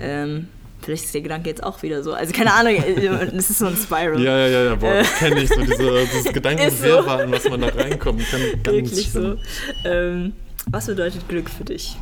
[0.00, 0.48] Ähm,
[0.82, 2.12] vielleicht ist der Gedanke jetzt auch wieder so.
[2.12, 4.20] Also keine Ahnung, äh, es ist so ein Spiral.
[4.20, 7.24] Ja, ja, ja, ja, boah, das kenne ich, so diese, dieses Gedankenwirrwarr, so.
[7.24, 8.40] in was man da reinkommen kann.
[8.62, 9.20] Ganz Wirklich so.
[9.20, 9.38] schlimm.
[9.84, 10.32] Ähm,
[10.70, 11.96] was bedeutet Glück für dich?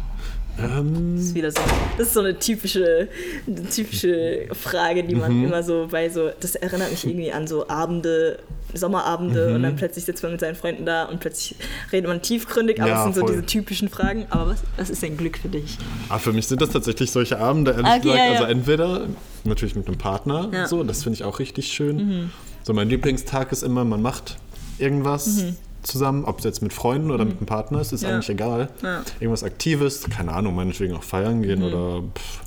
[0.59, 1.61] Ähm, Das ist wieder so.
[1.99, 3.09] Das ist so eine typische,
[3.47, 5.45] eine typische Frage, die man Mhm.
[5.47, 6.31] immer so bei so.
[6.41, 8.39] Das erinnert mich irgendwie an so Abende,
[8.77, 9.55] Sommerabende Mhm.
[9.57, 11.55] und dann plötzlich sitzt man mit seinen Freunden da und plötzlich
[11.93, 13.31] redet man tiefgründig, aber Ja, es sind so voll.
[13.31, 14.27] diese typischen Fragen.
[14.31, 15.79] Aber was, was ist denn Glück für dich?
[16.09, 18.19] ah, für mich sind das tatsächlich solche Abende, ehrlich Okay, gesagt.
[18.19, 18.33] ja, ja.
[18.33, 19.07] Also entweder
[19.45, 20.49] natürlich mit einem Partner.
[20.49, 20.67] Mhm.
[20.67, 22.31] so, das finde ich auch richtig schön.
[22.65, 24.39] So, mein Lieblingstag ist immer, man macht
[24.79, 25.45] irgendwas
[25.85, 28.09] zusammen, ob es jetzt mit Freunden oder mit einem Partner ist, ist Mhm.
[28.09, 28.15] Ja.
[28.15, 28.69] eigentlich egal.
[28.83, 29.03] Ja.
[29.21, 31.65] Irgendwas Aktives, keine Ahnung, meinetwegen auch feiern gehen Mhm.
[31.67, 32.41] oder pff,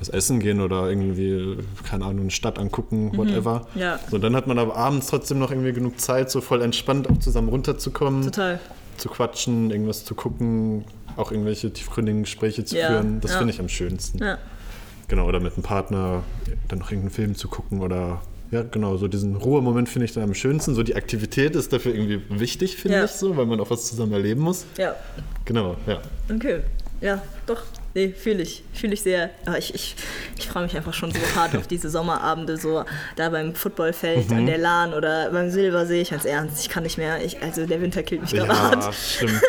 [0.00, 1.58] was essen gehen oder irgendwie,
[1.88, 3.66] keine Ahnung, eine Stadt angucken, whatever.
[3.74, 3.80] Mhm.
[3.80, 3.98] Ja.
[4.10, 7.18] So, dann hat man aber abends trotzdem noch irgendwie genug Zeit, so voll entspannt auch
[7.18, 8.60] zusammen runterzukommen, Total.
[8.96, 10.84] zu quatschen, irgendwas zu gucken,
[11.16, 13.20] auch irgendwelche tiefgründigen Gespräche zu Ja, führen.
[13.20, 14.20] Das finde ich am schönsten.
[15.08, 16.22] Genau, oder mit einem Partner
[16.68, 18.20] dann noch irgendeinen Film zu gucken oder
[18.50, 20.74] ja, genau, so diesen Ruhemoment finde ich dann am schönsten.
[20.74, 23.04] So die Aktivität ist dafür irgendwie wichtig, finde Ja.
[23.04, 24.64] ich so, weil man auch was zusammen erleben muss.
[24.76, 24.94] Ja.
[25.44, 26.00] Genau, ja.
[26.34, 26.60] Okay.
[27.00, 27.62] Ja, doch.
[27.94, 28.64] Nee, fühle ich.
[28.72, 29.30] Fühle ich sehr.
[29.46, 29.94] Aber ich, ich,
[30.36, 32.84] ich freue mich einfach schon so hart auf diese Sommerabende, so
[33.16, 34.36] da beim Footballfeld, Mhm.
[34.36, 36.00] an der Lahn oder beim Silbersee.
[36.00, 37.24] Ich ganz ernst, ich kann nicht mehr.
[37.24, 38.94] Ich, also der Winter killt mich gerade Ja, hart.
[38.94, 39.40] stimmt.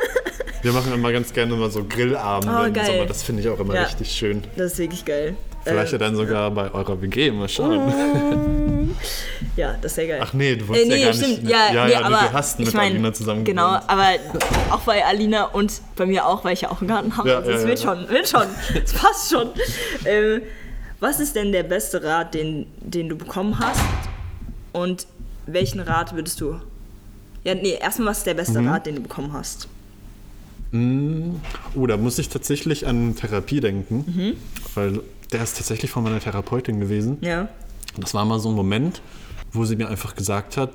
[0.62, 2.86] Wir machen immer ganz gerne mal so Grillabende Oh, im geil.
[2.86, 3.06] Sommer.
[3.06, 3.84] Das finde ich auch immer Ja.
[3.84, 4.44] richtig schön.
[4.56, 5.36] Das ist wirklich geil.
[5.64, 7.94] Vielleicht ja Ähm, dann sogar bei eurer WG, mal schauen.
[9.56, 10.20] Ja, das ist sehr geil.
[10.22, 11.44] Ach nee, du wolltest Äh, nee, ja gar stimmt.
[11.44, 11.52] nicht.
[11.52, 13.84] Ja, ja, nee, ja, aber du hast ich mit mein, Alina zusammen Genau, gewohnt.
[13.88, 14.06] aber
[14.72, 17.30] auch bei Alina und bei mir auch, weil ich ja auch einen Garten habe.
[17.30, 17.86] Ja, also ja, es ja, wird ja.
[17.96, 18.48] schon, wird schon.
[18.84, 19.50] Es passt schon.
[20.06, 20.42] Ähm,
[21.00, 23.80] was ist denn der beste Rat, den, den du bekommen hast?
[24.74, 25.08] Und
[25.46, 26.60] welchen Rat würdest du.
[27.44, 28.68] Ja, nee, erstmal, was ist der beste Mhm.
[28.70, 29.68] Rat, den du bekommen hast?
[31.76, 34.34] Oh, da muss ich tatsächlich an Therapie denken, Mhm.
[34.76, 35.00] weil
[35.32, 37.18] der ist tatsächlich von meiner Therapeutin gewesen.
[37.22, 37.48] Ja.
[37.98, 39.02] Das war mal so ein Moment,
[39.52, 40.72] wo sie mir einfach gesagt hat,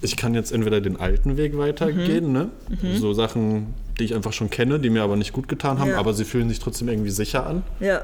[0.00, 2.32] ich kann jetzt entweder den alten Weg weitergehen, Mhm.
[2.32, 2.50] ne?
[2.98, 5.98] so Sachen, die ich einfach schon kenne, die mir aber nicht gut getan haben, Ja.
[5.98, 7.62] aber sie fühlen sich trotzdem irgendwie sicher an.
[7.80, 8.02] Ja.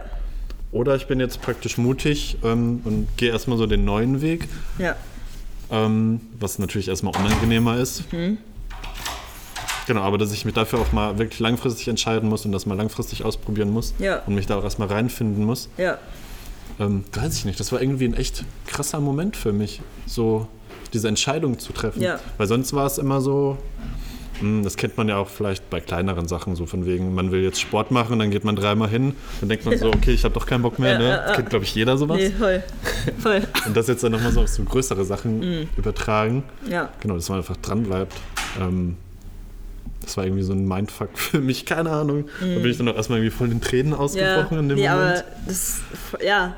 [0.73, 4.97] Oder ich bin jetzt praktisch mutig ähm, und gehe erstmal so den neuen Weg, Ja.
[5.71, 8.13] ähm, was natürlich erstmal unangenehmer ist.
[8.13, 8.39] Mhm.
[9.87, 12.75] Genau, aber dass ich mich dafür auch mal wirklich langfristig entscheiden muss und das mal
[12.77, 14.23] langfristig ausprobieren muss Ja.
[14.27, 15.69] und mich da auch erstmal reinfinden muss.
[15.77, 15.99] Ja.
[16.81, 20.49] Ähm, weiß ich nicht, das war irgendwie ein echt krasser Moment für mich, so
[20.93, 22.01] diese Entscheidung zu treffen.
[22.03, 22.19] Ja.
[22.39, 23.59] Weil sonst war es immer so,
[24.41, 27.43] hm, das kennt man ja auch vielleicht bei kleineren Sachen, so von wegen, man will
[27.43, 30.35] jetzt Sport machen, dann geht man dreimal hin, dann denkt man so, okay, ich habe
[30.35, 31.05] doch keinen Bock mehr, Ja, ne?
[31.09, 31.27] ja, ja.
[31.29, 32.17] Das kennt, glaube ich, jeder sowas.
[32.19, 32.63] Nee, voll.
[33.19, 33.43] Voll.
[33.67, 35.69] Und das jetzt dann nochmal so auf so größere Sachen Mhm.
[35.77, 36.43] übertragen.
[36.69, 36.89] Ja.
[37.01, 38.15] Genau, dass man einfach dran bleibt.
[38.61, 38.97] Ähm,
[40.05, 42.29] das war irgendwie so ein Mindfuck für mich, keine Ahnung.
[42.41, 43.93] Da bin ich dann auch erstmal irgendwie voll in Tränen Mhm.
[43.93, 43.99] Ja.
[43.99, 45.19] ausgebrochen in dem Nee, Moment.
[45.19, 45.77] aber das.
[46.23, 46.55] Ja.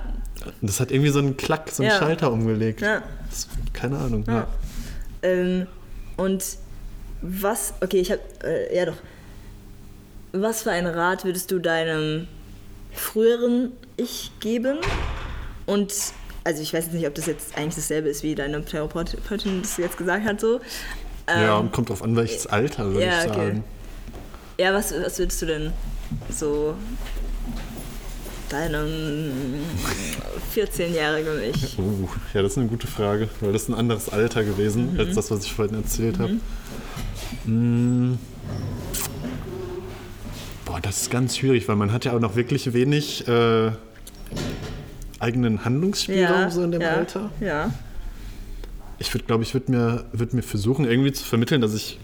[0.62, 1.99] Das hat irgendwie so einen Klack, so einen Ja.
[1.99, 2.80] Schalter umgelegt.
[2.80, 3.03] Ja.
[3.30, 4.24] Das, keine Ahnung.
[4.26, 4.34] Ja.
[4.34, 4.49] Ja.
[5.22, 5.66] Ähm,
[6.16, 6.44] und
[7.22, 8.97] was, okay, ich hab, äh, ja doch.
[10.32, 12.28] Was für einen Rat würdest du deinem
[12.92, 14.78] früheren Ich geben?
[15.64, 15.92] Und,
[16.44, 19.76] also ich weiß jetzt nicht, ob das jetzt eigentlich dasselbe ist, wie deine Therapeutin das
[19.78, 20.61] jetzt gesagt hat, so.
[21.28, 23.38] Ähm, ja, und kommt drauf an, welches Alter, würde ja, ich okay.
[23.38, 23.64] sagen.
[24.58, 25.72] Ja, was, was würdest du denn
[26.30, 26.74] so
[28.48, 29.32] deinem
[30.54, 31.78] 14-jährigen Ich?
[31.78, 35.00] Uh, ja, das ist eine gute Frage, weil das ist ein anderes Alter gewesen, Mhm.
[35.00, 36.38] als das, was ich vorhin erzählt habe.
[37.44, 38.18] Mm.
[40.64, 43.72] Boah, das ist ganz schwierig, weil man hat ja auch noch wirklich wenig äh,
[45.18, 47.30] eigenen Handlungsspielraum so in dem ja, Alter.
[47.40, 47.70] Ja.
[48.99, 51.99] Ich würde, glaube ich, würde mir, würd mir versuchen, irgendwie zu vermitteln, dass ich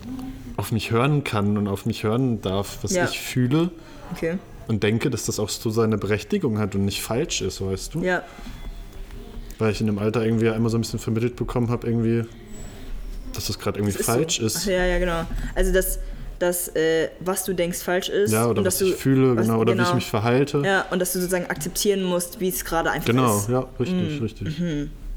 [0.57, 3.05] auf mich hören kann und auf mich hören darf, was Ja.
[3.05, 3.70] ich fühle
[4.12, 4.38] Okay.
[4.68, 8.03] und denke, dass das auch so seine Berechtigung hat und nicht falsch ist, weißt du?
[8.03, 8.22] Ja.
[9.59, 12.24] Weil ich in dem Alter irgendwie immer so ein bisschen vermittelt bekommen habe, irgendwie,
[13.32, 14.47] dass das gerade irgendwie Ist falsch so.
[14.47, 14.59] ist.
[14.62, 15.24] Ach, ja, ja, genau.
[15.55, 15.99] Also, dass,
[16.38, 18.32] dass äh, was du denkst falsch ist.
[18.32, 20.62] Ja, oder und was dass ich du, fühle, was- genau, oder wie ich mich verhalte.
[20.64, 23.49] Ja, und dass du sozusagen akzeptieren musst, wie es gerade einfach Genau, ist.
[23.49, 24.22] ja, richtig, Mhm.
[24.22, 24.57] richtig.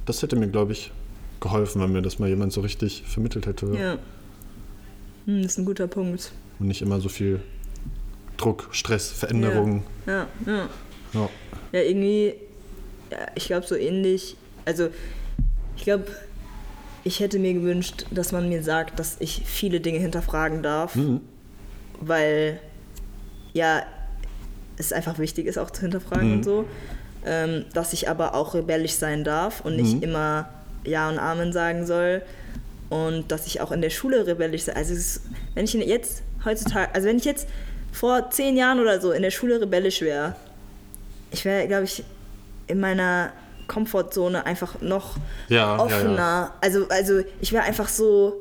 [0.05, 0.91] Das hätte mir, glaube ich,
[1.39, 3.67] geholfen, wenn mir das mal jemand so richtig vermittelt hätte.
[3.77, 3.97] Ja.
[5.25, 6.31] Hm, das ist ein guter Punkt.
[6.59, 7.41] Und nicht immer so viel
[8.37, 9.83] Druck, Stress, Veränderungen.
[10.05, 10.69] Ja, ja.
[11.13, 11.29] Ja.
[11.71, 12.33] Ja, irgendwie,
[13.11, 14.35] ja, ich glaube, so ähnlich.
[14.65, 14.89] Also,
[15.77, 16.05] ich glaube,
[17.03, 21.21] ich hätte mir gewünscht, dass man mir sagt, dass ich viele Dinge hinterfragen darf, Mhm.
[22.01, 22.59] weil
[23.53, 23.83] ja,
[24.77, 26.33] es einfach wichtig ist, auch zu hinterfragen Mhm.
[26.37, 26.65] und so.
[27.25, 30.03] Ähm, dass ich aber auch rebellisch sein darf und nicht Mhm.
[30.03, 30.49] immer
[30.87, 32.21] Ja und Amen sagen soll.
[32.89, 34.73] und dass ich auch in der Schule rebellisch sei.
[34.75, 35.21] Also ist,
[35.55, 37.47] wenn ich jetzt heutzutage, also wenn ich jetzt
[37.91, 40.35] vor zehn Jahren oder so in der Schule rebellisch wäre,
[41.31, 42.03] ich wäre, glaube ich,
[42.67, 43.31] in meiner
[43.67, 45.15] Komfortzone einfach noch
[45.49, 46.15] Ja, ja, offener.
[46.15, 46.53] ja.
[46.61, 48.33] Also, also ich wäre einfach so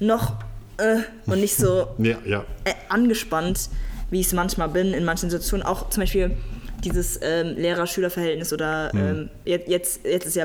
[0.00, 0.34] noch
[0.76, 2.44] äh, und nicht so Ja, ja.
[2.64, 3.70] äh, angespannt,
[4.10, 5.64] wie ich es manchmal bin in manchen Situationen.
[5.66, 6.36] Auch zum Beispiel
[6.84, 9.00] dieses ähm, Lehrer-Schüler-Verhältnis oder Mhm.
[9.00, 9.68] ähm, jetzt,
[10.04, 10.44] jetzt, ist ja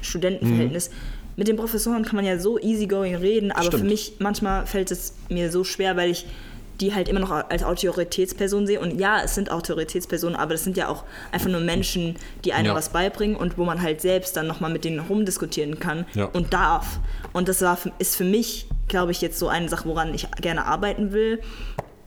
[0.00, 0.90] Prof-Studenten-Verhältnis.
[1.36, 3.82] Mit den Professoren kann man ja so easygoing reden, aber Stimmt.
[3.82, 6.26] für mich manchmal fällt es mir so schwer, weil ich
[6.80, 8.78] die halt immer noch als Autoritätsperson sehe.
[8.80, 12.66] Und ja, es sind Autoritätspersonen, aber das sind ja auch einfach nur Menschen, die einem
[12.68, 12.74] Ja.
[12.74, 16.26] was beibringen und wo man halt selbst dann nochmal mit denen rumdiskutieren kann Ja.
[16.26, 17.00] und darf.
[17.32, 20.66] Und das war, ist für mich, glaube ich, jetzt so eine Sache, woran ich gerne
[20.66, 21.40] arbeiten will.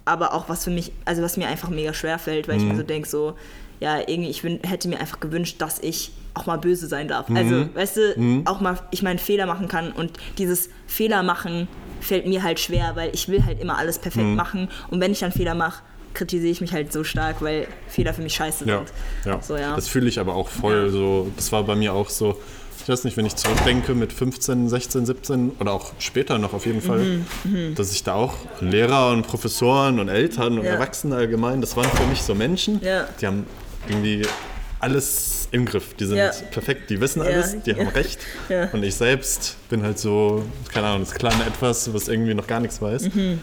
[0.06, 2.70] Aber auch was für mich, also was mir einfach mega schwer fällt, weil ich Mhm.
[2.70, 3.34] mir so denke, so,
[3.80, 7.28] ja, irgendwie, ich wün- hätte mir einfach gewünscht, dass ich auch mal böse sein darf.
[7.30, 7.38] Mhm.
[7.38, 11.68] Also, weißt du, auch mal, ich meinen Fehler machen kann und dieses Fehler machen
[12.02, 14.36] fällt mir halt schwer, weil ich will halt immer alles perfekt Mhm.
[14.36, 15.82] machen und wenn ich dann Fehler mache,
[16.14, 18.92] kritisiere ich mich halt so stark, weil Fehler für mich scheiße Ja, sind.
[19.26, 19.42] ja.
[19.42, 19.76] So, ja.
[19.76, 20.90] Das fühle ich aber auch voll Ja.
[20.90, 21.32] so.
[21.36, 22.40] Das war bei mir auch so.
[22.82, 26.66] Ich weiß nicht, wenn ich zurückdenke mit 15, 16, 17 oder auch später noch auf
[26.66, 30.66] jeden Fall, Mhm, dass ich da auch Lehrer und Professoren und Eltern und.
[30.66, 32.80] Erwachsene allgemein, das waren für mich so Menschen,
[33.22, 33.46] die haben
[33.90, 34.26] irgendwie
[34.80, 35.94] alles im Griff.
[35.96, 36.32] Die sind Ja.
[36.52, 37.78] perfekt, die wissen Ja, alles, die ja.
[37.78, 38.20] haben recht.
[38.48, 38.70] Ja.
[38.72, 42.60] Und ich selbst bin halt so, keine Ahnung, das kleine Etwas, was irgendwie noch gar
[42.60, 43.14] nichts weiß.
[43.14, 43.40] Mhm.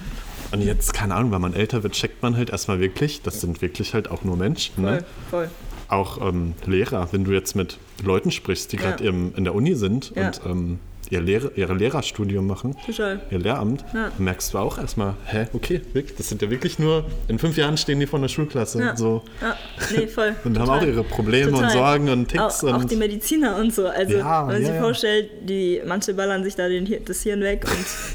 [0.53, 3.61] Und jetzt, keine Ahnung, wenn man älter wird, checkt man halt erstmal wirklich, das sind
[3.63, 4.83] wirklich halt auch nur Menschen.
[4.85, 5.05] Ne?
[5.29, 5.51] Voll, voll.
[5.89, 10.13] auch ähm, Lehrer, wenn du jetzt mit Leuten sprichst, die gerade in der Uni sind
[10.13, 10.79] und ähm,
[11.11, 13.21] ihr Lehrer, ihre Lehrerstudium machen, Total.
[13.31, 14.11] ihr Lehramt, Ja.
[14.19, 15.81] merkst du auch erstmal, hä, okay,
[16.17, 18.81] das sind ja wirklich nur, in fünf Jahren stehen die vor der Schulklasse.
[18.81, 18.97] Ja.
[18.97, 19.23] So.
[19.41, 19.57] Ja,
[19.97, 20.35] nee, voll.
[20.45, 20.81] Und haben total.
[20.81, 21.71] auch ihre Probleme und Total.
[21.71, 22.65] Sorgen und Ticks.
[22.65, 23.87] Auch, auch und die Mediziner und so.
[23.87, 27.65] Also, Ja, wenn man sich vorstellt, die, manche ballern sich da den, das Hirn weg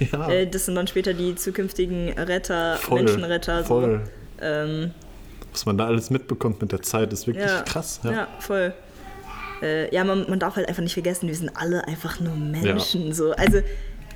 [0.09, 3.63] und äh, das sind dann später die zukünftigen Retter, Voll, Menschenretter.
[3.63, 4.01] voll.
[4.39, 4.45] So.
[4.45, 4.91] Ähm,
[5.51, 7.99] Was man da alles mitbekommt mit der Zeit, ist wirklich krass.
[8.03, 8.27] Ja.
[8.39, 8.73] voll.
[9.61, 13.13] Äh, ja, man, man darf halt einfach nicht vergessen, wir sind alle einfach nur Menschen.
[13.13, 13.31] So.
[13.33, 13.59] Also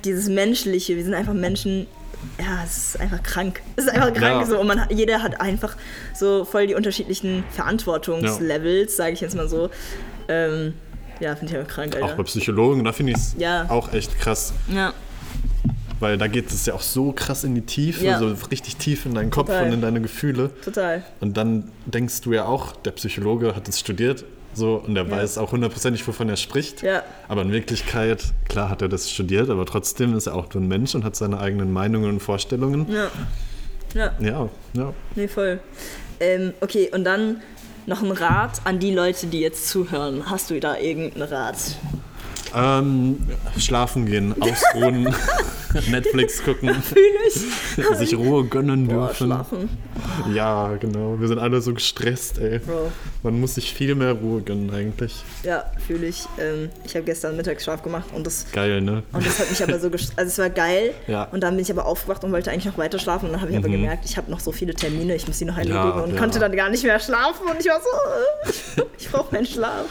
[0.04, 1.86] dieses Menschliche, wir sind einfach Menschen.
[2.38, 3.60] Ja, es ist einfach krank.
[3.76, 4.46] Es ist einfach krank Ja.
[4.46, 4.58] so.
[4.58, 5.76] Und man, jeder hat einfach
[6.14, 9.70] so voll die unterschiedlichen Verantwortungslevels, sage ich jetzt mal so.
[10.28, 10.74] Ähm,
[11.20, 12.06] ja, finde ich einfach krank, Alter.
[12.06, 13.66] Auch bei Psychologen, da finde ich es Ja.
[13.70, 14.52] auch echt krass.
[14.74, 14.92] ja,
[16.00, 18.18] Weil da geht es ja auch so krass in die Tiefe, Ja.
[18.18, 19.66] so richtig tief in deinen Kopf Total.
[19.66, 20.50] und in deine Gefühle.
[20.64, 21.04] total.
[21.20, 24.24] Und dann denkst du ja auch, der Psychologe hat es studiert
[24.56, 26.82] so, und der weiß auch hundertprozentig, wovon er spricht.
[26.82, 27.02] Ja.
[27.28, 30.68] Aber in Wirklichkeit, klar hat er das studiert, aber trotzdem ist er auch nur ein
[30.68, 32.90] Mensch und hat seine eigenen Meinungen und Vorstellungen.
[32.90, 33.10] Ja.
[33.94, 34.92] Ja, Ja, ja.
[35.14, 35.60] nee, voll.
[36.20, 37.42] Ähm, okay, und dann
[37.86, 40.28] noch ein Rat an die Leute, die jetzt zuhören.
[40.30, 41.56] Hast du da irgendeinen Rat?
[42.56, 43.18] Ähm,
[43.58, 45.14] schlafen gehen, ausruhen,
[45.90, 47.98] Netflix gucken, Fühl ich.
[47.98, 49.26] sich Ruhe gönnen Boah, dürfen.
[49.26, 49.68] schlafen.
[50.32, 51.20] Ja, genau.
[51.20, 52.60] Wir sind alle so gestresst, ey.
[52.60, 52.90] Bro.
[53.22, 55.22] Man muss sich viel mehr Ruhe gönnen eigentlich.
[55.42, 56.24] Ja, fühle ich.
[56.40, 59.02] Ähm, ich habe gestern Mittagsschlaf gemacht und das, Geil, ne?
[59.12, 60.94] und das hat mich aber so gest- Also es war geil.
[61.08, 61.24] Ja.
[61.24, 63.26] Und dann bin ich aber aufgewacht und wollte eigentlich noch weiter schlafen.
[63.26, 65.44] Und dann habe ich aber gemerkt, ich habe noch so viele Termine, ich muss die
[65.44, 66.18] noch erledigen Ja, und ja.
[66.18, 67.46] konnte dann gar nicht mehr schlafen.
[67.50, 69.84] Und ich war so, ich brauche meinen Schlaf.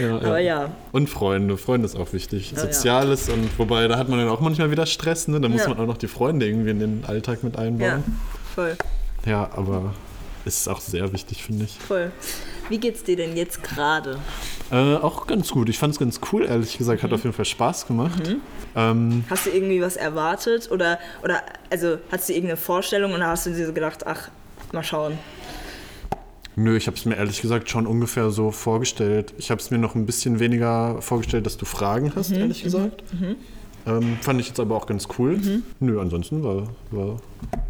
[0.00, 0.70] Ja, Aber ja.
[0.94, 1.56] Und Freunde.
[1.56, 2.52] Freunde ist auch wichtig.
[2.52, 2.60] ja.
[2.60, 5.40] Soziales und wobei, da hat man dann auch manchmal wieder Stress, ne?
[5.40, 5.70] Da muss Ja.
[5.70, 8.04] man auch noch die Freunde irgendwie in den Alltag mit Ja, einbauen.
[8.54, 8.76] voll,
[9.26, 9.92] Ja, aber
[10.44, 11.76] ist auch sehr wichtig, finde ich.
[11.80, 12.12] voll.
[12.68, 14.18] Wie geht's dir denn jetzt gerade?
[14.70, 15.68] Äh, auch ganz gut.
[15.68, 17.02] Ich fand es ganz cool, ehrlich gesagt.
[17.02, 17.06] Mhm.
[17.08, 18.22] Hat auf jeden Fall Spaß gemacht.
[18.76, 20.70] Ähm, Hast du irgendwie was erwartet?
[20.70, 24.28] Oder, oder also hast du irgendeine Vorstellung und hast du dir so gedacht, ach,
[24.72, 25.18] mal schauen.
[26.56, 29.34] Nö, ich habe es mir ehrlich gesagt schon ungefähr so vorgestellt.
[29.38, 32.62] Ich habe es mir noch ein bisschen weniger vorgestellt, dass du Fragen hast, Mhm, ehrlich
[32.62, 33.02] gesagt.
[33.86, 35.38] Ähm, fand ich jetzt aber auch ganz cool.
[35.80, 37.16] Nö, ansonsten war, war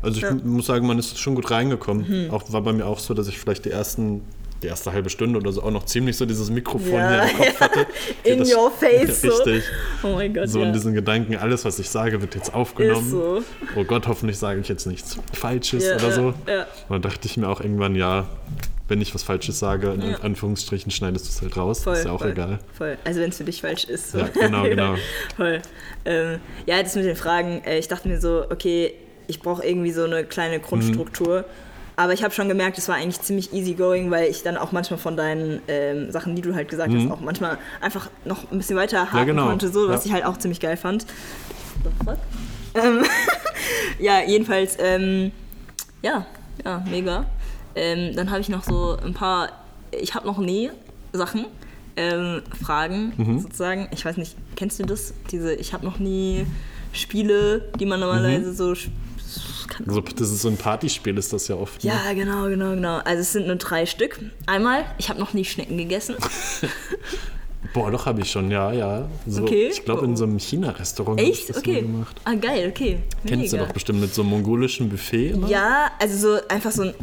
[0.01, 0.39] also ich Mhm.
[0.39, 0.45] Ja.
[0.45, 0.53] Mhm.
[0.53, 2.31] muss sagen, man ist schon gut reingekommen.
[2.31, 4.23] Auch war bei mir auch so, dass ich vielleicht die ersten
[4.63, 7.37] die erste halbe Stunde oder so auch noch ziemlich so dieses Mikrofon Ja, hier im
[7.37, 7.87] Kopf hatte.
[8.23, 9.21] In Das- your face.
[9.21, 9.29] So.
[9.29, 9.65] Richtig.
[10.03, 10.67] Oh mein Gott, So ja.
[10.67, 13.11] in diesen Gedanken, alles, was ich sage, wird jetzt aufgenommen.
[13.11, 13.43] So.
[13.77, 16.35] Oh Gott, hoffentlich sage ich jetzt nichts Falsches Ja, oder ja, so.
[16.47, 16.61] ja.
[16.89, 18.27] Und dann dachte ich mir auch irgendwann, ja,
[18.89, 20.19] wenn ich was Falsches sage, in Ja.
[20.21, 21.83] Anführungsstrichen schneidest du es halt raus.
[21.85, 22.59] Voll, ist ja auch voll, egal.
[22.77, 22.99] Voll.
[23.05, 24.13] Also wenn es für dich falsch ist.
[24.13, 24.19] So.
[24.19, 24.95] Ja, genau, genau.
[25.37, 25.63] voll.
[26.05, 28.93] Ähm, ja, das mit den Fragen, äh, ich dachte mir so, okay,
[29.27, 31.41] ich brauche irgendwie so eine kleine Grundstruktur.
[31.41, 31.45] Mhm.
[31.97, 34.99] Aber ich habe schon gemerkt, es war eigentlich ziemlich easygoing, weil ich dann auch manchmal
[34.99, 38.77] von deinen ähm, Sachen, die du halt gesagt hast, auch manchmal einfach noch ein bisschen
[38.77, 39.27] weiter haken Mhm.
[39.27, 39.47] genau.
[39.47, 40.09] konnte, so, was Ja.
[40.09, 41.07] ich halt auch ziemlich geil fand.
[41.85, 42.19] The fuck?
[42.75, 43.05] Ähm,
[44.01, 45.31] ja, jedenfalls, ähm,
[46.03, 46.27] ja,
[46.65, 47.27] ja, mega.
[47.77, 49.51] Ähm, dann habe ich noch so ein paar,
[49.91, 51.47] ich habe noch Näh-Sachen.
[51.97, 53.39] ähm, Fragen Mhm.
[53.39, 53.87] sozusagen.
[53.93, 55.15] Ich weiß nicht, kennst du das?
[55.31, 56.45] Diese, ich habe noch nie
[56.93, 58.55] Spiele, die man normalerweise Mhm.
[58.57, 58.75] so.
[59.87, 61.85] Also, das ist so ein Partyspiel, ist das ja oft.
[61.85, 61.91] ne?
[61.93, 62.97] ja, genau, genau, genau.
[62.99, 64.19] Also es sind nur drei Stück.
[64.47, 66.17] Einmal, ich habe noch nie Schnecken gegessen.
[67.73, 69.09] Boah, doch habe ich schon, ja, ja.
[69.27, 69.69] So, Okay.
[69.73, 71.81] Ich glaube, in so einem China-Restaurant habe ich das Okay.
[71.83, 72.21] gemacht.
[72.25, 72.99] Ah, geil, okay.
[73.27, 73.67] Kennst du Mega.
[73.67, 75.49] doch bestimmt mit so einem mongolischen Buffet immer?
[75.49, 76.95] Ja, also so einfach so ein,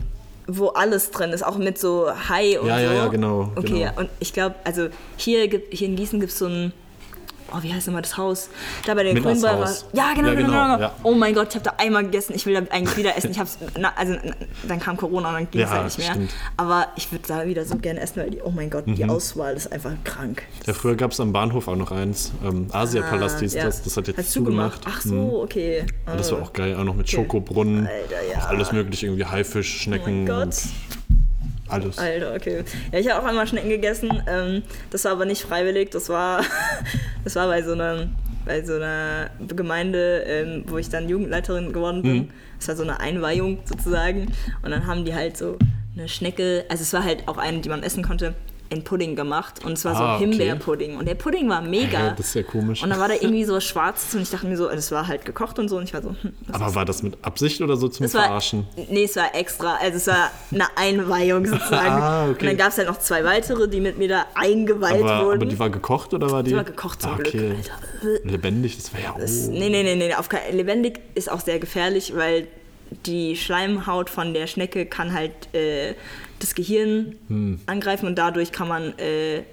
[0.57, 2.83] wo alles drin ist, auch mit so Hai und Ja, so.
[2.85, 3.79] ja, ja, genau, Okay, genau.
[3.79, 4.87] ja, und ich glaube, also
[5.17, 6.73] hier, gibt, hier in Gießen gibt es so ein,
[7.53, 8.49] oh, wie heißt nochmal das Haus?
[8.85, 9.69] Da bei der Grünbauer.
[9.93, 10.79] Ja, genau, Ja, genau, genau, genau.
[10.79, 10.95] ja.
[11.03, 13.31] Oh mein Gott, ich habe da einmal gegessen, ich will da eigentlich wieder essen.
[13.31, 14.33] Ich hab's, na, also na,
[14.67, 16.11] dann kam Corona und dann ging es Ja, halt nicht mehr.
[16.11, 16.31] stimmt.
[16.57, 18.95] Aber ich würde da wieder so gerne essen, weil die, oh mein Gott, Mhm.
[18.95, 20.43] die Auswahl ist einfach krank.
[20.65, 22.31] Ja, früher gab es am Bahnhof auch noch eins.
[22.43, 23.65] Ähm, Asiapalast hieß Ah, ja.
[23.65, 23.83] das.
[23.83, 24.81] Das hat jetzt Hast zugemacht.
[24.83, 24.95] gemacht?
[24.97, 25.85] Ach so, okay.
[26.05, 26.35] Und das Ah.
[26.37, 27.87] war auch geil, auch noch mit Schokobrunnen.
[27.87, 28.39] Alter, ja.
[28.45, 30.27] Auch alles mögliche, irgendwie Haifisch, Schnecken.
[30.29, 30.55] Oh mein Gott.
[31.71, 31.97] Alles.
[31.97, 32.63] Alter, okay.
[32.91, 34.23] Ja, ich habe auch einmal Schnecken gegessen.
[34.27, 35.89] Ähm, das war aber nicht freiwillig.
[35.91, 36.43] Das war,
[37.23, 38.09] das war bei so einer,
[38.45, 42.29] bei so einer Gemeinde, ähm, wo ich dann Jugendleiterin geworden bin.
[42.57, 44.31] Das war so eine Einweihung sozusagen.
[44.61, 45.57] Und dann haben die halt so
[45.95, 48.33] eine Schnecke, also es war halt auch eine, die man essen konnte,
[48.71, 49.63] in Pudding gemacht.
[49.65, 50.31] Und es war Ah, so okay.
[50.31, 50.95] Himbeerpudding.
[50.97, 51.99] Und der Pudding war mega.
[51.99, 52.81] Hä, das ist ja komisch.
[52.81, 55.25] Und dann war da irgendwie so schwarz und ich dachte mir so, das war halt
[55.25, 55.77] gekocht und so.
[55.77, 58.23] Und ich war so, hm, Aber war das mit Absicht oder so zum es war,
[58.23, 58.65] Verarschen?
[58.89, 59.75] Nee, es war extra.
[59.75, 62.01] Also es war eine Einweihung sozusagen.
[62.01, 62.39] Ah, okay.
[62.39, 65.41] Und dann gab es halt noch zwei weitere, die mit mir da eingeweiht Aber, wurden.
[65.41, 66.51] aber die war gekocht oder war die?
[66.51, 67.55] Die war gekocht zum ah, Glück, okay.
[67.57, 68.21] Alter.
[68.23, 69.15] Lebendig, das wäre ja.
[69.19, 69.51] Das- Oh.
[69.51, 70.13] Nee, nee, nee, nee.
[70.15, 72.47] Auf, lebendig ist auch sehr gefährlich, weil
[73.05, 75.93] die Schleimhaut von der Schnecke kann halt äh,
[76.41, 77.59] das Gehirn Hm.
[77.65, 79.43] angreifen und dadurch kann man äh,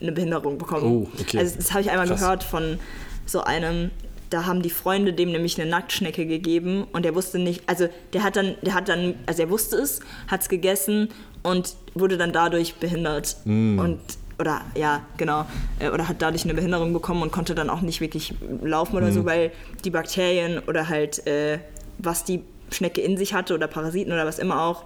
[0.00, 0.84] eine Behinderung bekommen.
[0.84, 1.38] Oh, okay.
[1.38, 2.20] Also das habe ich einmal Krass.
[2.20, 2.78] gehört von
[3.26, 3.90] so einem,
[4.30, 8.22] da haben die Freunde dem nämlich eine Nacktschnecke gegeben und der wusste nicht, also der
[8.22, 11.08] hat dann, der hat dann, also er wusste es, hat es gegessen
[11.42, 13.36] und wurde dann dadurch behindert.
[13.44, 13.78] Hm.
[13.78, 14.00] Und
[14.38, 15.46] oder ja, genau.
[15.78, 19.10] Äh, Oder hat dadurch eine Behinderung bekommen und konnte dann auch nicht wirklich laufen oder
[19.10, 19.26] so, Hm.
[19.26, 19.50] weil
[19.82, 21.58] die Bakterien oder halt äh,
[21.96, 24.84] was die Schnecke in sich hatte oder Parasiten oder was immer auch,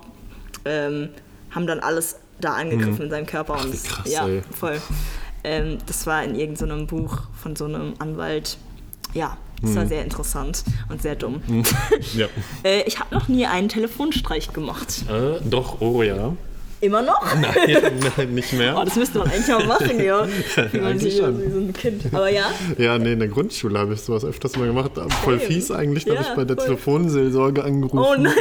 [0.64, 1.08] ähm,
[1.50, 3.54] haben dann alles da angegriffen in seinem Körper.
[3.54, 4.42] Und wie das- krass, ja, ey.
[4.58, 4.80] voll.
[5.44, 8.58] Ähm, das war in irgendeinem Buch von so einem Anwalt.
[9.14, 9.76] Ja, das Hm.
[9.76, 11.42] war sehr interessant und sehr dumm.
[12.14, 12.26] Ja.
[12.64, 15.04] Äh, ich habe noch nie einen Telefonstreich gemacht.
[15.10, 16.34] Äh, doch, oh ja.
[16.82, 17.22] Immer noch?
[17.40, 17.82] Nein,
[18.16, 18.82] nein, nicht Oh, mehr.
[18.84, 20.26] das müsste man eigentlich mal machen, ja.
[20.72, 21.38] Wie man Eigentlich schon.
[21.38, 22.04] wie so ein Kind.
[22.12, 22.46] Aber ja,
[22.78, 24.92] Ja, nee, in der Grundschule habe ich sowas öfters mal gemacht.
[25.22, 26.06] Voll fies eigentlich.
[26.06, 26.64] Da habe Ja, ich bei der voll.
[26.66, 27.98] Telefonseelsorge angerufen.
[27.98, 28.32] oh nein.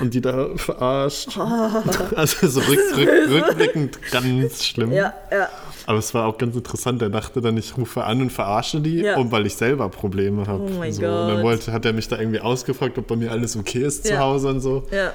[0.00, 1.36] Und die da verarscht.
[2.16, 4.92] Also so rück, rück, rückblickend ganz schlimm.
[4.92, 5.48] Ja, ja.
[5.86, 7.02] Aber es war auch ganz interessant.
[7.02, 9.16] Er dachte dann, ich rufe an und verarsche die, Ja.
[9.16, 10.62] und weil ich selber Probleme habe.
[10.64, 11.02] Oh mein so.
[11.02, 11.42] Und dann Gott.
[11.44, 14.20] wollte, hat er mich da irgendwie ausgefragt, ob bei mir alles okay ist zu Ja.
[14.20, 14.86] Hause und so.
[14.90, 15.12] Ja.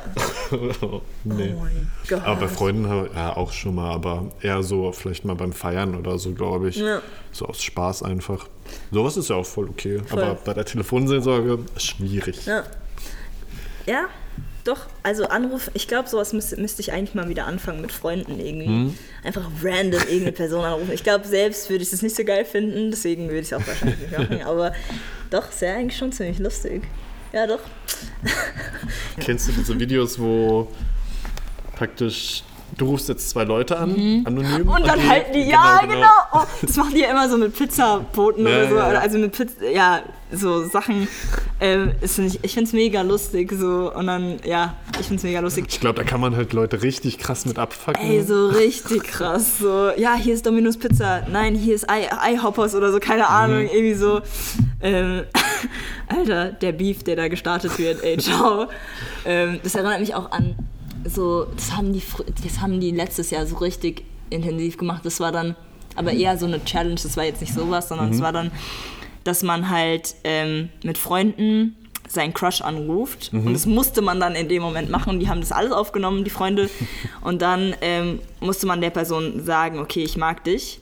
[1.23, 1.53] nee.
[1.55, 2.23] Oh mein Gott.
[2.23, 2.85] Aber bei Freunden
[3.15, 6.77] ja auch schon mal, aber eher so vielleicht mal beim Feiern oder so, glaube ich.
[6.77, 7.01] Ja.
[7.31, 8.47] So aus Spaß einfach.
[8.91, 10.01] Sowas ist ja auch voll okay.
[10.05, 10.23] Voll.
[10.23, 12.45] Aber bei der Telefonseelsorge schwierig.
[12.45, 12.63] Ja.
[13.85, 14.05] Ja,
[14.65, 14.87] doch.
[15.03, 18.67] Also Anruf, ich glaube, sowas müsste, müsste ich eigentlich mal wieder anfangen mit Freunden irgendwie.
[18.67, 18.97] Mhm.
[19.23, 20.91] Einfach random irgendeine Person anrufen.
[20.91, 23.65] Ich glaube, selbst würde ich es nicht so geil finden, deswegen würde ich es auch
[23.65, 24.41] wahrscheinlich nicht machen.
[24.45, 24.73] Aber
[25.29, 26.83] doch, es wäre eigentlich schon ziemlich lustig.
[27.31, 27.59] Ja, doch.
[29.19, 30.67] Kennst du diese Videos, wo
[31.75, 32.43] praktisch
[32.77, 34.63] du rufst jetzt zwei Leute an, anonym?
[34.63, 34.69] Mhm.
[34.69, 36.07] Und dann halten die, ja, genau.
[36.33, 38.75] Oh, das machen die ja immer so mit Pizzaboten Ja, oder so.
[38.75, 38.99] ja, ja.
[38.99, 40.01] Also mit Pizza, ja,
[40.31, 41.07] so Sachen.
[41.61, 43.51] Ähm, ist nicht, ich finde es mega lustig.
[43.53, 43.93] So.
[43.93, 45.65] Und dann, ja, ich finde es mega lustig.
[45.69, 48.01] Ich glaube, da kann man halt Leute richtig krass mit abfacken.
[48.09, 49.59] Ey, so richtig krass.
[49.59, 51.25] So, ja, hier ist Domino's Pizza.
[51.31, 53.69] Nein, hier ist I IHoppers oder so, keine Ahnung.
[53.71, 54.21] Irgendwie so.
[54.81, 55.23] Ähm,
[56.07, 58.67] Alter, der Beef, der da gestartet wird, ey, ciao.
[59.25, 60.55] Ähm, das erinnert mich auch an
[61.05, 62.01] so, das haben die,
[62.43, 65.05] das haben die letztes Jahr so richtig intensiv gemacht.
[65.05, 65.55] Das war dann
[65.95, 66.95] aber eher so eine Challenge.
[66.95, 68.51] Das war jetzt nicht sowas, sondern es war dann,
[69.23, 71.75] dass man halt ähm, mit Freunden
[72.07, 73.31] seinen Crush anruft.
[73.45, 75.19] Und das musste man dann in dem Moment machen.
[75.19, 76.69] Die haben das alles aufgenommen, die Freunde.
[77.21, 80.79] Und dann ähm, musste man der Person sagen, okay, ich mag dich.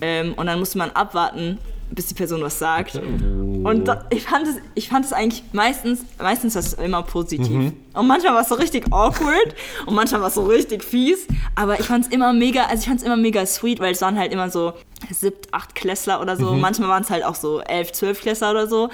[0.00, 1.58] Ähm, und dann musste man abwarten,
[1.90, 2.96] bis die Person was sagt.
[2.96, 7.72] Und da, ich, fand es, ich fand es eigentlich meistens, meistens war es immer positiv.
[7.92, 9.54] Und manchmal war es so richtig awkward
[9.86, 11.26] und manchmal war es so richtig fies.
[11.54, 14.00] Aber ich fand es immer mega, also ich fand es immer mega sweet, weil es
[14.02, 14.72] waren halt immer so
[15.10, 16.52] siebt, acht Klässler oder so.
[16.52, 18.90] Manchmal waren es halt auch so elf, zwölf Klässler oder so.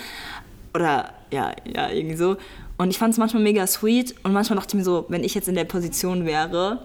[0.74, 2.36] Oder ja, ja, irgendwie so.
[2.78, 5.34] Und ich fand es manchmal mega sweet und manchmal dachte ich mir so, wenn ich
[5.34, 6.80] jetzt in der Position wäre,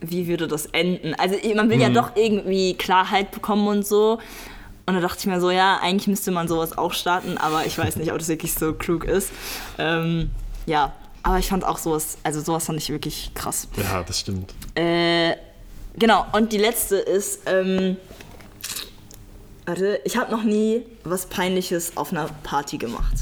[0.00, 1.14] wie würde das enden?
[1.14, 4.18] Also man will ja doch irgendwie Klarheit bekommen und so.
[4.84, 7.76] Und da dachte ich mir so, ja, eigentlich müsste man sowas auch starten, aber ich
[7.76, 9.32] weiß nicht, ob das wirklich so klug ist.
[9.78, 10.30] Ähm,
[10.66, 10.92] ja,
[11.22, 13.66] aber ich fand auch sowas, also sowas fand ich wirklich krass.
[13.76, 14.54] Ja, das stimmt.
[14.76, 15.34] Äh,
[15.98, 17.96] Genau, und die letzte ist, ähm,
[19.66, 23.14] warte, ich habe noch nie was Peinliches auf einer Party gemacht.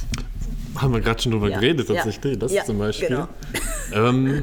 [0.77, 1.59] Haben wir gerade schon drüber Ja.
[1.59, 1.95] geredet, Ja.
[1.97, 2.39] tatsächlich.
[2.39, 3.09] Das Ja, zum Beispiel.
[3.09, 3.29] genau.
[3.93, 4.43] Ähm,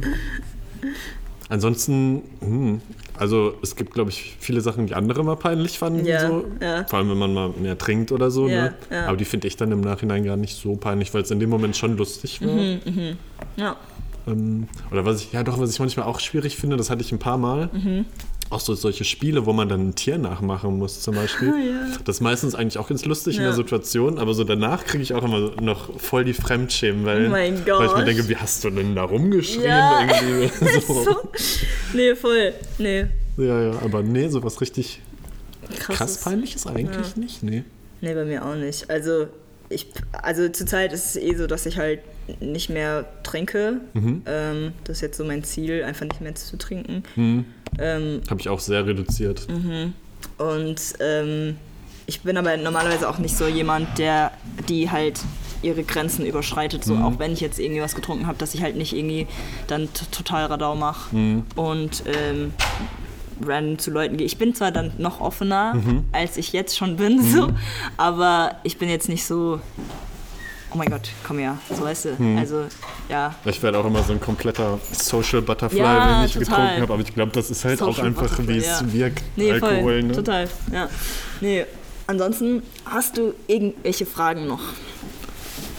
[1.49, 2.81] ansonsten, hm,
[3.17, 6.05] also es gibt, glaube ich, viele Sachen, die andere mal peinlich fanden.
[6.05, 6.45] Ja, so.
[6.61, 6.85] ja.
[6.87, 8.47] Vor allem, wenn man mal mehr trinkt oder so.
[8.47, 8.73] Ja, ne?
[8.89, 9.07] ja.
[9.07, 11.49] Aber die finde ich dann im Nachhinein gar nicht so peinlich, weil es in dem
[11.49, 12.47] Moment schon lustig war.
[12.55, 13.17] Mhm.
[13.57, 13.75] Ja.
[14.27, 17.11] Ähm, oder was ich, ja doch, was ich manchmal auch schwierig finde, das hatte ich
[17.11, 17.69] ein paar Mal.
[17.73, 18.05] Mhm.
[18.51, 21.53] Auch so solche Spiele, wo man dann ein Tier nachmachen muss, zum Beispiel.
[22.05, 23.47] Das ist meistens eigentlich auch ganz lustig in Ja.
[23.49, 27.31] der Situation, aber so danach kriege ich auch immer noch voll die Fremdschämen, weil, Oh
[27.31, 27.53] weil
[27.87, 29.63] ich mir denke, wie hast du denn da rumgeschrien?
[29.63, 30.01] Ja.
[30.21, 30.49] Irgendwie
[30.87, 31.03] so.
[31.03, 31.15] So.
[31.93, 32.53] Nee, voll.
[32.77, 33.05] Nee.
[33.37, 35.01] Ja, ja, aber nee, sowas richtig
[35.79, 35.95] Krass.
[35.97, 37.63] krass peinliches eigentlich nicht, nee.
[38.01, 38.89] Nee, bei mir auch nicht.
[38.89, 39.27] Also,
[39.69, 41.99] ich, also zurzeit ist es eh so, dass ich halt
[42.41, 43.79] nicht mehr trinke.
[43.93, 44.23] Mhm.
[44.25, 47.03] Ähm, das ist jetzt so mein Ziel, einfach nicht mehr zu trinken.
[47.15, 47.45] Mhm.
[47.79, 49.47] Ähm, Habe ich auch sehr reduziert.
[49.49, 49.93] Mhm.
[50.37, 51.57] und ähm,
[52.07, 54.31] ich bin aber normalerweise auch nicht so jemand, der
[54.67, 55.19] die halt
[55.61, 58.75] ihre Grenzen überschreitet, so auch wenn ich jetzt irgendwie was getrunken habe, dass ich halt
[58.75, 59.27] nicht irgendwie
[59.67, 61.15] dann total Radau mache
[61.55, 62.53] und ähm,
[63.45, 64.25] random zu Leuten gehe.
[64.25, 65.75] Ich bin zwar dann noch offener,
[66.11, 67.49] als ich jetzt schon bin, so,
[67.97, 69.61] aber ich bin jetzt nicht so,
[70.73, 72.37] oh mein Gott, komm her, so weißt du.
[72.37, 72.65] Also,
[73.09, 73.35] ja.
[73.45, 76.45] Ich werde auch immer so ein kompletter Social Butterfly, Ja, wenn ich total.
[76.49, 78.93] getrunken habe, aber ich glaube, das ist halt auch Social einfach, wie es ja.
[78.93, 79.81] wirkt, Nee, Alkohol.
[79.81, 80.13] voll, Ne?
[80.13, 80.89] total, ja.
[81.41, 81.65] Nee,
[82.07, 84.61] ansonsten hast du irgendwelche Fragen noch?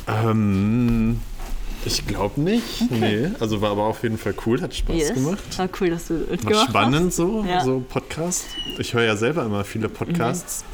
[0.08, 1.20] Ähm,
[1.84, 2.90] ich glaube nicht.
[2.90, 5.38] Nee, also war aber auf jeden Fall cool, hat Spaß gemacht.
[5.58, 7.64] War cool, dass du War spannend so, Ja.
[7.64, 8.44] so Podcast.
[8.78, 10.62] Ich höre ja selber immer viele Podcasts.
[10.62, 10.64] nachts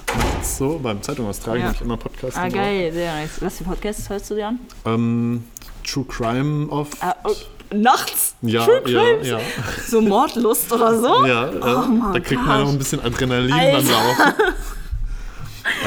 [0.42, 1.66] So, beim Zeitung austragen Ja.
[1.66, 2.36] habe ich immer Podcasts.
[2.38, 3.30] Ah, geil, sehr nice.
[3.40, 4.58] Was für Podcasts hörst du dir an?
[4.84, 5.44] Ähm,
[5.84, 6.96] True Crime oft.
[7.02, 7.32] Ah, oh,
[7.74, 8.34] nachts?
[8.42, 9.26] ja, True ja, Crime?
[9.26, 9.40] ja,
[9.86, 11.24] So Mordlust oder so?
[11.26, 11.50] ja.
[11.50, 13.76] Oh mein da kriegt man noch ein bisschen Adrenalin Alter.
[13.78, 14.32] beim Laufen.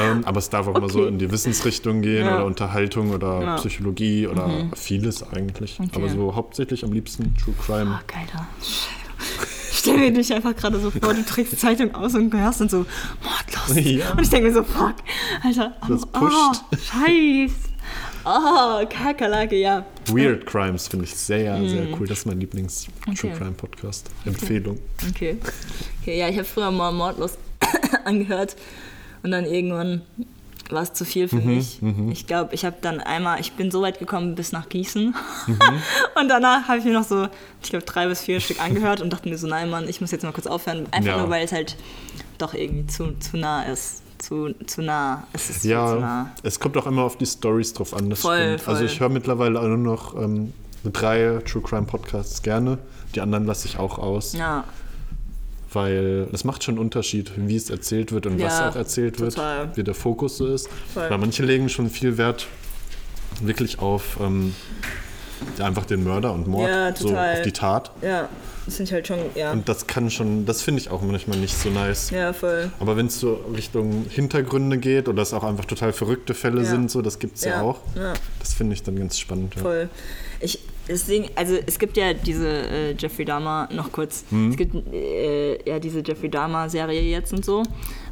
[0.00, 1.08] ähm, aber es darf auch mal so Okay.
[1.08, 2.36] in die Wissensrichtung gehen Ja.
[2.36, 3.52] oder Unterhaltung oder Ja.
[3.52, 3.56] Mhm.
[3.58, 5.78] Psychologie oder vieles eigentlich.
[5.80, 5.90] Okay.
[5.94, 7.98] Aber so hauptsächlich am liebsten True Crime.
[8.00, 8.46] Oh, geiler.
[9.82, 12.68] Stell mir dich einfach gerade so vor, du trägst die Zeitung aus und hörst dann
[12.68, 12.86] so
[13.22, 13.84] Mordlust.
[13.84, 14.12] Ja.
[14.12, 14.94] Und ich denke mir so, fuck,
[15.42, 16.62] Alter, Das oh, pusht.
[16.70, 17.52] scheiß.
[18.24, 19.84] Oh, Kakerlake, ja.
[20.06, 22.06] Weird Crimes finde ich sehr, sehr cool.
[22.06, 23.12] Das ist mein Lieblings-True.
[23.30, 23.32] Okay.
[23.36, 24.08] Crime Podcast.
[24.24, 24.78] Empfehlung.
[25.10, 25.36] Okay.
[26.00, 26.18] okay.
[26.18, 27.38] Ja, ich habe früher mal Mordlust
[28.04, 28.54] angehört
[29.24, 30.02] und dann irgendwann
[30.72, 31.80] war es zu viel für mich.
[32.10, 35.14] Ich glaube, ich habe dann einmal, ich bin so weit gekommen bis nach Gießen
[36.20, 37.28] und danach habe ich mir noch so,
[37.62, 40.10] ich glaube, drei bis vier Stück angehört und dachte mir so, nein, Mann, ich muss
[40.10, 40.86] jetzt mal kurz aufhören.
[40.90, 41.18] Einfach Ja.
[41.18, 41.76] nur, weil es halt
[42.38, 44.02] doch irgendwie zu, zu nah ist.
[44.18, 45.26] Zu, zu nah.
[45.32, 46.30] Es ist viel zu Ja, nah.
[46.44, 48.14] es kommt auch immer auf die Stories drauf an.
[48.14, 48.36] Voll.
[48.38, 48.84] Also voll.
[48.86, 50.52] ich höre mittlerweile nur noch ähm,
[50.84, 52.78] drei True Crime Podcasts gerne.
[53.16, 54.64] Die anderen lasse ich auch aus, Ja,
[55.74, 59.16] weil es macht schon einen Unterschied, wie es erzählt wird und was Ja, auch erzählt
[59.18, 59.66] total.
[59.68, 60.68] wird, wie der Fokus so ist.
[60.92, 61.08] Voll.
[61.10, 62.46] Weil manche legen schon viel Wert
[63.40, 64.54] wirklich auf ähm,
[65.58, 67.90] einfach den Mörder und Mord, Ja, so auf die Tat.
[68.02, 68.28] ja.
[68.64, 69.50] Das sind halt schon, ja.
[69.50, 72.10] Und das kann schon, das finde ich auch manchmal nicht so nice.
[72.10, 72.70] Ja, voll.
[72.78, 76.68] Aber wenn es so Richtung Hintergründe geht oder es auch einfach total verrückte Fälle Ja.
[76.70, 77.56] sind, so das gibt es ja.
[77.56, 77.80] Ja, auch.
[78.38, 79.56] Das finde ich dann ganz spannend.
[79.56, 79.88] Voll.
[80.38, 80.60] Ich,
[80.92, 85.78] deswegen, also es gibt ja diese äh, Jeffrey Dahmer, noch kurz, es gibt äh, ja
[85.78, 87.62] diese Jeffrey Dahmer-Serie jetzt und so.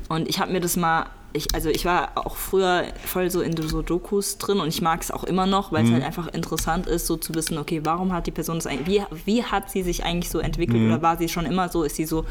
[0.08, 3.56] Und ich habe mir das mal, ich, also ich war auch früher voll so in
[3.56, 6.88] so Dokus drin und ich mag es auch immer noch, weil es halt einfach interessant
[6.88, 9.84] ist, so zu wissen, okay, warum hat die Person das eigentlich, wie, wie hat sie
[9.84, 12.24] sich eigentlich so entwickelt oder war sie schon immer so, ist sie so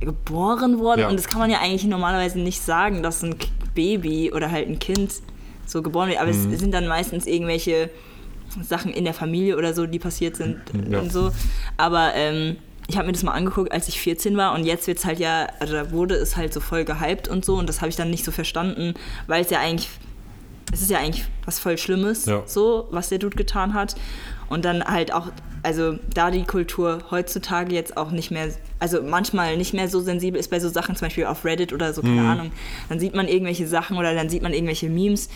[0.00, 1.08] geboren worden Ja.
[1.10, 3.34] und das kann man ja eigentlich normalerweise nicht sagen, dass ein
[3.74, 5.12] Baby oder halt ein Kind
[5.66, 6.52] so geboren wird, aber Mhm.
[6.52, 7.90] es sind dann meistens irgendwelche
[8.62, 11.00] Sachen in der Familie oder so, die passiert sind Ja.
[11.00, 11.30] und so.
[11.76, 12.56] Aber ähm,
[12.88, 15.18] ich habe mir das mal angeguckt, als ich 14 war und jetzt wird es halt
[15.20, 17.96] ja, also da wurde es halt so voll gehypt und so und das habe ich
[17.96, 18.94] dann nicht so verstanden,
[19.28, 19.88] weil es ja eigentlich,
[20.72, 22.42] es ist ja eigentlich was voll Schlimmes, Ja.
[22.46, 23.94] so, was der Dude getan hat.
[24.48, 25.28] Und dann halt auch,
[25.62, 28.48] also da die Kultur heutzutage jetzt auch nicht mehr,
[28.80, 31.92] also manchmal nicht mehr so sensibel ist bei so Sachen, zum Beispiel auf Reddit oder
[31.94, 32.50] so, keine Ahnung,
[32.88, 35.28] dann sieht man irgendwelche Sachen oder dann sieht man irgendwelche Memes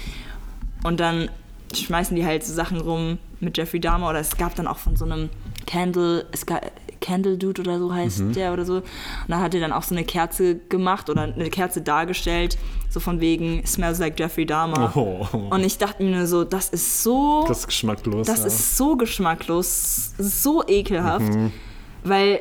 [0.82, 1.30] und dann
[1.72, 4.96] schmeißen die halt so Sachen rum mit Jeffrey Dahmer oder es gab dann auch von
[4.96, 5.28] so einem
[5.66, 6.62] Candle, es gab
[7.00, 8.76] Candle Dude oder so heißt der oder so.
[8.76, 8.84] Und
[9.28, 12.56] da hat er dann auch so eine Kerze gemacht oder eine Kerze dargestellt,
[12.88, 14.92] so von wegen Smells like Jeffrey Dahmer.
[14.96, 15.26] Oh.
[15.50, 18.26] Und ich dachte mir nur so, das ist so Das ist geschmacklos.
[18.26, 18.46] das ja.
[18.46, 21.32] ist so geschmacklos, so ekelhaft,
[22.04, 22.40] weil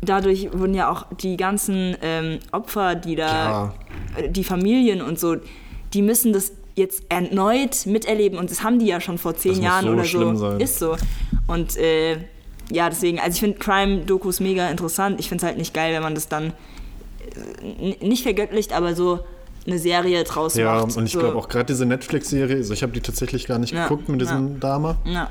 [0.00, 3.74] dadurch wurden ja auch die ganzen ähm, Opfer, die da,
[4.16, 5.36] äh, die Familien und so,
[5.92, 9.62] die müssen das jetzt erneut miterleben und das haben die ja schon vor zehn Das
[9.64, 10.34] Jahren so oder so.
[10.36, 10.60] sein.
[10.60, 10.96] Ist so.
[11.46, 12.16] Und äh,
[12.70, 15.18] ja, deswegen, also ich finde Crime-Dokus mega interessant.
[15.20, 16.52] Ich finde es halt nicht geil, wenn man das dann
[17.72, 19.20] äh, nicht vergöttlicht, aber so
[19.66, 20.96] eine Serie draus Ja, macht.
[20.96, 21.18] und ich so.
[21.20, 24.20] glaube auch gerade diese Netflix-Serie, also ich habe die tatsächlich gar nicht Ja, geguckt mit
[24.20, 24.96] diesem Dame.
[25.04, 25.28] Ja,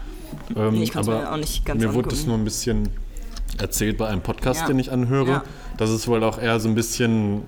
[0.55, 2.89] Ähm, Nee, ich aber mir auch nicht ganz mir wurde das nur ein bisschen
[3.57, 4.67] erzählt bei einem Podcast, Ja.
[4.67, 5.43] den ich anhöre, Ja.
[5.77, 7.43] dass es wohl auch eher so ein bisschen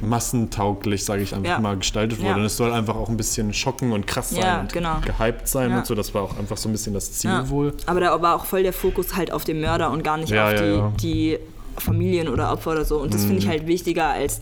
[0.00, 1.58] massentauglich, sage ich einfach Ja.
[1.60, 2.30] mal, gestaltet wurde.
[2.30, 2.36] Ja.
[2.36, 4.96] Und es soll einfach auch ein bisschen schocken und krass sein Ja, und genau.
[5.04, 5.94] gehypt sein und so.
[5.94, 7.74] Das war auch einfach so ein bisschen das Ziel wohl.
[7.86, 10.54] Aber da war auch voll der Fokus halt auf den Mörder und gar nicht auf
[10.54, 11.38] die, die
[11.78, 12.98] Familien oder Opfer oder so.
[12.98, 13.26] Und das Mhm.
[13.26, 14.40] finde ich halt wichtiger als.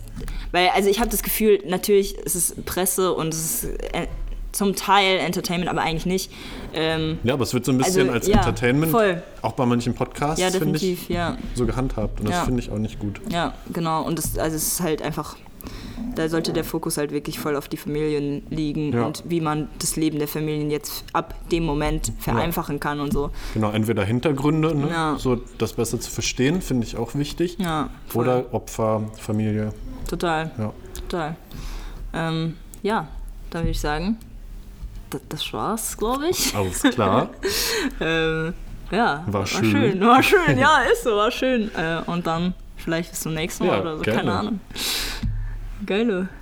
[0.53, 4.07] Weil, also ich habe das Gefühl, natürlich ist es Presse und es ist äh,
[4.53, 6.33] zum Teil Entertainment, aber eigentlich nicht.
[6.73, 9.23] Ähm, Ja, aber es wird so ein bisschen Also, als ja, Entertainment voll.
[9.43, 11.37] auch bei manchen Podcasts, ja, finde ich, definitiv, ja.
[11.55, 12.21] so gehandhabt.
[12.21, 12.45] Und das Ja.
[12.45, 13.21] finde ich auch nicht gut.
[13.31, 14.03] Ja, genau.
[14.05, 15.37] Und das, also es ist halt einfach,
[16.15, 19.05] da sollte der Fokus halt wirklich voll auf die Familien liegen Ja.
[19.05, 23.31] und wie man das Leben der Familien jetzt ab dem Moment vereinfachen kann und so.
[23.55, 24.89] Genau, entweder Hintergründe, ne?
[24.91, 25.17] Ja.
[25.19, 27.59] so das besser zu verstehen, finde ich auch wichtig.
[27.59, 27.91] Ja.
[28.15, 29.73] Oder Opfer, Familie.
[30.09, 30.73] Total, Ja.
[31.09, 31.37] total.
[32.15, 33.09] Ähm, ja,
[33.51, 34.17] dann würde ich sagen,
[35.11, 36.55] das, das war's, glaube ich.
[36.55, 37.29] Alles klar.
[38.01, 38.55] ähm,
[38.91, 39.65] ja, War schön.
[39.71, 40.01] schön.
[40.01, 41.71] War schön, ja, ist so, war schön.
[41.77, 44.19] Äh, und dann vielleicht bis zum nächsten Mal Ja, oder so, gerne.
[44.21, 44.61] keine Ahnung.
[45.85, 46.27] 该了